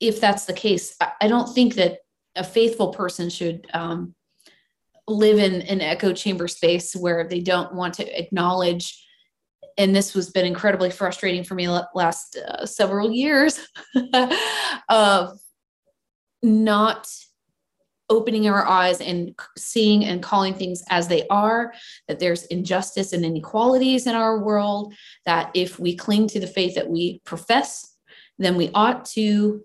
if 0.00 0.20
that's 0.20 0.46
the 0.46 0.52
case, 0.52 0.96
I, 1.00 1.12
I 1.22 1.28
don't 1.28 1.54
think 1.54 1.74
that 1.74 1.98
a 2.34 2.42
faithful 2.42 2.88
person 2.92 3.30
should 3.30 3.68
um, 3.72 4.14
live 5.06 5.38
in 5.38 5.62
an 5.62 5.80
echo 5.80 6.12
chamber 6.12 6.48
space 6.48 6.96
where 6.96 7.28
they 7.28 7.40
don't 7.40 7.74
want 7.74 7.94
to 7.94 8.18
acknowledge 8.18 9.03
and 9.76 9.94
this 9.94 10.12
has 10.14 10.30
been 10.30 10.46
incredibly 10.46 10.90
frustrating 10.90 11.44
for 11.44 11.54
me 11.54 11.68
last 11.68 12.36
uh, 12.36 12.66
several 12.66 13.10
years 13.10 13.60
of 14.88 15.38
not 16.42 17.08
opening 18.10 18.48
our 18.48 18.66
eyes 18.66 19.00
and 19.00 19.34
seeing 19.56 20.04
and 20.04 20.22
calling 20.22 20.54
things 20.54 20.82
as 20.90 21.08
they 21.08 21.26
are 21.28 21.72
that 22.06 22.18
there's 22.20 22.44
injustice 22.46 23.12
and 23.12 23.24
inequalities 23.24 24.06
in 24.06 24.14
our 24.14 24.38
world 24.38 24.92
that 25.24 25.50
if 25.54 25.78
we 25.78 25.96
cling 25.96 26.28
to 26.28 26.38
the 26.38 26.46
faith 26.46 26.74
that 26.74 26.88
we 26.88 27.20
profess 27.24 27.96
then 28.38 28.56
we 28.56 28.70
ought 28.74 29.04
to 29.04 29.62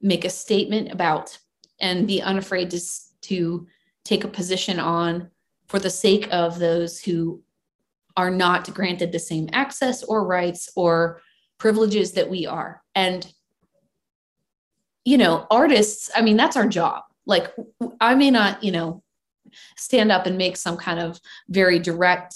make 0.00 0.24
a 0.24 0.30
statement 0.30 0.92
about 0.92 1.36
and 1.80 2.06
be 2.06 2.22
unafraid 2.22 2.70
to, 2.70 2.80
to 3.22 3.66
take 4.04 4.24
a 4.24 4.28
position 4.28 4.78
on 4.78 5.30
for 5.66 5.78
the 5.78 5.90
sake 5.90 6.28
of 6.30 6.58
those 6.58 7.00
who 7.00 7.42
are 8.20 8.30
not 8.30 8.72
granted 8.74 9.12
the 9.12 9.18
same 9.18 9.48
access 9.54 10.02
or 10.02 10.26
rights 10.26 10.68
or 10.76 11.22
privileges 11.56 12.12
that 12.12 12.28
we 12.28 12.46
are. 12.46 12.82
And, 12.94 13.26
you 15.06 15.16
know, 15.16 15.46
artists, 15.50 16.10
I 16.14 16.20
mean, 16.20 16.36
that's 16.36 16.54
our 16.54 16.68
job. 16.68 17.04
Like, 17.24 17.50
I 17.98 18.14
may 18.14 18.30
not, 18.30 18.62
you 18.62 18.72
know, 18.72 19.02
stand 19.78 20.12
up 20.12 20.26
and 20.26 20.36
make 20.36 20.58
some 20.58 20.76
kind 20.76 21.00
of 21.00 21.18
very 21.48 21.78
direct 21.78 22.34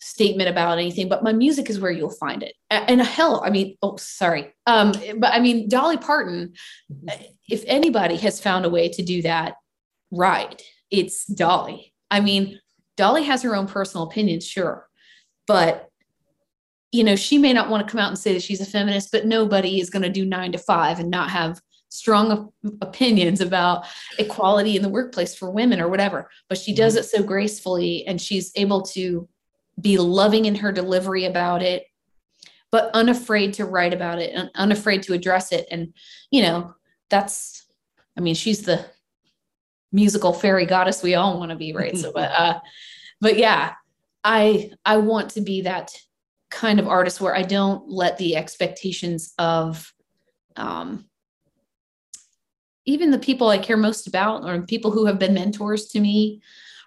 statement 0.00 0.50
about 0.50 0.78
anything, 0.78 1.08
but 1.08 1.22
my 1.22 1.32
music 1.32 1.70
is 1.70 1.78
where 1.78 1.92
you'll 1.92 2.10
find 2.10 2.42
it. 2.42 2.54
And 2.68 3.00
hell, 3.00 3.40
I 3.46 3.50
mean, 3.50 3.76
oh, 3.82 3.94
sorry. 3.98 4.52
Um, 4.66 4.92
but 5.18 5.32
I 5.32 5.38
mean, 5.38 5.68
Dolly 5.68 5.96
Parton, 5.96 6.54
if 7.48 7.62
anybody 7.68 8.16
has 8.16 8.40
found 8.40 8.64
a 8.64 8.70
way 8.70 8.88
to 8.88 9.02
do 9.02 9.22
that 9.22 9.54
right, 10.10 10.60
it's 10.90 11.24
Dolly. 11.26 11.94
I 12.10 12.18
mean, 12.18 12.58
Dolly 12.96 13.24
has 13.24 13.42
her 13.42 13.56
own 13.56 13.66
personal 13.66 14.06
opinions, 14.06 14.46
sure, 14.46 14.88
but 15.46 15.88
you 16.92 17.02
know, 17.02 17.16
she 17.16 17.38
may 17.38 17.54
not 17.54 17.70
want 17.70 17.86
to 17.86 17.90
come 17.90 18.00
out 18.00 18.08
and 18.08 18.18
say 18.18 18.34
that 18.34 18.42
she's 18.42 18.60
a 18.60 18.66
feminist, 18.66 19.10
but 19.10 19.24
nobody 19.24 19.80
is 19.80 19.88
going 19.88 20.02
to 20.02 20.10
do 20.10 20.26
nine 20.26 20.52
to 20.52 20.58
five 20.58 21.00
and 21.00 21.10
not 21.10 21.30
have 21.30 21.60
strong 21.88 22.30
op- 22.30 22.54
opinions 22.82 23.40
about 23.40 23.86
equality 24.18 24.76
in 24.76 24.82
the 24.82 24.88
workplace 24.88 25.34
for 25.34 25.50
women 25.50 25.80
or 25.80 25.88
whatever. 25.88 26.28
But 26.48 26.58
she 26.58 26.74
does 26.74 26.94
mm-hmm. 26.94 27.00
it 27.00 27.04
so 27.04 27.22
gracefully 27.22 28.06
and 28.06 28.20
she's 28.20 28.52
able 28.56 28.82
to 28.82 29.26
be 29.80 29.96
loving 29.96 30.44
in 30.44 30.54
her 30.56 30.70
delivery 30.70 31.24
about 31.24 31.62
it, 31.62 31.84
but 32.70 32.90
unafraid 32.92 33.54
to 33.54 33.64
write 33.64 33.94
about 33.94 34.18
it 34.18 34.32
and 34.34 34.50
unafraid 34.54 35.02
to 35.04 35.14
address 35.14 35.50
it. 35.50 35.66
And, 35.70 35.94
you 36.30 36.42
know, 36.42 36.74
that's, 37.08 37.64
I 38.18 38.20
mean, 38.20 38.34
she's 38.34 38.62
the 38.62 38.84
musical 39.92 40.32
fairy 40.32 40.66
goddess 40.66 41.02
we 41.02 41.14
all 41.14 41.38
want 41.38 41.50
to 41.50 41.56
be, 41.56 41.72
right? 41.72 41.96
So, 41.96 42.12
but, 42.12 42.30
uh, 42.32 42.60
but 43.20 43.36
yeah, 43.38 43.74
I, 44.24 44.70
I 44.84 44.96
want 44.96 45.30
to 45.32 45.40
be 45.40 45.62
that 45.62 45.92
kind 46.50 46.80
of 46.80 46.88
artist 46.88 47.20
where 47.20 47.36
I 47.36 47.42
don't 47.42 47.88
let 47.88 48.18
the 48.18 48.36
expectations 48.36 49.34
of, 49.38 49.92
um, 50.56 51.06
even 52.84 53.10
the 53.10 53.18
people 53.18 53.48
I 53.48 53.58
care 53.58 53.76
most 53.76 54.08
about 54.08 54.44
or 54.44 54.62
people 54.62 54.90
who 54.90 55.06
have 55.06 55.18
been 55.18 55.34
mentors 55.34 55.86
to 55.88 56.00
me 56.00 56.42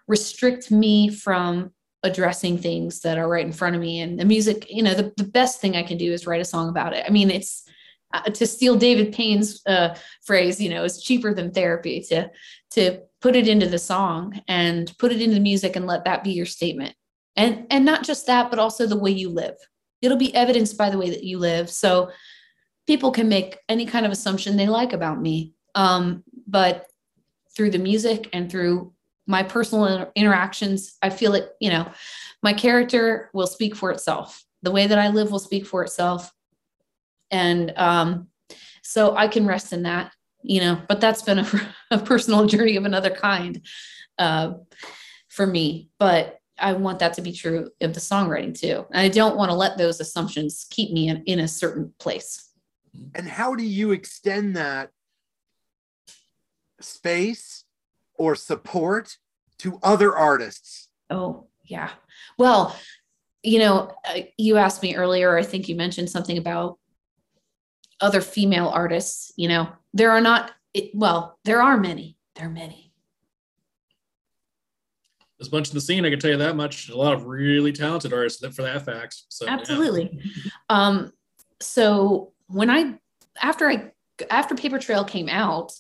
restrict 0.07 0.69
me 0.69 1.09
from 1.09 1.71
addressing 2.03 2.57
things 2.57 2.99
that 3.01 3.17
are 3.17 3.27
right 3.27 3.45
in 3.45 3.51
front 3.51 3.75
of 3.75 3.81
me. 3.81 4.01
And 4.01 4.19
the 4.19 4.25
music, 4.25 4.67
you 4.69 4.83
know, 4.83 4.93
the, 4.93 5.13
the 5.17 5.23
best 5.23 5.61
thing 5.61 5.75
I 5.75 5.83
can 5.83 5.97
do 5.97 6.11
is 6.11 6.27
write 6.27 6.41
a 6.41 6.45
song 6.45 6.69
about 6.69 6.93
it. 6.93 7.05
I 7.07 7.11
mean, 7.11 7.31
it's 7.31 7.67
uh, 8.13 8.21
to 8.23 8.45
steal 8.45 8.75
David 8.75 9.13
Payne's 9.13 9.61
uh, 9.65 9.95
phrase, 10.23 10.61
you 10.61 10.69
know, 10.69 10.83
it's 10.83 11.01
cheaper 11.01 11.33
than 11.33 11.51
therapy 11.51 12.01
to 12.09 12.29
to 12.75 13.01
put 13.21 13.35
it 13.35 13.47
into 13.47 13.67
the 13.67 13.79
song 13.79 14.41
and 14.47 14.93
put 14.99 15.11
it 15.11 15.21
into 15.21 15.35
the 15.35 15.41
music 15.41 15.75
and 15.75 15.87
let 15.87 16.05
that 16.05 16.23
be 16.23 16.31
your 16.31 16.45
statement. 16.45 16.93
And 17.35 17.65
and 17.69 17.83
not 17.83 18.03
just 18.03 18.27
that, 18.27 18.49
but 18.49 18.59
also 18.59 18.85
the 18.85 18.99
way 18.99 19.11
you 19.11 19.29
live. 19.29 19.55
It'll 20.01 20.17
be 20.17 20.33
evidenced 20.35 20.77
by 20.77 20.89
the 20.89 20.97
way 20.97 21.09
that 21.09 21.23
you 21.23 21.39
live. 21.39 21.69
So 21.69 22.11
people 22.87 23.11
can 23.11 23.27
make 23.27 23.57
any 23.67 23.85
kind 23.85 24.05
of 24.05 24.11
assumption 24.11 24.55
they 24.55 24.67
like 24.67 24.93
about 24.93 25.19
me. 25.21 25.53
Um, 25.73 26.23
but 26.47 26.85
through 27.55 27.71
the 27.71 27.79
music 27.79 28.29
and 28.31 28.49
through 28.49 28.93
my 29.27 29.43
personal 29.43 29.85
inter- 29.85 30.11
interactions, 30.15 30.97
I 31.01 31.09
feel 31.09 31.33
it, 31.33 31.49
you 31.59 31.69
know, 31.69 31.89
my 32.43 32.53
character 32.53 33.29
will 33.33 33.47
speak 33.47 33.75
for 33.75 33.91
itself. 33.91 34.43
The 34.61 34.71
way 34.71 34.87
that 34.87 34.99
I 34.99 35.09
live 35.09 35.31
will 35.31 35.39
speak 35.39 35.65
for 35.65 35.83
itself. 35.83 36.31
And 37.31 37.73
um, 37.75 38.27
so 38.83 39.15
I 39.15 39.27
can 39.27 39.47
rest 39.47 39.73
in 39.73 39.83
that, 39.83 40.11
you 40.45 40.61
know, 40.61 40.81
but 40.87 41.01
that's 41.01 41.23
been 41.23 41.39
a, 41.39 41.75
a 41.91 41.97
personal 41.97 42.45
journey 42.45 42.75
of 42.75 42.85
another 42.85 43.09
kind 43.09 43.61
uh, 44.19 44.53
for 45.27 45.45
me. 45.45 45.89
But 45.99 46.39
I 46.57 46.73
want 46.73 46.99
that 46.99 47.13
to 47.15 47.21
be 47.21 47.33
true 47.33 47.69
of 47.81 47.93
the 47.93 47.99
songwriting 47.99 48.57
too. 48.57 48.85
And 48.91 49.01
I 49.01 49.09
don't 49.09 49.35
want 49.35 49.51
to 49.51 49.55
let 49.55 49.77
those 49.77 49.99
assumptions 49.99 50.65
keep 50.69 50.91
me 50.91 51.09
in, 51.09 51.23
in 51.23 51.39
a 51.39 51.47
certain 51.47 51.93
place. 51.99 52.49
And 53.13 53.27
how 53.27 53.55
do 53.55 53.63
you 53.63 53.91
extend 53.91 54.55
that 54.55 54.91
space 56.79 57.65
or 58.17 58.35
support 58.35 59.17
to 59.59 59.79
other 59.83 60.15
artists? 60.15 60.87
Oh, 61.09 61.47
yeah. 61.65 61.89
Well, 62.37 62.75
you 63.43 63.59
know, 63.59 63.91
uh, 64.07 64.21
you 64.37 64.57
asked 64.57 64.81
me 64.81 64.95
earlier, 64.95 65.37
I 65.37 65.43
think 65.43 65.67
you 65.67 65.75
mentioned 65.75 66.09
something 66.09 66.37
about 66.37 66.79
other 68.05 68.21
female 68.21 68.69
artists. 68.69 69.31
You 69.35 69.49
know, 69.49 69.69
there 69.93 70.11
are 70.11 70.21
not, 70.21 70.51
it, 70.73 70.91
well, 70.93 71.39
there 71.43 71.61
are 71.61 71.77
many. 71.77 72.17
There 72.35 72.47
are 72.47 72.51
many. 72.51 72.93
There's 75.37 75.47
a 75.49 75.51
bunch 75.51 75.69
in 75.69 75.75
the 75.75 75.81
scene, 75.81 76.05
I 76.05 76.09
can 76.09 76.19
tell 76.19 76.31
you 76.31 76.37
that 76.37 76.55
much. 76.55 76.89
A 76.89 76.95
lot 76.95 77.13
of 77.13 77.25
really 77.25 77.73
talented 77.73 78.13
artists 78.13 78.45
for 78.55 78.61
that 78.61 78.85
fact. 78.85 79.23
So 79.27 79.45
yeah. 79.45 79.53
Absolutely. 79.53 80.19
Um, 80.69 81.11
so 81.59 82.31
when 82.47 82.69
I, 82.69 82.99
after 83.41 83.67
I, 83.67 83.91
after 84.29 84.55
Paper 84.55 84.79
Trail 84.79 85.03
came 85.03 85.27
out, 85.27 85.73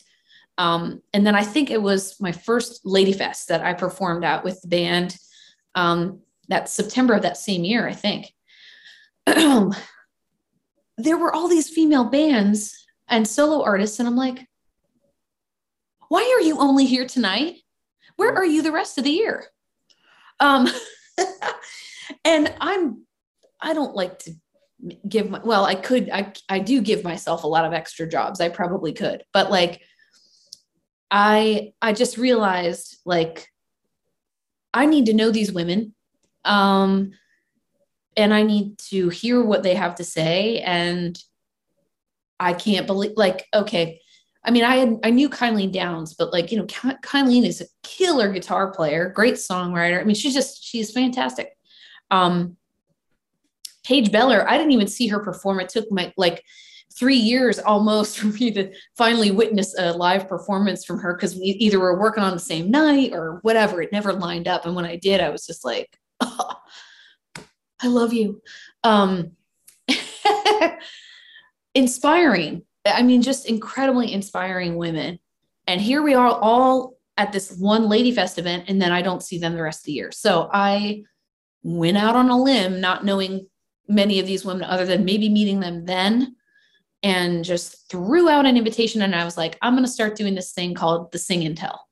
um, 0.57 1.01
and 1.13 1.25
then 1.25 1.35
I 1.35 1.43
think 1.43 1.69
it 1.69 1.81
was 1.81 2.19
my 2.19 2.31
first 2.31 2.85
Lady 2.85 3.13
Fest 3.13 3.47
that 3.47 3.61
I 3.61 3.73
performed 3.73 4.25
at 4.25 4.43
with 4.43 4.61
the 4.61 4.67
band. 4.67 5.17
Um, 5.73 6.21
that 6.47 6.69
September 6.69 7.13
of 7.13 7.23
that 7.23 7.37
same 7.37 7.63
year, 7.63 7.87
I 7.87 7.93
think. 7.93 8.33
there 10.97 11.17
were 11.17 11.33
all 11.33 11.47
these 11.47 11.69
female 11.69 12.05
bands 12.05 12.85
and 13.07 13.27
solo 13.27 13.63
artists, 13.63 13.99
and 13.99 14.07
I'm 14.07 14.15
like, 14.15 14.47
why 16.09 16.21
are 16.37 16.41
you 16.41 16.57
only 16.59 16.85
here 16.85 17.05
tonight? 17.05 17.55
Where 18.15 18.33
are 18.33 18.45
you 18.45 18.61
the 18.61 18.71
rest 18.71 18.97
of 18.97 19.03
the 19.03 19.11
year? 19.11 19.45
Um, 20.39 20.67
and 22.25 22.53
I'm, 22.61 23.05
I 23.61 23.73
don't 23.73 23.95
like 23.95 24.19
to 24.19 24.33
give 25.07 25.29
my, 25.29 25.39
well, 25.43 25.65
I 25.65 25.75
could, 25.75 26.09
I, 26.11 26.33
I 26.47 26.59
do 26.59 26.81
give 26.81 27.03
myself 27.03 27.43
a 27.43 27.47
lot 27.47 27.65
of 27.65 27.73
extra 27.73 28.07
jobs. 28.07 28.39
I 28.39 28.49
probably 28.49 28.93
could, 28.93 29.23
but 29.33 29.49
like, 29.49 29.81
I, 31.11 31.73
I 31.81 31.93
just 31.93 32.17
realized 32.17 32.97
like, 33.05 33.47
I 34.73 34.85
need 34.85 35.05
to 35.07 35.13
know 35.13 35.31
these 35.31 35.51
women. 35.51 35.95
Um, 36.43 37.11
and 38.17 38.33
I 38.33 38.43
need 38.43 38.77
to 38.89 39.09
hear 39.09 39.43
what 39.43 39.63
they 39.63 39.75
have 39.75 39.95
to 39.95 40.03
say. 40.03 40.59
And 40.59 41.17
I 42.39 42.53
can't 42.53 42.87
believe, 42.87 43.13
like, 43.15 43.45
okay, 43.53 44.01
I 44.43 44.51
mean, 44.51 44.63
I 44.63 44.75
had 44.75 44.99
I 45.03 45.09
knew 45.09 45.29
Kylene 45.29 45.71
Downs, 45.71 46.13
but 46.13 46.31
like 46.31 46.51
you 46.51 46.57
know, 46.57 46.65
Kylene 46.65 47.45
is 47.45 47.61
a 47.61 47.65
killer 47.83 48.31
guitar 48.31 48.71
player, 48.71 49.09
great 49.09 49.35
songwriter. 49.35 49.99
I 49.99 50.03
mean, 50.03 50.15
she's 50.15 50.35
just 50.35 50.63
she's 50.63 50.91
fantastic. 50.91 51.49
Um, 52.11 52.55
Paige 53.83 54.11
Beller, 54.11 54.49
I 54.49 54.57
didn't 54.57 54.73
even 54.73 54.87
see 54.87 55.07
her 55.07 55.19
perform. 55.19 55.59
It 55.59 55.69
took 55.69 55.91
my 55.91 56.13
like 56.15 56.43
three 56.97 57.17
years 57.17 57.59
almost 57.59 58.19
for 58.19 58.27
me 58.27 58.51
to 58.51 58.71
finally 58.95 59.31
witness 59.31 59.75
a 59.77 59.93
live 59.93 60.29
performance 60.29 60.85
from 60.85 60.99
her 60.99 61.15
because 61.15 61.35
we 61.35 61.57
either 61.59 61.79
were 61.79 61.99
working 61.99 62.23
on 62.23 62.33
the 62.33 62.39
same 62.39 62.69
night 62.69 63.13
or 63.13 63.39
whatever. 63.41 63.81
It 63.81 63.91
never 63.91 64.13
lined 64.13 64.47
up. 64.47 64.65
And 64.65 64.75
when 64.75 64.85
I 64.85 64.95
did, 64.95 65.21
I 65.21 65.29
was 65.29 65.45
just 65.45 65.65
like, 65.65 65.97
oh, 66.21 66.55
I 67.81 67.87
love 67.87 68.13
you. 68.13 68.41
Um, 68.83 69.31
inspiring. 71.75 72.63
I 72.85 73.01
mean, 73.03 73.21
just 73.21 73.47
incredibly 73.47 74.13
inspiring 74.13 74.77
women. 74.77 75.19
And 75.67 75.81
here 75.81 76.01
we 76.01 76.13
are 76.13 76.29
all 76.29 76.97
at 77.17 77.31
this 77.31 77.57
one 77.57 77.89
Lady 77.89 78.11
Fest 78.11 78.37
event, 78.37 78.65
and 78.67 78.81
then 78.81 78.91
I 78.91 79.01
don't 79.01 79.23
see 79.23 79.37
them 79.37 79.55
the 79.55 79.63
rest 79.63 79.81
of 79.81 79.85
the 79.85 79.93
year. 79.93 80.11
So 80.11 80.49
I 80.53 81.03
went 81.63 81.97
out 81.97 82.15
on 82.15 82.29
a 82.29 82.41
limb, 82.41 82.79
not 82.79 83.03
knowing 83.03 83.47
many 83.87 84.19
of 84.19 84.27
these 84.27 84.45
women 84.45 84.63
other 84.63 84.85
than 84.85 85.05
maybe 85.05 85.29
meeting 85.29 85.59
them 85.59 85.85
then 85.85 86.35
and 87.03 87.43
just 87.43 87.89
threw 87.89 88.29
out 88.29 88.45
an 88.45 88.57
invitation 88.57 89.01
and 89.03 89.15
I 89.15 89.25
was 89.25 89.37
like, 89.37 89.57
I'm 89.61 89.73
going 89.73 89.85
to 89.85 89.91
start 89.91 90.15
doing 90.15 90.33
this 90.33 90.53
thing 90.53 90.73
called 90.73 91.11
the 91.11 91.19
Sing 91.19 91.45
and 91.45 91.55
Tell. 91.55 91.87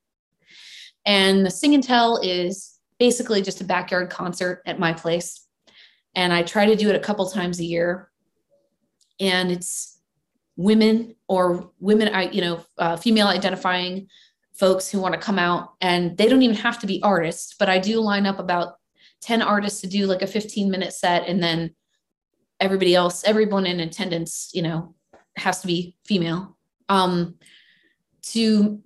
And 1.05 1.45
the 1.45 1.51
Sing 1.51 1.75
and 1.75 1.84
Tell 1.84 2.17
is 2.17 2.79
basically 2.97 3.41
just 3.41 3.61
a 3.61 3.65
backyard 3.65 4.09
concert 4.09 4.63
at 4.65 4.79
my 4.79 4.93
place. 4.93 5.43
And 6.16 6.32
I 6.32 6.43
try 6.43 6.66
to 6.66 6.76
do 6.76 6.89
it 6.89 6.95
a 6.95 6.99
couple 6.99 7.28
times 7.30 7.59
a 7.59 7.66
year. 7.66 8.09
And 9.20 9.51
it's 9.51 9.99
women 10.55 11.16
or 11.28 11.72
women, 11.80 12.14
I, 12.14 12.30
you 12.30 12.41
know, 12.41 12.66
uh, 12.78 12.97
female 12.97 13.28
identifying 13.28 14.07
folks 14.53 14.89
who 14.89 14.99
want 14.99 15.14
to 15.14 15.20
come 15.20 15.39
out. 15.39 15.74
And 15.82 16.18
they 16.18 16.28
don't 16.28 16.41
even 16.43 16.57
have 16.57 16.80
to 16.80 16.88
be 16.88 17.01
artists, 17.01 17.55
but 17.57 17.70
I 17.70 17.80
do 17.80 17.99
line 17.99 18.26
up 18.26 18.39
about 18.39 18.76
10 19.22 19.41
artists 19.41 19.82
to 19.82 19.88
do 19.88 20.05
like 20.05 20.22
a 20.22 20.28
15 20.28 20.70
minute 20.70 20.93
set. 20.93 21.28
And 21.28 21.41
then 21.41 21.74
everybody 22.59 22.93
else, 22.93 23.24
everyone 23.24 23.66
in 23.66 23.80
attendance, 23.80 24.51
you 24.53 24.61
know, 24.61 24.93
has 25.38 25.61
to 25.61 25.68
be 25.68 25.95
female, 26.05 26.57
um, 26.89 27.36
to 28.22 28.82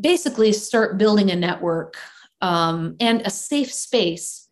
basically 0.00 0.52
start 0.52 0.98
building 0.98 1.30
a 1.30 1.36
network 1.36 1.96
um, 2.40 2.96
and 3.00 3.22
a 3.22 3.30
safe 3.30 3.72
space 3.72 4.43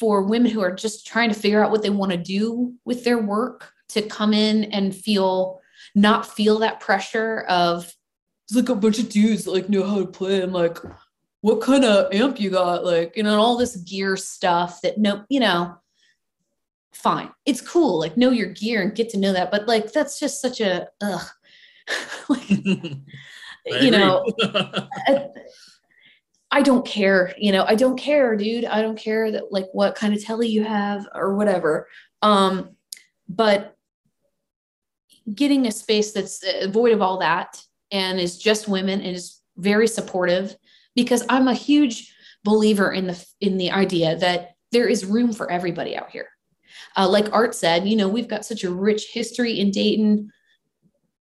for 0.00 0.24
women 0.24 0.50
who 0.50 0.60
are 0.60 0.74
just 0.74 1.06
trying 1.06 1.28
to 1.28 1.38
figure 1.38 1.62
out 1.62 1.70
what 1.70 1.82
they 1.82 1.90
want 1.90 2.10
to 2.10 2.18
do 2.18 2.74
with 2.84 3.04
their 3.04 3.18
work 3.18 3.72
to 3.90 4.02
come 4.02 4.32
in 4.32 4.64
and 4.64 4.94
feel 4.94 5.60
not 5.94 6.26
feel 6.26 6.58
that 6.58 6.80
pressure 6.80 7.40
of 7.48 7.92
like 8.52 8.68
a 8.68 8.74
bunch 8.74 8.98
of 8.98 9.08
dudes 9.08 9.44
that 9.44 9.52
like 9.52 9.68
know 9.68 9.84
how 9.84 9.98
to 9.98 10.06
play 10.06 10.42
and 10.42 10.52
like 10.52 10.78
what 11.42 11.60
kind 11.60 11.84
of 11.84 12.12
amp 12.12 12.40
you 12.40 12.50
got 12.50 12.84
like 12.84 13.16
you 13.16 13.22
know 13.22 13.38
all 13.38 13.56
this 13.56 13.76
gear 13.76 14.16
stuff 14.16 14.80
that 14.80 14.98
no 14.98 15.24
you 15.28 15.38
know 15.38 15.76
fine. 17.00 17.30
It's 17.46 17.60
cool. 17.60 17.98
Like 17.98 18.16
know 18.16 18.30
your 18.30 18.48
gear 18.48 18.82
and 18.82 18.94
get 18.94 19.08
to 19.10 19.18
know 19.18 19.32
that. 19.32 19.50
But 19.50 19.66
like 19.66 19.92
that's 19.92 20.18
just 20.20 20.40
such 20.40 20.60
a 20.60 20.88
ugh. 21.00 21.26
like, 22.28 22.50
you 23.66 23.90
know, 23.90 24.24
I, 26.50 26.62
don't 26.62 26.86
care. 26.86 27.34
You 27.38 27.52
know, 27.52 27.64
I 27.66 27.74
don't 27.74 27.98
care, 27.98 28.36
dude. 28.36 28.64
I 28.64 28.82
don't 28.82 28.98
care 28.98 29.30
that 29.32 29.52
like 29.52 29.66
what 29.72 29.94
kind 29.94 30.14
of 30.14 30.24
Tele 30.24 30.46
you 30.46 30.64
have 30.64 31.06
or 31.14 31.34
whatever. 31.34 31.88
Um, 32.22 32.76
but 33.28 33.76
getting 35.32 35.66
a 35.66 35.72
space 35.72 36.12
that's 36.12 36.42
uh, 36.42 36.68
void 36.68 36.92
of 36.92 37.02
all 37.02 37.18
that 37.18 37.62
and 37.90 38.18
is 38.18 38.38
just 38.38 38.68
women 38.68 39.00
and 39.00 39.14
is 39.16 39.40
very 39.56 39.86
supportive 39.86 40.56
because 40.94 41.24
I'm 41.28 41.48
a 41.48 41.54
huge 41.54 42.14
believer 42.42 42.92
in 42.92 43.06
the 43.06 43.26
in 43.40 43.58
the 43.58 43.70
idea 43.70 44.16
that 44.16 44.52
there 44.72 44.88
is 44.88 45.04
room 45.04 45.32
for 45.32 45.50
everybody 45.50 45.96
out 45.96 46.10
here 46.10 46.28
uh, 46.96 47.08
like 47.08 47.32
Art 47.32 47.54
said, 47.54 47.86
you 47.86 47.96
know, 47.96 48.08
we've 48.08 48.28
got 48.28 48.44
such 48.44 48.64
a 48.64 48.70
rich 48.70 49.08
history 49.12 49.58
in 49.58 49.70
Dayton 49.70 50.32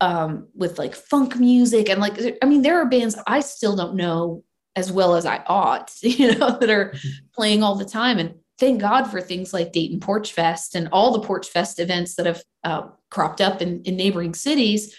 um, 0.01 0.47
with 0.55 0.79
like 0.79 0.95
funk 0.95 1.37
music. 1.37 1.89
And 1.89 1.99
like, 1.99 2.17
I 2.41 2.45
mean, 2.45 2.61
there 2.61 2.79
are 2.81 2.85
bands 2.85 3.17
I 3.27 3.41
still 3.41 3.75
don't 3.75 3.95
know 3.95 4.43
as 4.79 4.91
well 4.91 5.15
as 5.15 5.25
I 5.25 5.43
ought, 5.45 5.91
you 6.01 6.35
know, 6.35 6.57
that 6.57 6.69
are 6.69 6.91
mm-hmm. 6.91 7.09
playing 7.33 7.61
all 7.61 7.75
the 7.75 7.85
time. 7.85 8.17
And 8.17 8.35
thank 8.57 8.81
God 8.81 9.03
for 9.03 9.21
things 9.21 9.53
like 9.53 9.73
Dayton 9.73 9.99
Porch 9.99 10.33
Fest 10.33 10.73
and 10.73 10.89
all 10.91 11.11
the 11.11 11.27
Porch 11.27 11.47
Fest 11.49 11.79
events 11.79 12.15
that 12.15 12.25
have 12.25 12.43
uh, 12.63 12.87
cropped 13.11 13.41
up 13.41 13.61
in, 13.61 13.83
in 13.83 13.95
neighboring 13.95 14.33
cities. 14.33 14.95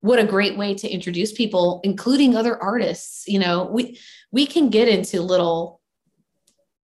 What 0.00 0.18
a 0.18 0.24
great 0.24 0.58
way 0.58 0.74
to 0.74 0.88
introduce 0.88 1.32
people, 1.32 1.80
including 1.82 2.36
other 2.36 2.62
artists. 2.62 3.26
You 3.26 3.38
know, 3.38 3.64
we 3.64 3.98
we 4.30 4.46
can 4.46 4.68
get 4.68 4.86
into 4.86 5.22
little, 5.22 5.80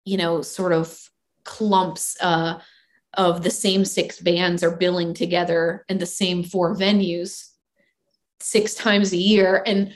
you 0.03 0.17
know, 0.17 0.41
sort 0.41 0.73
of 0.73 0.99
clumps. 1.43 2.17
Uh, 2.19 2.59
of 3.15 3.43
the 3.43 3.51
same 3.51 3.85
six 3.85 4.19
bands 4.19 4.63
are 4.63 4.75
billing 4.75 5.13
together 5.13 5.85
in 5.87 5.99
the 5.99 6.05
same 6.07 6.43
four 6.43 6.75
venues 6.75 7.51
six 8.39 8.73
times 8.73 9.13
a 9.13 9.17
year 9.17 9.61
and 9.67 9.93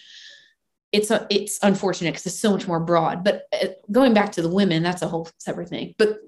it's 0.91 1.11
a, 1.11 1.27
it's 1.29 1.59
unfortunate 1.63 2.11
because 2.11 2.25
it's 2.25 2.39
so 2.39 2.51
much 2.51 2.67
more 2.67 2.79
broad 2.79 3.23
but 3.23 3.43
uh, 3.53 3.67
going 3.91 4.13
back 4.13 4.31
to 4.31 4.41
the 4.41 4.49
women 4.49 4.83
that's 4.83 5.01
a 5.01 5.07
whole 5.07 5.29
separate 5.37 5.69
thing. 5.69 5.93
But 5.97 6.19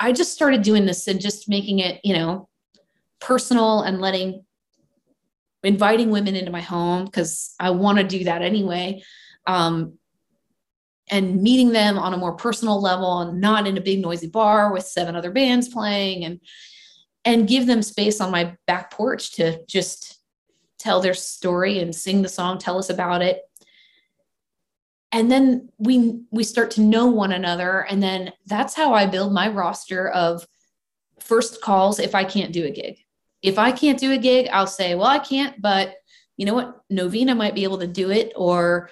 i 0.00 0.12
just 0.12 0.32
started 0.32 0.62
doing 0.62 0.86
this 0.86 1.06
and 1.08 1.20
just 1.20 1.48
making 1.48 1.80
it 1.80 2.00
you 2.04 2.14
know 2.14 2.48
personal 3.20 3.82
and 3.82 4.00
letting 4.00 4.44
inviting 5.64 6.10
women 6.10 6.36
into 6.36 6.52
my 6.52 6.60
home 6.60 7.04
because 7.04 7.54
i 7.58 7.70
want 7.70 7.98
to 7.98 8.04
do 8.04 8.24
that 8.24 8.42
anyway 8.42 9.02
um, 9.46 9.94
and 11.10 11.42
meeting 11.42 11.70
them 11.70 11.98
on 11.98 12.12
a 12.12 12.18
more 12.18 12.34
personal 12.34 12.80
level 12.80 13.20
and 13.20 13.40
not 13.40 13.66
in 13.66 13.78
a 13.78 13.80
big 13.80 14.00
noisy 14.00 14.28
bar 14.28 14.72
with 14.72 14.84
seven 14.84 15.16
other 15.16 15.30
bands 15.30 15.68
playing 15.68 16.24
and 16.24 16.40
and 17.24 17.48
give 17.48 17.66
them 17.66 17.82
space 17.82 18.20
on 18.20 18.30
my 18.30 18.56
back 18.66 18.90
porch 18.90 19.32
to 19.32 19.60
just 19.66 20.20
tell 20.78 21.00
their 21.00 21.14
story 21.14 21.80
and 21.80 21.94
sing 21.94 22.22
the 22.22 22.28
song 22.28 22.58
tell 22.58 22.78
us 22.78 22.90
about 22.90 23.20
it 23.22 23.40
and 25.18 25.30
then 25.30 25.68
we 25.78 26.20
we 26.30 26.44
start 26.44 26.70
to 26.72 26.80
know 26.80 27.06
one 27.06 27.32
another. 27.32 27.80
And 27.80 28.02
then 28.02 28.32
that's 28.46 28.74
how 28.74 28.94
i 28.94 29.06
build 29.06 29.32
my 29.32 29.48
roster 29.48 30.08
of 30.08 30.46
first 31.20 31.60
calls 31.60 31.98
if 31.98 32.14
i 32.14 32.24
can't 32.24 32.52
do 32.52 32.64
a 32.64 32.70
gig. 32.70 32.98
If 33.42 33.58
i 33.58 33.72
can't 33.72 33.98
do 33.98 34.12
a 34.12 34.18
gig 34.18 34.48
i'll 34.52 34.66
say 34.66 34.94
well 34.94 35.06
i 35.06 35.18
can't 35.18 35.60
but 35.60 35.96
you 36.38 36.46
know 36.46 36.54
what? 36.54 36.80
Novena 36.88 37.34
might 37.34 37.54
be 37.54 37.64
able 37.64 37.78
to 37.78 37.86
do 37.86 38.10
it 38.10 38.32
or 38.36 38.90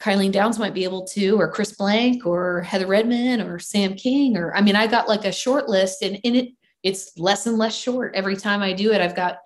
Kylene 0.00 0.32
Downs 0.32 0.58
might 0.58 0.74
be 0.74 0.84
able 0.84 1.04
to, 1.08 1.40
or 1.40 1.50
Chris 1.50 1.72
Blank, 1.72 2.24
or 2.24 2.60
Heather 2.62 2.86
Redman, 2.86 3.40
or 3.40 3.58
Sam 3.58 3.94
King, 3.94 4.36
or 4.36 4.54
I 4.54 4.60
mean, 4.60 4.76
I 4.76 4.86
got 4.86 5.08
like 5.08 5.24
a 5.24 5.32
short 5.32 5.68
list, 5.68 6.02
and 6.02 6.16
in 6.22 6.36
it, 6.36 6.48
it's 6.84 7.18
less 7.18 7.46
and 7.46 7.58
less 7.58 7.76
short. 7.76 8.14
Every 8.14 8.36
time 8.36 8.62
I 8.62 8.72
do 8.72 8.92
it. 8.92 9.00
I've 9.00 9.16
got 9.16 9.38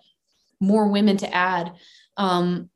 more 0.61 0.89
women 0.89 1.16
to 1.18 1.35
add, 1.35 1.72
um, 2.18 2.68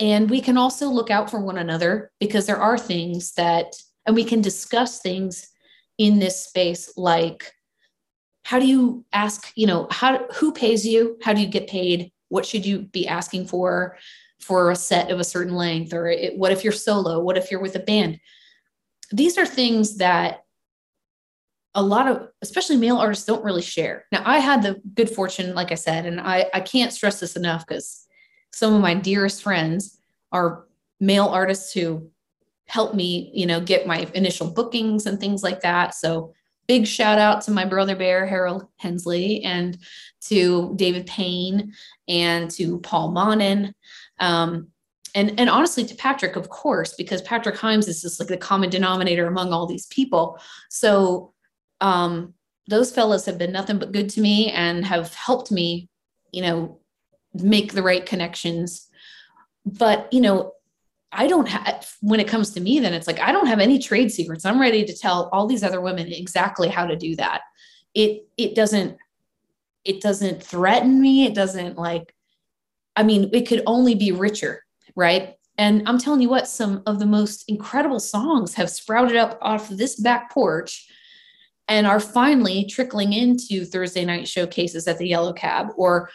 and 0.00 0.28
we 0.28 0.40
can 0.40 0.56
also 0.56 0.88
look 0.88 1.10
out 1.10 1.30
for 1.30 1.40
one 1.40 1.58
another 1.58 2.10
because 2.18 2.46
there 2.46 2.56
are 2.56 2.78
things 2.78 3.32
that, 3.34 3.76
and 4.06 4.16
we 4.16 4.24
can 4.24 4.40
discuss 4.40 5.00
things 5.00 5.48
in 5.98 6.18
this 6.18 6.46
space 6.46 6.94
like 6.96 7.52
how 8.44 8.58
do 8.58 8.66
you 8.66 9.04
ask 9.12 9.52
you 9.54 9.66
know 9.66 9.86
how 9.90 10.26
who 10.32 10.50
pays 10.50 10.84
you? 10.84 11.18
How 11.22 11.32
do 11.32 11.40
you 11.40 11.46
get 11.46 11.68
paid? 11.68 12.10
What 12.30 12.46
should 12.46 12.64
you 12.64 12.80
be 12.80 13.06
asking 13.06 13.46
for 13.46 13.96
for 14.40 14.70
a 14.70 14.76
set 14.76 15.10
of 15.10 15.20
a 15.20 15.24
certain 15.24 15.54
length? 15.54 15.92
Or 15.92 16.08
it, 16.08 16.36
what 16.38 16.50
if 16.50 16.64
you're 16.64 16.72
solo? 16.72 17.20
What 17.20 17.36
if 17.36 17.50
you're 17.50 17.60
with 17.60 17.76
a 17.76 17.80
band? 17.80 18.18
These 19.12 19.36
are 19.36 19.46
things 19.46 19.98
that 19.98 20.44
a 21.74 21.82
lot 21.82 22.08
of 22.08 22.28
especially 22.42 22.76
male 22.76 22.96
artists 22.96 23.26
don't 23.26 23.44
really 23.44 23.62
share. 23.62 24.06
Now 24.10 24.22
i 24.24 24.38
had 24.38 24.62
the 24.62 24.80
good 24.94 25.10
fortune 25.10 25.54
like 25.54 25.70
i 25.70 25.76
said 25.76 26.06
and 26.06 26.20
i 26.20 26.46
i 26.52 26.60
can't 26.60 26.92
stress 26.92 27.20
this 27.20 27.36
enough 27.36 27.66
because 27.66 28.06
some 28.52 28.74
of 28.74 28.80
my 28.80 28.94
dearest 28.94 29.42
friends 29.42 29.98
are 30.32 30.64
male 31.00 31.26
artists 31.26 31.72
who 31.72 32.10
helped 32.66 32.94
me 32.94 33.30
you 33.34 33.46
know 33.46 33.60
get 33.60 33.86
my 33.86 34.08
initial 34.14 34.50
bookings 34.50 35.06
and 35.06 35.18
things 35.18 35.42
like 35.42 35.60
that 35.60 35.94
so 35.94 36.32
big 36.68 36.86
shout 36.86 37.18
out 37.18 37.42
to 37.42 37.50
my 37.50 37.64
brother 37.64 37.96
bear 37.96 38.26
harold 38.26 38.66
hensley 38.76 39.42
and 39.42 39.78
to 40.20 40.72
david 40.76 41.04
payne 41.06 41.72
and 42.06 42.50
to 42.50 42.78
paul 42.80 43.10
monin 43.10 43.74
um, 44.20 44.68
and, 45.14 45.38
and 45.40 45.50
honestly, 45.50 45.84
to 45.84 45.94
Patrick, 45.94 46.36
of 46.36 46.48
course, 46.48 46.94
because 46.94 47.22
Patrick 47.22 47.56
Himes 47.56 47.88
is 47.88 48.02
just 48.02 48.20
like 48.20 48.28
the 48.28 48.36
common 48.36 48.70
denominator 48.70 49.26
among 49.26 49.52
all 49.52 49.66
these 49.66 49.86
people. 49.86 50.38
So 50.68 51.32
um, 51.80 52.34
those 52.68 52.92
fellows 52.92 53.24
have 53.26 53.38
been 53.38 53.52
nothing 53.52 53.78
but 53.78 53.92
good 53.92 54.08
to 54.10 54.20
me 54.20 54.50
and 54.52 54.84
have 54.84 55.12
helped 55.14 55.50
me, 55.50 55.88
you 56.32 56.42
know, 56.42 56.79
make 57.34 57.72
the 57.72 57.82
right 57.82 58.04
connections. 58.04 58.88
But, 59.64 60.12
you 60.12 60.20
know, 60.20 60.52
I 61.12 61.26
don't 61.26 61.48
have, 61.48 61.92
when 62.00 62.20
it 62.20 62.28
comes 62.28 62.50
to 62.50 62.60
me, 62.60 62.78
then 62.80 62.94
it's 62.94 63.06
like, 63.06 63.20
I 63.20 63.32
don't 63.32 63.46
have 63.46 63.58
any 63.58 63.78
trade 63.78 64.12
secrets. 64.12 64.44
I'm 64.44 64.60
ready 64.60 64.84
to 64.84 64.96
tell 64.96 65.28
all 65.32 65.46
these 65.46 65.64
other 65.64 65.80
women 65.80 66.06
exactly 66.12 66.68
how 66.68 66.86
to 66.86 66.96
do 66.96 67.16
that. 67.16 67.42
It, 67.94 68.28
it 68.36 68.54
doesn't, 68.54 68.96
it 69.84 70.00
doesn't 70.00 70.42
threaten 70.42 71.00
me. 71.00 71.26
It 71.26 71.34
doesn't 71.34 71.76
like 71.76 72.14
I 72.96 73.02
mean, 73.02 73.30
it 73.32 73.46
could 73.46 73.62
only 73.66 73.94
be 73.94 74.12
richer 74.12 74.64
right? 74.96 75.34
And 75.58 75.82
I'm 75.86 75.98
telling 75.98 76.22
you 76.22 76.28
what, 76.28 76.48
some 76.48 76.82
of 76.86 76.98
the 76.98 77.06
most 77.06 77.44
incredible 77.48 78.00
songs 78.00 78.54
have 78.54 78.70
sprouted 78.70 79.16
up 79.16 79.38
off 79.42 79.68
this 79.68 79.96
back 79.96 80.30
porch 80.30 80.88
and 81.68 81.86
are 81.86 82.00
finally 82.00 82.64
trickling 82.64 83.12
into 83.12 83.64
Thursday 83.64 84.04
night 84.04 84.26
showcases 84.26 84.88
at 84.88 84.98
the 84.98 85.06
Yellow 85.06 85.32
Cab 85.32 85.68
or 85.76 86.10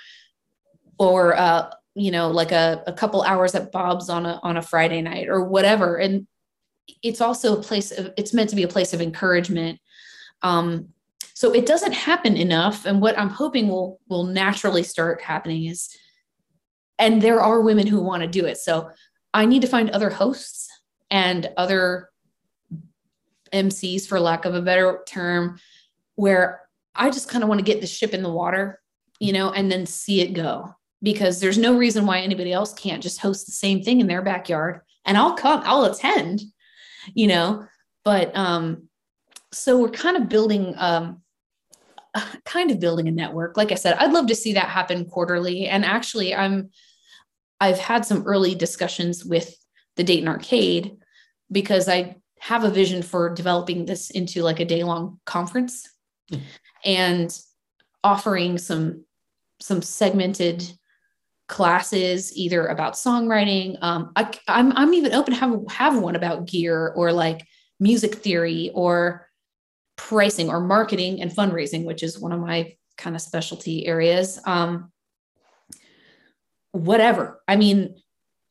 or 0.98 1.38
uh, 1.38 1.72
you 1.96 2.12
know 2.12 2.30
like 2.30 2.52
a, 2.52 2.84
a 2.88 2.94
couple 2.94 3.24
hours 3.24 3.56
at 3.56 3.72
Bob's 3.72 4.10
on 4.10 4.26
a 4.26 4.40
on 4.44 4.58
a 4.58 4.62
Friday 4.62 5.02
night 5.02 5.28
or 5.28 5.44
whatever. 5.44 5.98
And 5.98 6.28
it's 7.02 7.22
also 7.22 7.58
a 7.58 7.64
place 7.64 7.92
of 7.92 8.14
it's 8.18 8.34
meant 8.34 8.50
to 8.52 8.56
be 8.56 8.64
a 8.64 8.68
place 8.68 8.94
of 8.94 9.02
encouragement. 9.02 9.80
Um, 10.42 10.90
so 11.34 11.54
it 11.54 11.66
doesn't 11.66 11.94
happen 11.94 12.38
enough. 12.38 12.86
And 12.86 13.02
what 13.02 13.18
I'm 13.18 13.30
hoping 13.30 13.68
will 13.68 14.00
will 14.08 14.26
naturally 14.26 14.84
start 14.84 15.22
happening 15.22 15.66
is, 15.66 15.96
and 17.00 17.22
there 17.22 17.42
are 17.42 17.62
women 17.62 17.88
who 17.88 18.02
want 18.02 18.22
to 18.22 18.28
do 18.28 18.46
it. 18.46 18.58
So 18.58 18.90
I 19.34 19.46
need 19.46 19.62
to 19.62 19.68
find 19.68 19.90
other 19.90 20.10
hosts 20.10 20.70
and 21.12 21.50
other 21.58 22.10
MCs, 23.52 24.08
for 24.08 24.20
lack 24.20 24.46
of 24.46 24.56
a 24.56 24.62
better 24.62 25.02
term, 25.06 25.60
where 26.16 26.62
I 26.94 27.10
just 27.10 27.30
kind 27.30 27.44
of 27.44 27.50
want 27.50 27.60
to 27.60 27.66
get 27.66 27.82
the 27.82 27.88
ship 27.88 28.14
in 28.14 28.24
the 28.24 28.32
water, 28.32 28.82
you 29.20 29.34
know, 29.34 29.52
and 29.52 29.72
then 29.72 29.86
see 29.86 30.22
it 30.22 30.34
go 30.34 30.76
because 31.06 31.40
there's 31.40 31.60
no 31.60 31.78
reason 31.78 32.08
why 32.08 32.20
anybody 32.20 32.52
else 32.52 32.74
can't 32.74 33.04
just 33.04 33.22
host 33.22 33.46
the 33.46 33.52
same 33.52 33.84
thing 33.84 34.02
in 34.02 34.08
their 34.08 34.24
backyard 34.24 34.82
and 35.06 35.16
I'll 35.16 35.36
come, 35.36 35.62
I'll 35.64 35.86
attend, 35.86 36.42
you 37.14 37.28
know, 37.28 37.66
but 38.04 38.36
um 38.36 38.90
so 39.54 39.80
we're 39.80 39.92
kind 39.92 40.18
of 40.18 40.28
building 40.28 40.74
um 40.78 41.22
kind 42.46 42.72
of 42.72 42.80
building 42.80 43.08
a 43.08 43.12
network. 43.12 43.56
Like 43.56 43.72
I 43.72 43.76
said, 43.76 43.96
I'd 44.00 44.14
love 44.14 44.28
to 44.28 44.36
see 44.36 44.54
that 44.54 44.68
happen 44.68 45.06
quarterly 45.06 45.68
and 45.68 45.86
actually 45.86 46.34
I'm 46.34 46.72
I've 47.62 47.80
had 47.80 48.04
some 48.04 48.24
early 48.26 48.56
discussions 48.56 49.24
with 49.24 49.56
the 49.98 50.04
Dayton 50.04 50.28
Arcade 50.28 50.98
because 51.52 51.88
I 51.88 52.16
have 52.40 52.64
a 52.64 52.72
vision 52.72 53.04
for 53.04 53.30
developing 53.30 53.86
this 53.86 54.10
into 54.10 54.42
like 54.42 54.60
a 54.60 54.66
day 54.66 54.84
long 54.84 55.20
conference 55.26 55.88
mm. 56.32 56.42
and 56.84 57.40
offering 58.04 58.58
some 58.58 59.06
some 59.62 59.84
segmented 59.84 60.68
classes 61.48 62.36
either 62.36 62.68
about 62.68 62.94
songwriting 62.94 63.78
um, 63.82 64.12
I, 64.16 64.32
I'm, 64.48 64.72
I'm 64.76 64.94
even 64.94 65.14
open 65.14 65.34
to 65.34 65.40
have, 65.40 65.62
have 65.70 66.00
one 66.00 66.16
about 66.16 66.46
gear 66.46 66.94
or 66.96 67.12
like 67.12 67.46
music 67.80 68.16
theory 68.16 68.72
or 68.74 69.28
pricing 69.96 70.50
or 70.50 70.60
marketing 70.60 71.22
and 71.22 71.32
fundraising 71.32 71.86
which 71.86 72.04
is 72.04 72.20
one 72.20 72.32
of 72.32 72.40
my 72.40 72.76
kind 72.98 73.16
of 73.16 73.22
specialty 73.22 73.86
areas. 73.86 74.40
Um, 74.46 74.92
whatever. 76.72 77.42
I 77.48 77.56
mean 77.56 77.96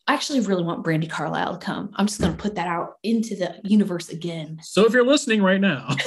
I 0.07 0.13
actually 0.13 0.41
really 0.41 0.63
want 0.63 0.85
Brandi 0.85 1.09
Carlile 1.09 1.57
to 1.57 1.65
come. 1.65 1.91
I'm 1.97 2.07
just 2.07 2.21
going 2.21 2.37
to 2.37 2.39
put 2.43 2.55
that 2.57 2.67
out 2.67 2.97
into 3.03 3.37
the 3.37 3.59
universe 3.65 4.11
again. 4.11 4.61
So 4.63 4.85
if 4.85 4.93
you're 4.93 5.07
listening 5.07 5.43
right 5.43 5.61
now, 5.61 5.97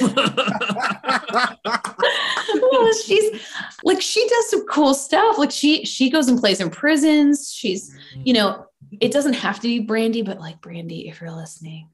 well, 2.54 2.92
she's 3.04 3.42
like 3.82 4.00
she 4.00 4.26
does 4.28 4.50
some 4.50 4.66
cool 4.66 4.94
stuff. 4.94 5.36
Like 5.36 5.50
she 5.50 5.84
she 5.84 6.10
goes 6.10 6.28
and 6.28 6.38
plays 6.38 6.60
in 6.60 6.70
prisons. 6.70 7.52
She's 7.52 7.92
you 8.24 8.34
know 8.34 8.66
it 9.00 9.10
doesn't 9.10 9.34
have 9.34 9.56
to 9.56 9.62
be 9.62 9.84
Brandi, 9.84 10.24
but 10.24 10.38
like 10.38 10.60
Brandi, 10.60 11.10
if 11.10 11.20
you're 11.20 11.32
listening, 11.32 11.88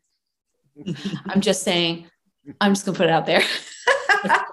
I'm 1.27 1.41
just 1.41 1.63
saying. 1.63 2.07
I'm 2.61 2.75
just 2.75 2.85
gonna 2.85 2.99
put 2.99 3.07
it 3.07 3.13
out 3.13 3.25
there. 3.25 3.41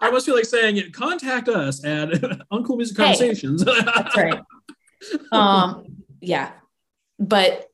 I 0.02 0.10
must 0.10 0.26
feel 0.26 0.36
like 0.36 0.46
saying, 0.46 0.82
contact 0.94 1.50
us 1.50 1.84
at 1.84 2.10
Uncool 2.52 2.78
Music 2.78 2.96
Conversations. 2.96 3.64
Hey, 3.64 3.82
that's 3.84 4.16
right. 4.16 4.42
Um, 5.34 5.86
yeah, 6.22 6.52
but 7.22 7.68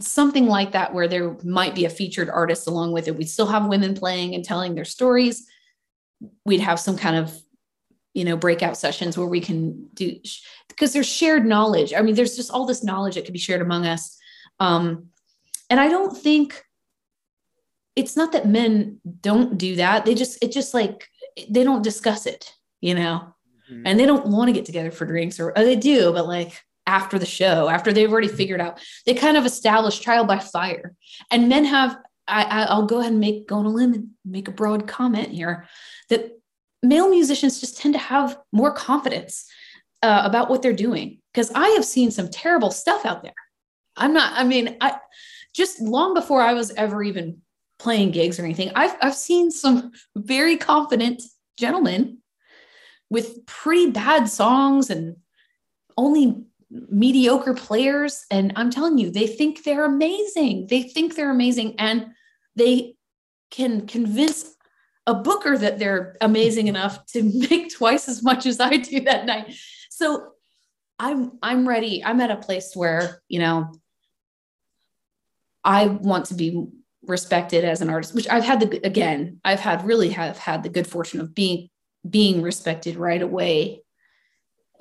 something 0.00 0.46
like 0.46 0.72
that 0.72 0.94
where 0.94 1.06
there 1.06 1.36
might 1.44 1.74
be 1.74 1.84
a 1.84 1.90
featured 1.90 2.30
artist 2.30 2.66
along 2.66 2.92
with 2.92 3.06
it. 3.06 3.16
We'd 3.16 3.28
still 3.28 3.46
have 3.46 3.66
women 3.66 3.94
playing 3.94 4.34
and 4.34 4.44
telling 4.44 4.74
their 4.74 4.84
stories. 4.84 5.46
We'd 6.44 6.60
have 6.60 6.80
some 6.80 6.96
kind 6.96 7.16
of 7.16 7.32
you 8.14 8.24
know 8.24 8.36
breakout 8.36 8.76
sessions 8.76 9.16
where 9.16 9.28
we 9.28 9.40
can 9.40 9.88
do 9.94 10.18
because 10.68 10.92
there's 10.92 11.08
shared 11.08 11.46
knowledge. 11.46 11.92
I 11.94 12.02
mean 12.02 12.14
there's 12.14 12.34
just 12.34 12.50
all 12.50 12.66
this 12.66 12.82
knowledge 12.82 13.14
that 13.14 13.24
could 13.24 13.34
be 13.34 13.38
shared 13.38 13.62
among 13.62 13.86
us. 13.86 14.16
Um, 14.58 15.10
and 15.70 15.78
i 15.78 15.88
don't 15.88 16.16
think 16.16 16.64
it's 17.96 18.16
not 18.16 18.32
that 18.32 18.48
men 18.48 19.00
don't 19.20 19.56
do 19.58 19.76
that. 19.76 20.04
They 20.04 20.14
just 20.14 20.42
it 20.42 20.52
just 20.52 20.74
like 20.74 21.08
they 21.48 21.62
don't 21.62 21.82
discuss 21.82 22.26
it 22.26 22.52
you 22.80 22.94
know? 22.94 23.34
Mm-hmm. 23.70 23.82
and 23.86 24.00
they 24.00 24.06
don't 24.06 24.26
want 24.26 24.48
to 24.48 24.52
get 24.52 24.64
together 24.64 24.90
for 24.90 25.06
drinks 25.06 25.38
or, 25.38 25.50
or 25.50 25.64
they 25.64 25.76
do 25.76 26.12
but 26.12 26.26
like 26.26 26.60
after 26.90 27.20
the 27.20 27.26
show, 27.26 27.68
after 27.68 27.92
they've 27.92 28.10
already 28.10 28.28
figured 28.28 28.60
out, 28.60 28.80
they 29.06 29.14
kind 29.14 29.36
of 29.36 29.46
establish 29.46 30.00
trial 30.00 30.24
by 30.24 30.40
fire. 30.40 30.96
And 31.30 31.48
men 31.48 31.64
have, 31.64 31.96
I, 32.26 32.66
will 32.74 32.86
go 32.86 32.98
ahead 32.98 33.12
and 33.12 33.20
make 33.20 33.46
go 33.46 33.56
on 33.56 33.66
a 33.66 33.68
limb 33.68 33.94
and 33.94 34.08
make 34.24 34.48
a 34.48 34.52
broad 34.52 34.88
comment 34.88 35.28
here 35.28 35.68
that 36.08 36.32
male 36.82 37.08
musicians 37.08 37.60
just 37.60 37.78
tend 37.78 37.94
to 37.94 38.00
have 38.00 38.36
more 38.52 38.72
confidence 38.72 39.46
uh, 40.02 40.22
about 40.24 40.50
what 40.50 40.62
they're 40.62 40.72
doing. 40.72 41.18
Because 41.32 41.52
I 41.54 41.68
have 41.70 41.84
seen 41.84 42.10
some 42.10 42.28
terrible 42.28 42.72
stuff 42.72 43.06
out 43.06 43.22
there. 43.22 43.34
I'm 43.96 44.12
not, 44.12 44.32
I 44.34 44.42
mean, 44.42 44.76
I 44.80 44.98
just 45.54 45.80
long 45.80 46.14
before 46.14 46.42
I 46.42 46.54
was 46.54 46.72
ever 46.72 47.04
even 47.04 47.42
playing 47.78 48.10
gigs 48.10 48.40
or 48.40 48.44
anything, 48.44 48.72
I've, 48.74 48.96
I've 49.00 49.14
seen 49.14 49.52
some 49.52 49.92
very 50.16 50.56
confident 50.56 51.22
gentlemen 51.56 52.18
with 53.10 53.46
pretty 53.46 53.90
bad 53.90 54.28
songs 54.28 54.90
and 54.90 55.16
only 55.96 56.44
mediocre 56.70 57.54
players. 57.54 58.24
And 58.30 58.52
I'm 58.56 58.70
telling 58.70 58.98
you, 58.98 59.10
they 59.10 59.26
think 59.26 59.64
they're 59.64 59.84
amazing. 59.84 60.68
They 60.68 60.82
think 60.82 61.14
they're 61.14 61.30
amazing. 61.30 61.76
And 61.78 62.06
they 62.56 62.94
can 63.50 63.86
convince 63.86 64.54
a 65.06 65.14
booker 65.14 65.58
that 65.58 65.78
they're 65.78 66.16
amazing 66.20 66.68
enough 66.68 67.04
to 67.06 67.22
make 67.50 67.74
twice 67.74 68.08
as 68.08 68.22
much 68.22 68.46
as 68.46 68.60
I 68.60 68.76
do 68.76 69.00
that 69.00 69.26
night. 69.26 69.54
So 69.90 70.28
I'm 70.98 71.32
I'm 71.42 71.66
ready. 71.66 72.04
I'm 72.04 72.20
at 72.20 72.30
a 72.30 72.36
place 72.36 72.72
where, 72.74 73.22
you 73.28 73.40
know, 73.40 73.72
I 75.64 75.86
want 75.86 76.26
to 76.26 76.34
be 76.34 76.66
respected 77.02 77.64
as 77.64 77.80
an 77.80 77.90
artist, 77.90 78.14
which 78.14 78.28
I've 78.28 78.44
had 78.44 78.60
the 78.60 78.80
again, 78.86 79.40
I've 79.44 79.60
had 79.60 79.84
really 79.84 80.10
have 80.10 80.38
had 80.38 80.62
the 80.62 80.68
good 80.68 80.86
fortune 80.86 81.20
of 81.20 81.34
being 81.34 81.68
being 82.08 82.42
respected 82.42 82.96
right 82.96 83.20
away 83.20 83.82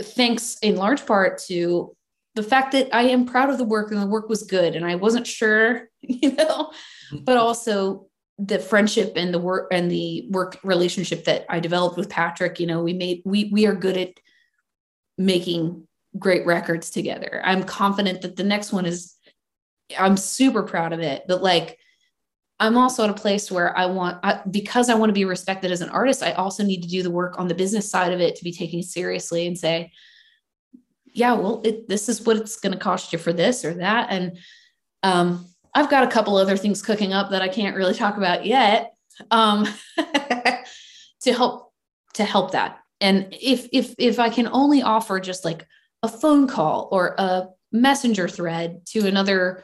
thanks 0.02 0.58
in 0.62 0.76
large 0.76 1.06
part 1.06 1.40
to 1.48 1.96
the 2.36 2.44
fact 2.44 2.72
that 2.72 2.94
I 2.94 3.04
am 3.04 3.26
proud 3.26 3.50
of 3.50 3.58
the 3.58 3.66
work 3.66 3.92
and 3.92 4.02
the 4.02 4.08
work 4.08 4.30
was 4.30 4.44
good 4.44 4.76
and 4.76 4.86
I 4.86 4.96
wasn't 4.96 5.28
sure, 5.28 5.90
you 6.02 6.34
know, 6.36 6.72
mm-hmm. 7.12 7.24
but 7.24 7.38
also 7.38 8.08
the 8.38 8.60
friendship 8.60 9.14
and 9.18 9.34
the 9.34 9.40
work 9.40 9.68
and 9.72 9.92
the 9.92 10.28
work 10.30 10.58
relationship 10.64 11.26
that 11.26 11.46
I 11.50 11.60
developed 11.60 11.98
with 11.98 12.10
Patrick, 12.10 12.60
you 12.60 12.68
know, 12.68 12.82
we 12.82 12.94
made 12.94 13.22
we 13.26 13.50
we 13.52 13.66
are 13.66 13.76
good 13.76 13.98
at 13.98 14.14
making 15.18 15.86
great 16.18 16.46
records 16.46 16.90
together. 16.90 17.42
I'm 17.44 17.64
confident 17.64 18.22
that 18.22 18.38
the 18.38 18.44
next 18.44 18.72
one 18.72 18.86
is 18.86 19.16
I'm 19.98 20.16
super 20.16 20.64
proud 20.64 20.94
of 20.94 21.02
it, 21.02 21.24
but 21.28 21.44
like 21.44 21.78
I'm 22.60 22.78
also 22.78 23.06
at 23.06 23.10
a 23.10 23.14
place 23.14 23.50
where 23.50 23.78
I 23.78 23.86
want, 23.86 24.20
I, 24.24 24.42
because 24.52 24.90
I 24.90 24.96
want 24.96 25.10
to 25.10 25.14
be 25.14 25.26
respected 25.26 25.72
as 25.72 25.82
an 25.82 25.90
artist, 25.90 26.22
I 26.22 26.34
also 26.34 26.64
need 26.64 26.82
to 26.82 26.90
do 26.90 27.04
the 27.04 27.12
work 27.12 27.40
on 27.40 27.48
the 27.48 27.56
business 27.56 27.90
side 27.90 28.12
of 28.12 28.20
it 28.20 28.36
to 28.36 28.44
be 28.44 28.52
taken 28.52 28.84
seriously 28.84 29.48
and 29.48 29.58
say, 29.58 29.92
yeah, 31.14 31.34
well, 31.34 31.62
it, 31.64 31.88
this 31.88 32.10
is 32.10 32.26
what 32.26 32.38
it's 32.38 32.60
going 32.60 32.74
to 32.74 32.80
cost 32.80 33.14
you 33.14 33.20
for 33.20 33.34
this 33.34 33.64
or 33.64 33.74
that. 33.76 34.08
And 34.10 34.38
um, 35.04 35.48
I've 35.74 35.90
got 35.90 36.04
a 36.04 36.12
couple 36.12 36.36
other 36.36 36.58
things 36.58 36.82
cooking 36.82 37.14
up 37.14 37.32
that 37.32 37.42
I 37.42 37.48
can't 37.48 37.76
really 37.76 37.94
talk 37.94 38.18
about 38.18 38.46
yet 38.46 38.94
um, 39.32 39.68
to 41.22 41.34
help 41.34 41.74
to 42.16 42.24
help 42.24 42.52
that. 42.52 42.80
And 43.02 43.34
if 43.40 43.68
if 43.72 43.96
if 43.98 44.20
I 44.20 44.30
can 44.30 44.48
only 44.48 44.82
offer 44.82 45.20
just 45.20 45.46
like 45.46 45.66
a 46.04 46.08
phone 46.08 46.48
call 46.48 46.90
or 46.92 47.16
a 47.18 47.48
messenger 47.72 48.28
thread 48.28 48.86
to 48.88 49.08
another 49.08 49.64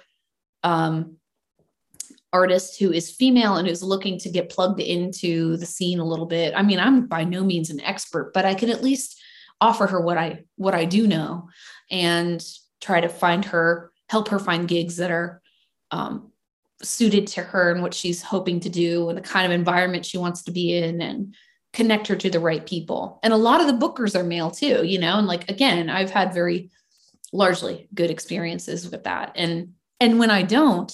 um, 0.64 1.18
artist 2.36 2.80
who 2.80 2.92
is 2.92 3.16
female 3.16 3.56
and 3.56 3.68
who's 3.68 3.82
looking 3.82 4.20
to 4.20 4.30
get 4.30 4.50
plugged 4.50 4.82
into 4.82 5.56
the 5.58 5.66
scene 5.66 6.00
a 6.00 6.06
little 6.06 6.26
bit. 6.26 6.54
I 6.56 6.64
mean, 6.64 6.80
I'm 6.80 7.08
by 7.08 7.24
no 7.24 7.44
means 7.44 7.70
an 7.70 7.80
expert, 7.80 8.34
but 8.34 8.46
I 8.46 8.54
can 8.54 8.70
at 8.70 8.84
least 8.84 9.22
offer 9.62 9.88
her 9.88 10.02
what 10.02 10.18
I 10.18 10.44
what 10.58 10.76
I 10.76 10.84
do 10.84 11.08
know 11.08 11.50
and 11.90 12.46
try 12.82 13.00
to 13.00 13.08
find 13.10 13.46
her 13.46 13.92
help 14.10 14.28
her 14.28 14.40
find 14.40 14.68
gigs 14.68 14.98
that 14.98 15.12
are 15.12 15.42
um, 15.92 16.32
suited 16.84 17.28
to 17.28 17.42
her 17.42 17.72
and 17.72 17.82
what 17.82 17.94
she's 17.94 18.22
hoping 18.22 18.60
to 18.60 18.70
do 18.70 19.10
and 19.10 19.18
the 19.18 19.22
kind 19.22 19.46
of 19.46 19.58
environment 19.58 20.06
she 20.06 20.18
wants 20.18 20.44
to 20.44 20.52
be 20.52 20.78
in 20.78 21.02
and 21.02 21.36
connect 21.74 22.08
her 22.08 22.16
to 22.16 22.30
the 22.30 22.40
right 22.40 22.66
people. 22.66 23.20
And 23.24 23.34
a 23.34 23.38
lot 23.38 23.62
of 23.62 23.68
the 23.68 23.86
bookers 23.86 24.18
are 24.20 24.24
male 24.24 24.52
too, 24.52 24.86
you 24.86 25.00
know, 25.00 25.18
and 25.18 25.28
like 25.28 25.50
again, 25.50 25.90
I've 25.90 26.12
had 26.12 26.34
very 26.34 26.70
largely 27.32 27.88
good 27.94 28.12
experiences 28.12 28.90
with 28.90 29.04
that. 29.06 29.32
And 29.36 29.74
and 30.00 30.20
when 30.20 30.32
I 30.32 30.44
don't, 30.44 30.92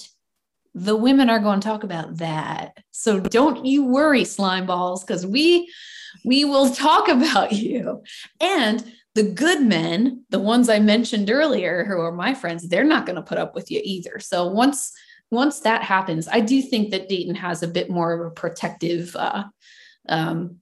the 0.74 0.96
women 0.96 1.28
are 1.28 1.38
going 1.38 1.60
to 1.60 1.66
talk 1.66 1.84
about 1.84 2.16
that. 2.18 2.78
So 2.90 3.20
don't 3.20 3.64
you 3.64 3.84
worry, 3.84 4.24
slime 4.24 4.66
balls, 4.66 5.04
because 5.04 5.26
we 5.26 5.70
we 6.24 6.44
will 6.44 6.70
talk 6.70 7.08
about 7.08 7.52
you. 7.52 8.02
And 8.40 8.84
the 9.14 9.24
good 9.24 9.62
men, 9.62 10.24
the 10.30 10.38
ones 10.38 10.68
I 10.68 10.78
mentioned 10.78 11.30
earlier, 11.30 11.84
who 11.84 12.00
are 12.00 12.12
my 12.12 12.32
friends, 12.32 12.66
they're 12.66 12.84
not 12.84 13.04
going 13.04 13.16
to 13.16 13.22
put 13.22 13.38
up 13.38 13.54
with 13.54 13.70
you 13.70 13.80
either. 13.84 14.18
So 14.18 14.46
once 14.46 14.92
once 15.30 15.60
that 15.60 15.82
happens, 15.82 16.28
I 16.28 16.40
do 16.40 16.60
think 16.60 16.90
that 16.90 17.08
Dayton 17.08 17.34
has 17.34 17.62
a 17.62 17.68
bit 17.68 17.88
more 17.88 18.12
of 18.12 18.26
a 18.26 18.30
protective. 18.30 19.16
Uh, 19.16 19.44
um, 20.08 20.58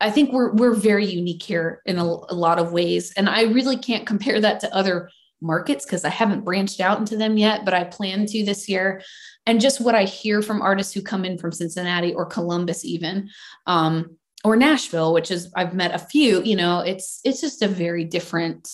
I 0.00 0.10
think 0.10 0.32
we're 0.32 0.52
we're 0.52 0.74
very 0.74 1.04
unique 1.04 1.42
here 1.42 1.82
in 1.84 1.98
a, 1.98 2.04
a 2.04 2.34
lot 2.34 2.58
of 2.58 2.72
ways, 2.72 3.12
and 3.16 3.28
I 3.28 3.42
really 3.44 3.76
can't 3.76 4.06
compare 4.06 4.40
that 4.40 4.60
to 4.60 4.74
other 4.74 5.10
markets 5.40 5.84
because 5.84 6.04
I 6.04 6.10
haven't 6.10 6.44
branched 6.44 6.80
out 6.80 6.98
into 6.98 7.16
them 7.16 7.36
yet, 7.36 7.64
but 7.64 7.74
I 7.74 7.84
plan 7.84 8.26
to 8.26 8.44
this 8.44 8.68
year. 8.68 9.02
And 9.46 9.60
just 9.60 9.80
what 9.80 9.94
I 9.94 10.04
hear 10.04 10.42
from 10.42 10.62
artists 10.62 10.92
who 10.92 11.02
come 11.02 11.24
in 11.24 11.38
from 11.38 11.52
Cincinnati 11.52 12.12
or 12.12 12.26
Columbus, 12.26 12.84
even, 12.84 13.30
um, 13.66 14.16
or 14.44 14.56
Nashville, 14.56 15.12
which 15.12 15.30
is 15.30 15.52
I've 15.56 15.74
met 15.74 15.94
a 15.94 15.98
few, 15.98 16.42
you 16.42 16.56
know, 16.56 16.80
it's 16.80 17.20
it's 17.24 17.40
just 17.40 17.62
a 17.62 17.68
very 17.68 18.04
different, 18.04 18.68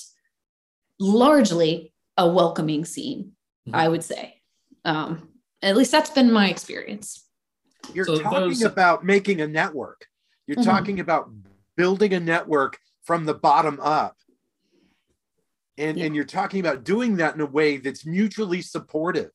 largely 1.01 1.93
a 2.17 2.29
welcoming 2.29 2.85
scene, 2.85 3.33
mm-hmm. 3.67 3.75
I 3.75 3.89
would 3.89 4.05
say. 4.05 4.41
Um, 4.85 5.29
at 5.62 5.77
least 5.77 5.93
that's 5.93 6.11
been 6.11 6.31
my 6.31 6.49
experience. 6.49 7.25
You're 7.93 8.05
so 8.05 8.19
talking 8.21 8.49
those... 8.49 8.62
about 8.62 9.05
making 9.05 9.41
a 9.41 9.47
network. 9.47 10.07
You're 10.47 10.57
mm-hmm. 10.57 10.71
talking 10.71 11.01
about 11.01 11.31
building 11.77 12.14
a 12.14 12.21
network 12.21 12.79
from 13.05 13.25
the 13.25 13.35
bottom 13.35 13.79
up 13.81 14.17
and 15.79 15.99
yeah. 15.99 16.05
and 16.05 16.14
you're 16.14 16.24
talking 16.24 16.61
about 16.61 16.85
doing 16.85 17.16
that 17.16 17.35
in 17.35 17.41
a 17.41 17.47
way 17.47 17.77
that's 17.79 18.07
mutually 18.07 18.62
supportive 18.62 19.31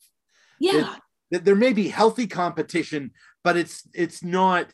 yeah 0.60 0.82
that, 0.82 1.02
that, 1.32 1.46
there 1.46 1.56
may 1.56 1.74
be 1.74 1.88
healthy 1.88 2.28
competition 2.28 3.12
but 3.44 3.58
it's 3.58 3.88
it's 3.94 4.24
not 4.24 4.72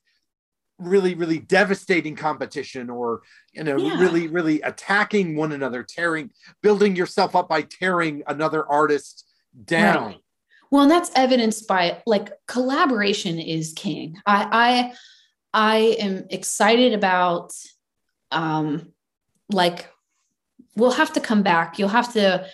really 0.79 1.15
really 1.15 1.39
devastating 1.39 2.15
competition 2.15 2.89
or 2.89 3.21
you 3.53 3.63
know 3.63 3.77
yeah. 3.77 3.99
really 3.99 4.27
really 4.27 4.61
attacking 4.61 5.35
one 5.35 5.51
another 5.51 5.83
tearing 5.83 6.29
building 6.61 6.95
yourself 6.95 7.35
up 7.35 7.49
by 7.49 7.61
tearing 7.61 8.21
another 8.27 8.67
artist 8.67 9.25
down 9.65 10.05
right. 10.05 10.17
well 10.69 10.83
and 10.83 10.91
that's 10.91 11.11
evidenced 11.15 11.67
by 11.67 12.01
like 12.05 12.31
collaboration 12.47 13.39
is 13.39 13.73
king 13.75 14.15
i 14.27 14.93
i 15.53 15.73
i 15.75 15.77
am 15.99 16.25
excited 16.29 16.93
about 16.93 17.51
um 18.31 18.93
like 19.49 19.89
we'll 20.77 20.91
have 20.91 21.11
to 21.13 21.19
come 21.19 21.43
back. 21.43 21.77
You'll 21.77 21.89
have 21.89 22.13
to 22.13 22.47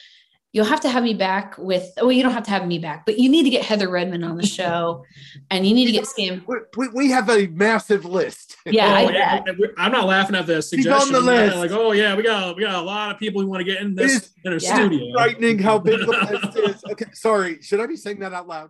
you'll 0.53 0.65
have 0.65 0.79
to 0.81 0.89
have 0.89 1.03
me 1.03 1.13
back 1.15 1.57
with 1.57 1.91
well 1.97 2.11
you 2.11 2.23
don't 2.23 2.31
have 2.31 2.43
to 2.43 2.51
have 2.51 2.65
me 2.65 2.77
back 2.79 3.05
but 3.05 3.19
you 3.19 3.27
need 3.27 3.43
to 3.43 3.49
get 3.49 3.65
heather 3.65 3.89
redmond 3.89 4.23
on 4.23 4.37
the 4.37 4.45
show 4.45 5.03
and 5.51 5.67
you 5.67 5.73
need 5.73 5.85
to 5.85 5.91
get 5.91 6.07
sam 6.07 6.45
we, 6.77 6.87
we 6.89 7.09
have 7.09 7.29
a 7.29 7.47
massive 7.47 8.05
list. 8.05 8.55
Yeah, 8.65 8.85
oh, 8.85 9.51
I, 9.51 9.83
i'm 9.85 9.91
not 9.91 10.05
laughing 10.05 10.35
at 10.35 10.45
the 10.45 10.61
suggestion 10.61 10.93
He's 10.93 11.07
on 11.07 11.11
the 11.11 11.19
list. 11.19 11.57
like 11.57 11.71
oh 11.71 11.91
yeah 11.91 12.15
we 12.15 12.23
got 12.23 12.55
we 12.55 12.63
got 12.63 12.75
a 12.75 12.81
lot 12.81 13.11
of 13.11 13.19
people 13.19 13.41
who 13.41 13.47
want 13.47 13.59
to 13.59 13.65
get 13.65 13.81
in 13.81 13.93
this 13.95 14.29
in 14.45 14.53
our 14.53 14.59
yeah. 14.59 14.75
studio. 14.75 15.11
frightening 15.13 15.59
how 15.59 15.79
big 15.79 15.99
the 15.99 16.05
list 16.05 16.57
is. 16.57 16.83
Okay 16.91 17.05
sorry 17.13 17.61
should 17.61 17.81
i 17.81 17.87
be 17.87 17.97
saying 17.97 18.19
that 18.19 18.31
out 18.31 18.47
loud? 18.47 18.69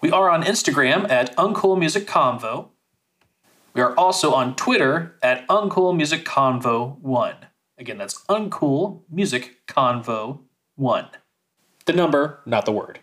We 0.00 0.10
are 0.10 0.30
on 0.30 0.42
Instagram 0.42 1.10
at 1.10 1.34
Uncool 1.36 1.78
Music 1.78 2.06
Convo. 2.06 2.68
We 3.74 3.82
are 3.82 3.94
also 3.96 4.32
on 4.32 4.54
Twitter 4.54 5.16
at 5.22 5.46
Uncool 5.48 5.96
Music 5.96 6.24
Convo 6.24 6.98
1. 7.00 7.34
Again, 7.78 7.98
that's 7.98 8.24
Uncool 8.26 9.02
Music 9.10 9.66
Convo 9.66 10.40
1. 10.76 11.06
The 11.86 11.92
number, 11.92 12.40
not 12.46 12.66
the 12.66 12.72
word. 12.72 13.00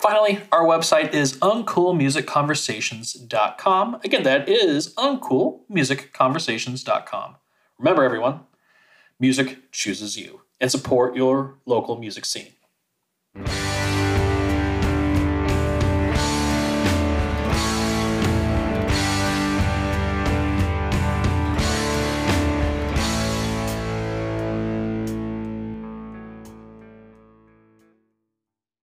Finally, 0.00 0.40
our 0.50 0.64
website 0.64 1.12
is 1.12 1.34
uncoolmusicconversations.com. 1.40 4.00
Again, 4.02 4.22
that 4.22 4.48
is 4.48 4.94
uncoolmusicconversations.com. 4.94 7.36
Remember, 7.78 8.02
everyone, 8.02 8.40
music 9.18 9.70
chooses 9.72 10.16
you 10.16 10.40
and 10.58 10.70
support 10.70 11.14
your 11.14 11.58
local 11.66 11.98
music 11.98 12.24
scene. 12.24 12.52